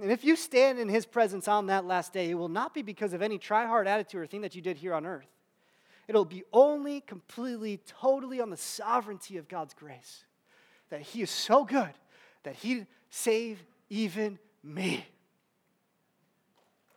And 0.00 0.10
if 0.10 0.24
you 0.24 0.36
stand 0.36 0.78
in 0.78 0.88
his 0.88 1.06
presence 1.06 1.46
on 1.46 1.66
that 1.66 1.84
last 1.84 2.12
day, 2.12 2.30
it 2.30 2.34
will 2.34 2.48
not 2.48 2.74
be 2.74 2.82
because 2.82 3.12
of 3.12 3.22
any 3.22 3.38
try 3.38 3.66
hard 3.66 3.86
attitude 3.86 4.22
or 4.22 4.26
thing 4.26 4.40
that 4.40 4.54
you 4.54 4.62
did 4.62 4.76
here 4.76 4.94
on 4.94 5.06
earth. 5.06 5.28
It'll 6.08 6.24
be 6.24 6.42
only 6.52 7.00
completely, 7.00 7.80
totally 7.86 8.40
on 8.40 8.50
the 8.50 8.56
sovereignty 8.56 9.36
of 9.36 9.48
God's 9.48 9.72
grace. 9.72 10.24
That 10.90 11.00
he 11.00 11.22
is 11.22 11.30
so 11.30 11.64
good 11.64 11.92
that 12.42 12.56
he'd 12.56 12.86
save 13.08 13.64
even 13.88 14.38
me. 14.62 15.06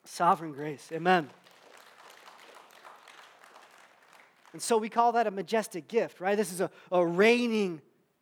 Sovereign 0.07 0.53
grace. 0.53 0.89
Amen. 0.91 1.29
And 4.53 4.61
so 4.61 4.77
we 4.77 4.89
call 4.89 5.11
that 5.11 5.27
a 5.27 5.31
majestic 5.31 5.87
gift, 5.87 6.21
right? 6.21 6.35
This 6.35 6.51
is 6.51 6.61
a, 6.61 6.71
a 6.91 7.05
reigning 7.05 7.81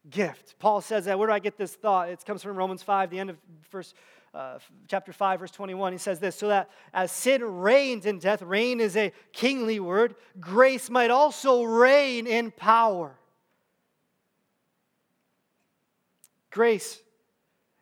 gift. 0.10 0.58
Paul 0.60 0.82
says 0.82 1.06
that. 1.06 1.18
Where 1.18 1.28
do 1.28 1.34
I 1.34 1.40
get 1.40 1.58
this 1.58 1.76
thought? 1.76 2.10
It 2.10 2.26
comes 2.26 2.42
from 2.44 2.56
Romans 2.56 2.82
5, 2.84 3.10
the 3.10 3.20
end 3.20 3.30
of 3.30 3.38
first 3.70 3.96
uh, 4.34 4.60
chapter 4.88 5.14
5, 5.14 5.40
verse 5.40 5.52
21, 5.52 5.94
he 5.94 5.98
says 5.98 6.20
this 6.20 6.36
So 6.36 6.50
that 6.50 6.70
as 6.94 7.12
sin 7.12 7.42
reigns 7.42 8.06
in 8.06 8.20
death, 8.20 8.42
reign 8.42 8.82
is 8.82 8.98
a 8.98 9.14
kingly 9.32 9.80
word, 9.80 10.16
grace 10.40 10.90
might 10.90 11.12
also 11.12 11.64
reign 11.64 12.28
in 12.28 12.52
power. 12.52 13.16
Grace 16.52 17.02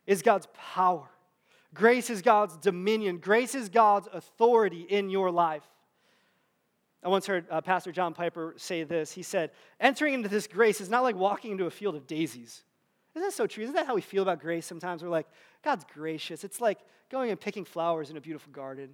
is 0.06 0.22
God's 0.22 0.48
power. 0.54 1.10
Grace 1.74 2.10
is 2.10 2.22
God's 2.22 2.58
dominion. 2.58 3.18
Grace 3.18 3.56
is 3.56 3.70
God's 3.70 4.08
authority 4.14 4.82
in 4.82 5.10
your 5.10 5.32
life. 5.32 5.64
I 7.04 7.10
once 7.10 7.26
heard 7.26 7.46
uh, 7.50 7.62
Pastor 7.62 7.92
John 7.92 8.14
Piper 8.14 8.54
say 8.58 8.84
this. 8.84 9.12
He 9.12 9.24
said, 9.24 9.52
Entering 9.80 10.14
into 10.14 10.30
this 10.30 10.48
grace 10.48 10.80
is 10.80 10.90
not 10.90 11.04
like 11.04 11.16
walking 11.16 11.52
into 11.52 11.66
a 11.66 11.72
field 11.72 11.96
of 11.96 12.08
daisies. 12.08 12.64
Isn't 13.16 13.28
that 13.28 13.34
so 13.34 13.46
true? 13.46 13.64
Isn't 13.64 13.76
that 13.76 13.88
how 13.88 13.96
we 13.96 14.02
feel 14.02 14.24
about 14.24 14.40
grace 14.40 14.66
sometimes? 14.66 15.04
We're 15.04 15.10
like, 15.10 15.28
God's 15.64 15.86
gracious. 15.94 16.44
It's 16.44 16.62
like 16.62 16.80
going 17.12 17.30
and 17.30 17.40
picking 17.40 17.66
flowers 17.66 18.10
in 18.10 18.18
a 18.18 18.22
beautiful 18.22 18.52
garden. 18.54 18.90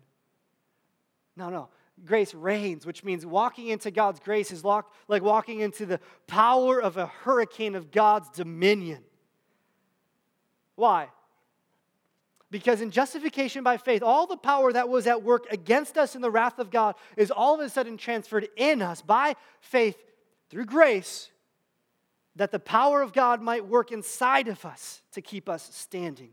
No, 1.36 1.50
no. 1.50 1.70
Grace 2.06 2.34
reigns, 2.34 2.86
which 2.86 3.04
means 3.04 3.26
walking 3.26 3.68
into 3.68 3.92
God's 3.92 4.20
grace 4.20 4.52
is 4.52 4.64
like 4.64 4.86
walking 5.08 5.60
into 5.60 5.86
the 5.86 6.00
power 6.28 6.82
of 6.82 6.98
a 6.98 7.08
hurricane 7.08 7.76
of 7.76 7.92
God's 7.92 8.30
dominion. 8.30 9.04
Why? 10.76 11.10
Because 12.52 12.82
in 12.82 12.90
justification 12.90 13.64
by 13.64 13.78
faith, 13.78 14.02
all 14.02 14.26
the 14.26 14.38
power 14.38 14.74
that 14.74 14.90
was 14.90 15.06
at 15.06 15.22
work 15.22 15.46
against 15.52 15.98
us 15.98 16.16
in 16.16 16.22
the 16.22 16.32
wrath 16.32 16.58
of 16.58 16.72
God 16.72 16.96
is 17.16 17.30
all 17.30 17.54
of 17.54 17.60
a 17.60 17.70
sudden 17.70 17.96
transferred 17.96 18.48
in 18.58 18.82
us 18.82 19.02
by 19.02 19.36
faith 19.62 19.98
through 20.50 20.66
grace 20.66 21.30
that 22.36 22.52
the 22.52 22.60
power 22.60 23.02
of 23.02 23.14
God 23.14 23.42
might 23.42 23.68
work 23.68 23.92
inside 23.92 24.48
of 24.48 24.66
us 24.66 25.02
to 25.12 25.22
keep 25.22 25.48
us 25.48 25.70
standing. 25.74 26.30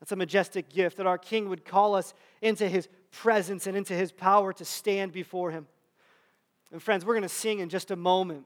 That's 0.00 0.12
a 0.12 0.16
majestic 0.16 0.68
gift 0.68 0.98
that 0.98 1.06
our 1.06 1.18
King 1.18 1.48
would 1.48 1.64
call 1.64 1.94
us 1.94 2.14
into 2.42 2.68
his 2.68 2.88
presence 3.10 3.66
and 3.66 3.76
into 3.76 3.94
his 3.94 4.12
power 4.12 4.52
to 4.52 4.64
stand 4.64 5.12
before 5.12 5.50
him. 5.50 5.66
And, 6.70 6.82
friends, 6.82 7.04
we're 7.04 7.14
going 7.14 7.22
to 7.22 7.28
sing 7.28 7.60
in 7.60 7.68
just 7.68 7.90
a 7.90 7.96
moment. 7.96 8.44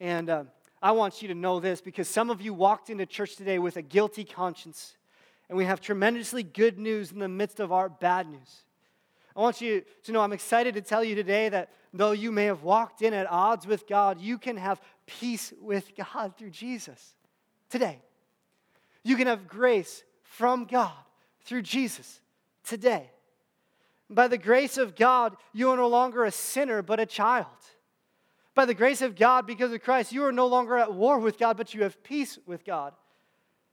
And 0.00 0.28
uh, 0.28 0.44
I 0.82 0.92
want 0.92 1.22
you 1.22 1.28
to 1.28 1.34
know 1.34 1.60
this 1.60 1.80
because 1.80 2.08
some 2.08 2.30
of 2.30 2.40
you 2.40 2.52
walked 2.52 2.90
into 2.90 3.06
church 3.06 3.36
today 3.36 3.58
with 3.58 3.76
a 3.76 3.82
guilty 3.82 4.24
conscience. 4.24 4.96
And 5.50 5.56
we 5.56 5.64
have 5.64 5.80
tremendously 5.80 6.44
good 6.44 6.78
news 6.78 7.10
in 7.10 7.18
the 7.18 7.26
midst 7.26 7.58
of 7.58 7.72
our 7.72 7.88
bad 7.88 8.30
news. 8.30 8.62
I 9.34 9.40
want 9.40 9.60
you 9.60 9.82
to 10.04 10.12
know 10.12 10.20
I'm 10.20 10.32
excited 10.32 10.74
to 10.74 10.80
tell 10.80 11.02
you 11.02 11.16
today 11.16 11.48
that 11.48 11.72
though 11.92 12.12
you 12.12 12.30
may 12.30 12.44
have 12.44 12.62
walked 12.62 13.02
in 13.02 13.12
at 13.12 13.28
odds 13.28 13.66
with 13.66 13.88
God, 13.88 14.20
you 14.20 14.38
can 14.38 14.56
have 14.56 14.80
peace 15.06 15.52
with 15.60 15.90
God 15.96 16.36
through 16.38 16.50
Jesus 16.50 17.16
today. 17.68 18.00
You 19.02 19.16
can 19.16 19.26
have 19.26 19.48
grace 19.48 20.04
from 20.22 20.66
God 20.66 20.92
through 21.42 21.62
Jesus 21.62 22.20
today. 22.62 23.10
By 24.08 24.28
the 24.28 24.38
grace 24.38 24.78
of 24.78 24.94
God, 24.94 25.36
you 25.52 25.70
are 25.70 25.76
no 25.76 25.88
longer 25.88 26.24
a 26.24 26.30
sinner, 26.30 26.80
but 26.80 27.00
a 27.00 27.06
child. 27.06 27.46
By 28.54 28.66
the 28.66 28.74
grace 28.74 29.02
of 29.02 29.16
God, 29.16 29.48
because 29.48 29.72
of 29.72 29.82
Christ, 29.82 30.12
you 30.12 30.24
are 30.24 30.32
no 30.32 30.46
longer 30.46 30.78
at 30.78 30.94
war 30.94 31.18
with 31.18 31.38
God, 31.38 31.56
but 31.56 31.74
you 31.74 31.82
have 31.82 32.04
peace 32.04 32.38
with 32.46 32.64
God. 32.64 32.92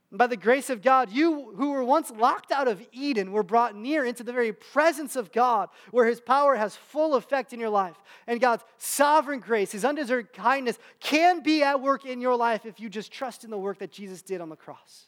And 0.10 0.18
by 0.18 0.28
the 0.28 0.38
grace 0.38 0.70
of 0.70 0.82
God, 0.82 1.12
you 1.12 1.54
who 1.58 1.72
were 1.72 1.84
once 1.84 2.12
locked 2.12 2.52
out 2.52 2.68
of 2.68 2.82
Eden 2.94 3.34
were 3.34 3.44
brought 3.44 3.76
near 3.76 4.06
into 4.06 4.24
the 4.24 4.32
very 4.32 4.54
presence 4.54 5.18
of 5.18 5.34
God, 5.34 5.70
where 5.92 6.06
His 6.06 6.22
power 6.22 6.56
has 6.56 6.76
full 6.76 7.16
effect 7.16 7.52
in 7.52 7.60
your 7.60 7.70
life. 7.70 7.98
And 8.26 8.40
God's 8.40 8.64
sovereign 8.78 9.40
grace, 9.40 9.74
His 9.74 9.84
undeserved 9.84 10.32
kindness, 10.32 10.80
can 11.02 11.42
be 11.42 11.62
at 11.62 11.82
work 11.82 12.06
in 12.06 12.22
your 12.22 12.36
life 12.36 12.66
if 12.66 12.80
you 12.80 12.90
just 12.90 13.12
trust 13.12 13.44
in 13.44 13.50
the 13.50 13.58
work 13.58 13.80
that 13.80 13.92
Jesus 13.92 14.22
did 14.22 14.40
on 14.40 14.50
the 14.50 14.56
cross. 14.56 15.08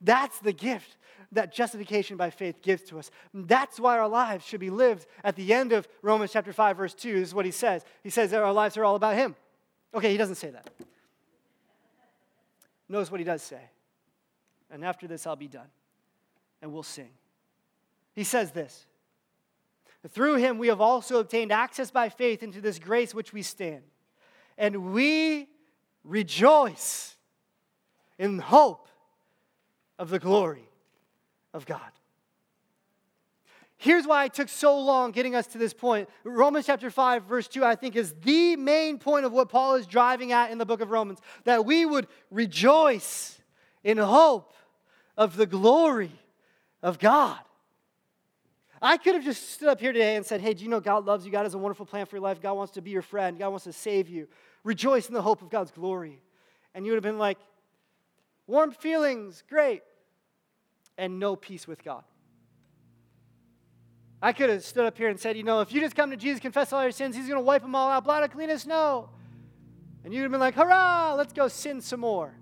That's 0.00 0.40
the 0.40 0.52
gift 0.52 0.96
that 1.32 1.52
justification 1.54 2.16
by 2.16 2.30
faith 2.30 2.62
gives 2.62 2.82
to 2.84 2.98
us. 2.98 3.10
That's 3.32 3.78
why 3.78 3.98
our 3.98 4.08
lives 4.08 4.44
should 4.44 4.60
be 4.60 4.70
lived 4.70 5.06
at 5.22 5.36
the 5.36 5.52
end 5.52 5.72
of 5.72 5.86
Romans 6.02 6.32
chapter 6.32 6.52
5, 6.52 6.76
verse 6.76 6.94
2. 6.94 7.20
This 7.20 7.28
is 7.28 7.34
what 7.34 7.44
he 7.44 7.50
says. 7.52 7.84
He 8.02 8.10
says 8.10 8.30
that 8.30 8.42
our 8.42 8.52
lives 8.52 8.76
are 8.76 8.84
all 8.84 8.96
about 8.96 9.14
Him. 9.14 9.36
Okay, 9.94 10.10
he 10.10 10.16
doesn't 10.16 10.34
say 10.34 10.50
that. 10.50 10.68
Notice 12.88 13.10
what 13.10 13.20
he 13.20 13.24
does 13.24 13.42
say 13.42 13.60
and 14.70 14.84
after 14.84 15.06
this 15.06 15.26
I'll 15.26 15.36
be 15.36 15.48
done. 15.48 15.68
And 16.62 16.72
we'll 16.72 16.82
sing. 16.82 17.10
He 18.14 18.24
says 18.24 18.52
this 18.52 18.86
Through 20.08 20.36
him 20.36 20.58
we 20.58 20.68
have 20.68 20.80
also 20.80 21.18
obtained 21.20 21.52
access 21.52 21.90
by 21.90 22.08
faith 22.08 22.42
into 22.42 22.60
this 22.60 22.78
grace 22.78 23.14
which 23.14 23.32
we 23.32 23.42
stand. 23.42 23.82
And 24.58 24.92
we 24.92 25.48
rejoice 26.02 27.16
in 28.18 28.38
hope 28.38 28.88
of 29.98 30.10
the 30.10 30.18
glory 30.18 30.68
of 31.52 31.66
God. 31.66 31.80
Here's 33.78 34.06
why 34.06 34.24
it 34.24 34.32
took 34.32 34.48
so 34.48 34.78
long 34.78 35.12
getting 35.12 35.34
us 35.34 35.46
to 35.48 35.58
this 35.58 35.74
point. 35.74 36.08
Romans 36.24 36.64
chapter 36.64 36.90
5, 36.90 37.24
verse 37.24 37.46
2, 37.46 37.62
I 37.62 37.74
think, 37.74 37.94
is 37.94 38.14
the 38.22 38.56
main 38.56 38.98
point 38.98 39.26
of 39.26 39.32
what 39.32 39.50
Paul 39.50 39.74
is 39.74 39.86
driving 39.86 40.32
at 40.32 40.50
in 40.50 40.56
the 40.56 40.64
book 40.64 40.80
of 40.80 40.90
Romans 40.90 41.18
that 41.44 41.66
we 41.66 41.84
would 41.84 42.06
rejoice 42.30 43.38
in 43.86 43.98
hope 43.98 44.52
of 45.16 45.36
the 45.36 45.46
glory 45.46 46.10
of 46.82 46.98
God. 46.98 47.38
I 48.82 48.96
could 48.96 49.14
have 49.14 49.24
just 49.24 49.52
stood 49.52 49.68
up 49.68 49.80
here 49.80 49.92
today 49.92 50.16
and 50.16 50.26
said, 50.26 50.40
Hey, 50.40 50.54
do 50.54 50.64
you 50.64 50.68
know 50.68 50.80
God 50.80 51.06
loves 51.06 51.24
you? 51.24 51.30
God 51.30 51.44
has 51.44 51.54
a 51.54 51.58
wonderful 51.58 51.86
plan 51.86 52.04
for 52.04 52.16
your 52.16 52.22
life. 52.24 52.42
God 52.42 52.54
wants 52.54 52.72
to 52.72 52.82
be 52.82 52.90
your 52.90 53.00
friend. 53.00 53.38
God 53.38 53.50
wants 53.50 53.64
to 53.64 53.72
save 53.72 54.08
you. 54.08 54.26
Rejoice 54.64 55.06
in 55.06 55.14
the 55.14 55.22
hope 55.22 55.40
of 55.40 55.50
God's 55.50 55.70
glory. 55.70 56.20
And 56.74 56.84
you 56.84 56.92
would 56.92 56.96
have 56.96 57.04
been 57.04 57.18
like, 57.18 57.38
Warm 58.48 58.72
feelings, 58.72 59.44
great. 59.48 59.82
And 60.98 61.20
no 61.20 61.36
peace 61.36 61.68
with 61.68 61.84
God. 61.84 62.02
I 64.20 64.32
could 64.32 64.50
have 64.50 64.64
stood 64.64 64.86
up 64.86 64.98
here 64.98 65.08
and 65.08 65.20
said, 65.20 65.36
You 65.36 65.44
know, 65.44 65.60
if 65.60 65.72
you 65.72 65.80
just 65.80 65.94
come 65.94 66.10
to 66.10 66.16
Jesus, 66.16 66.40
confess 66.40 66.72
all 66.72 66.82
your 66.82 66.90
sins, 66.90 67.14
He's 67.14 67.28
going 67.28 67.38
to 67.38 67.44
wipe 67.44 67.62
them 67.62 67.76
all 67.76 67.88
out, 67.88 68.02
blot 68.02 68.24
out 68.24 68.32
clean 68.32 68.50
as 68.50 68.62
snow. 68.62 69.10
And 70.04 70.12
you'd 70.12 70.22
have 70.22 70.32
been 70.32 70.40
like, 70.40 70.56
Hurrah, 70.56 71.14
let's 71.14 71.32
go 71.32 71.46
sin 71.46 71.80
some 71.80 72.00
more. 72.00 72.34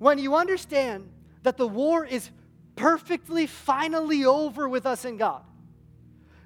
When 0.00 0.18
you 0.18 0.34
understand 0.34 1.10
that 1.42 1.58
the 1.58 1.68
war 1.68 2.06
is 2.06 2.30
perfectly, 2.74 3.46
finally 3.46 4.24
over 4.24 4.66
with 4.66 4.86
us 4.86 5.04
and 5.04 5.18
God, 5.18 5.42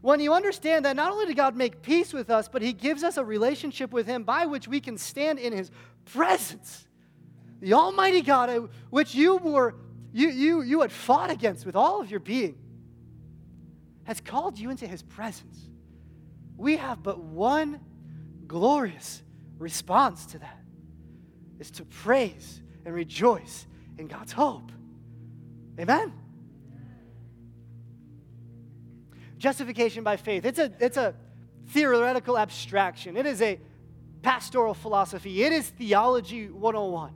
when 0.02 0.18
you 0.18 0.34
understand 0.34 0.84
that 0.84 0.96
not 0.96 1.12
only 1.12 1.26
did 1.26 1.36
God 1.36 1.54
make 1.54 1.80
peace 1.80 2.12
with 2.12 2.30
us, 2.30 2.48
but 2.48 2.62
He 2.62 2.72
gives 2.72 3.04
us 3.04 3.16
a 3.16 3.24
relationship 3.24 3.92
with 3.92 4.08
Him 4.08 4.24
by 4.24 4.46
which 4.46 4.66
we 4.66 4.80
can 4.80 4.98
stand 4.98 5.38
in 5.38 5.52
His 5.52 5.70
presence. 6.04 6.86
the 7.60 7.74
Almighty 7.74 8.22
God, 8.22 8.50
uh, 8.50 8.66
which 8.90 9.14
you 9.14 9.36
were 9.36 9.76
you, 10.12 10.28
you, 10.30 10.62
you 10.62 10.80
had 10.80 10.92
fought 10.92 11.30
against 11.30 11.64
with 11.64 11.74
all 11.74 12.00
of 12.00 12.10
your 12.10 12.20
being, 12.20 12.56
has 14.04 14.20
called 14.20 14.58
you 14.58 14.70
into 14.70 14.86
his 14.86 15.02
presence. 15.02 15.58
We 16.56 16.76
have 16.76 17.02
but 17.02 17.18
one 17.18 17.80
glorious 18.46 19.22
response 19.58 20.26
to 20.26 20.38
that 20.38 20.60
is 21.58 21.72
to 21.72 21.84
praise 21.84 22.60
and 22.84 22.94
rejoice 22.94 23.66
in 23.98 24.06
God's 24.06 24.32
hope. 24.32 24.70
Amen. 25.78 26.12
Justification 29.38 30.04
by 30.04 30.16
faith. 30.16 30.44
It's 30.44 30.58
a, 30.58 30.72
it's 30.80 30.96
a 30.96 31.14
theoretical 31.68 32.38
abstraction. 32.38 33.16
It 33.16 33.26
is 33.26 33.42
a 33.42 33.58
pastoral 34.22 34.74
philosophy. 34.74 35.42
It 35.42 35.52
is 35.52 35.68
theology 35.68 36.48
101. 36.48 37.12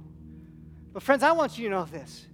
But, 0.93 1.03
friends, 1.03 1.23
I 1.23 1.33
want 1.33 1.59
you 1.59 1.69
to 1.69 1.75
know 1.75 1.85
this 1.85 2.27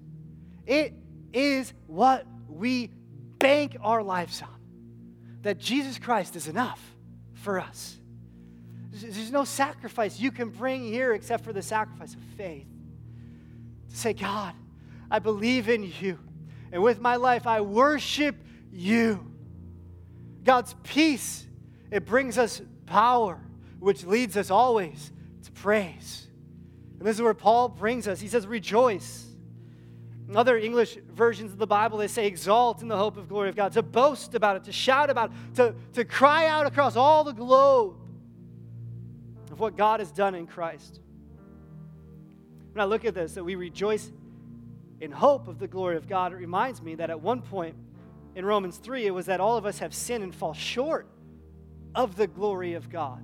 it 0.66 0.94
is 1.32 1.72
what 1.86 2.26
we 2.48 2.90
bank 3.38 3.76
our 3.82 4.02
lives 4.02 4.40
on 4.42 4.48
that 5.42 5.58
Jesus 5.58 5.98
Christ 5.98 6.36
is 6.36 6.48
enough 6.48 6.80
for 7.34 7.60
us. 7.60 7.98
There's 8.90 9.32
no 9.32 9.44
sacrifice 9.44 10.18
you 10.18 10.30
can 10.30 10.48
bring 10.48 10.84
here 10.84 11.12
except 11.12 11.44
for 11.44 11.52
the 11.52 11.62
sacrifice 11.62 12.14
of 12.14 12.20
faith. 12.36 12.66
To 13.94 14.00
say, 14.00 14.12
God, 14.12 14.54
I 15.08 15.20
believe 15.20 15.68
in 15.68 15.92
you, 16.00 16.18
and 16.72 16.82
with 16.82 17.00
my 17.00 17.14
life, 17.14 17.46
I 17.46 17.60
worship 17.60 18.34
you. 18.72 19.24
God's 20.42 20.74
peace, 20.82 21.46
it 21.92 22.04
brings 22.04 22.36
us 22.36 22.60
power, 22.86 23.40
which 23.78 24.04
leads 24.04 24.36
us 24.36 24.50
always 24.50 25.12
to 25.44 25.52
praise. 25.52 26.26
And 26.98 27.06
this 27.06 27.14
is 27.14 27.22
where 27.22 27.34
Paul 27.34 27.68
brings 27.68 28.08
us. 28.08 28.18
He 28.18 28.26
says, 28.26 28.48
Rejoice. 28.48 29.26
In 30.28 30.36
other 30.36 30.58
English 30.58 30.98
versions 31.12 31.52
of 31.52 31.58
the 31.58 31.66
Bible, 31.66 31.98
they 31.98 32.08
say, 32.08 32.26
Exalt 32.26 32.82
in 32.82 32.88
the 32.88 32.96
hope 32.96 33.16
of 33.16 33.28
glory 33.28 33.48
of 33.48 33.54
God, 33.54 33.72
to 33.74 33.82
boast 33.82 34.34
about 34.34 34.56
it, 34.56 34.64
to 34.64 34.72
shout 34.72 35.08
about 35.08 35.30
it, 35.30 35.54
to, 35.54 35.74
to 35.92 36.04
cry 36.04 36.48
out 36.48 36.66
across 36.66 36.96
all 36.96 37.22
the 37.22 37.32
globe 37.32 37.94
of 39.52 39.60
what 39.60 39.76
God 39.76 40.00
has 40.00 40.10
done 40.10 40.34
in 40.34 40.48
Christ. 40.48 40.98
When 42.74 42.82
I 42.82 42.86
look 42.86 43.04
at 43.04 43.14
this, 43.14 43.34
that 43.34 43.44
we 43.44 43.54
rejoice 43.54 44.10
in 45.00 45.12
hope 45.12 45.46
of 45.46 45.60
the 45.60 45.68
glory 45.68 45.96
of 45.96 46.08
God, 46.08 46.32
it 46.32 46.36
reminds 46.36 46.82
me 46.82 46.96
that 46.96 47.08
at 47.08 47.20
one 47.20 47.40
point 47.40 47.76
in 48.34 48.44
Romans 48.44 48.78
3, 48.78 49.06
it 49.06 49.12
was 49.12 49.26
that 49.26 49.38
all 49.38 49.56
of 49.56 49.64
us 49.64 49.78
have 49.78 49.94
sinned 49.94 50.24
and 50.24 50.34
fall 50.34 50.54
short 50.54 51.06
of 51.94 52.16
the 52.16 52.26
glory 52.26 52.74
of 52.74 52.90
God. 52.90 53.22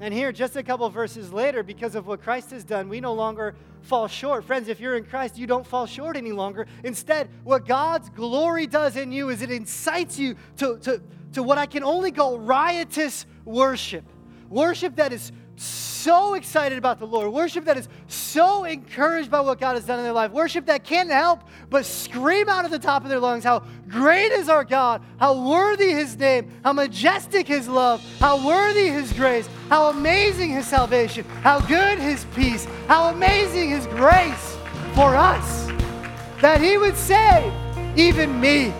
And 0.00 0.12
here, 0.12 0.32
just 0.32 0.56
a 0.56 0.64
couple 0.64 0.90
verses 0.90 1.32
later, 1.32 1.62
because 1.62 1.94
of 1.94 2.08
what 2.08 2.20
Christ 2.20 2.50
has 2.50 2.64
done, 2.64 2.88
we 2.88 3.00
no 3.00 3.12
longer 3.12 3.54
fall 3.82 4.08
short. 4.08 4.44
Friends, 4.44 4.66
if 4.66 4.80
you're 4.80 4.96
in 4.96 5.04
Christ, 5.04 5.38
you 5.38 5.46
don't 5.46 5.64
fall 5.64 5.86
short 5.86 6.16
any 6.16 6.32
longer. 6.32 6.66
Instead, 6.82 7.28
what 7.44 7.64
God's 7.64 8.10
glory 8.10 8.66
does 8.66 8.96
in 8.96 9.12
you 9.12 9.28
is 9.28 9.40
it 9.40 9.52
incites 9.52 10.18
you 10.18 10.34
to, 10.56 10.78
to, 10.78 11.00
to 11.34 11.44
what 11.44 11.58
I 11.58 11.66
can 11.66 11.84
only 11.84 12.10
call 12.10 12.40
riotous 12.40 13.24
worship. 13.44 14.04
Worship 14.48 14.96
that 14.96 15.12
is 15.12 15.30
so 16.04 16.34
excited 16.34 16.76
about 16.76 16.98
the 16.98 17.06
Lord, 17.06 17.32
worship 17.32 17.64
that 17.64 17.78
is 17.78 17.88
so 18.08 18.64
encouraged 18.64 19.30
by 19.30 19.40
what 19.40 19.58
God 19.58 19.74
has 19.74 19.86
done 19.86 19.98
in 19.98 20.04
their 20.04 20.12
life, 20.12 20.32
worship 20.32 20.66
that 20.66 20.84
can't 20.84 21.10
help 21.10 21.40
but 21.70 21.86
scream 21.86 22.46
out 22.46 22.66
at 22.66 22.70
the 22.70 22.78
top 22.78 23.04
of 23.04 23.08
their 23.08 23.18
lungs 23.18 23.42
how 23.42 23.62
great 23.88 24.30
is 24.30 24.50
our 24.50 24.64
God, 24.64 25.00
how 25.18 25.48
worthy 25.48 25.92
his 25.92 26.18
name, 26.18 26.50
how 26.62 26.74
majestic 26.74 27.48
his 27.48 27.66
love, 27.68 28.04
how 28.20 28.46
worthy 28.46 28.88
his 28.88 29.14
grace, 29.14 29.48
how 29.70 29.88
amazing 29.88 30.50
his 30.50 30.66
salvation, 30.66 31.24
how 31.42 31.58
good 31.60 31.98
his 31.98 32.26
peace, 32.34 32.66
how 32.86 33.08
amazing 33.08 33.70
his 33.70 33.86
grace 33.86 34.58
for 34.94 35.16
us, 35.16 35.68
that 36.42 36.60
he 36.60 36.76
would 36.76 36.96
save 36.96 37.50
even 37.96 38.38
me 38.38 38.74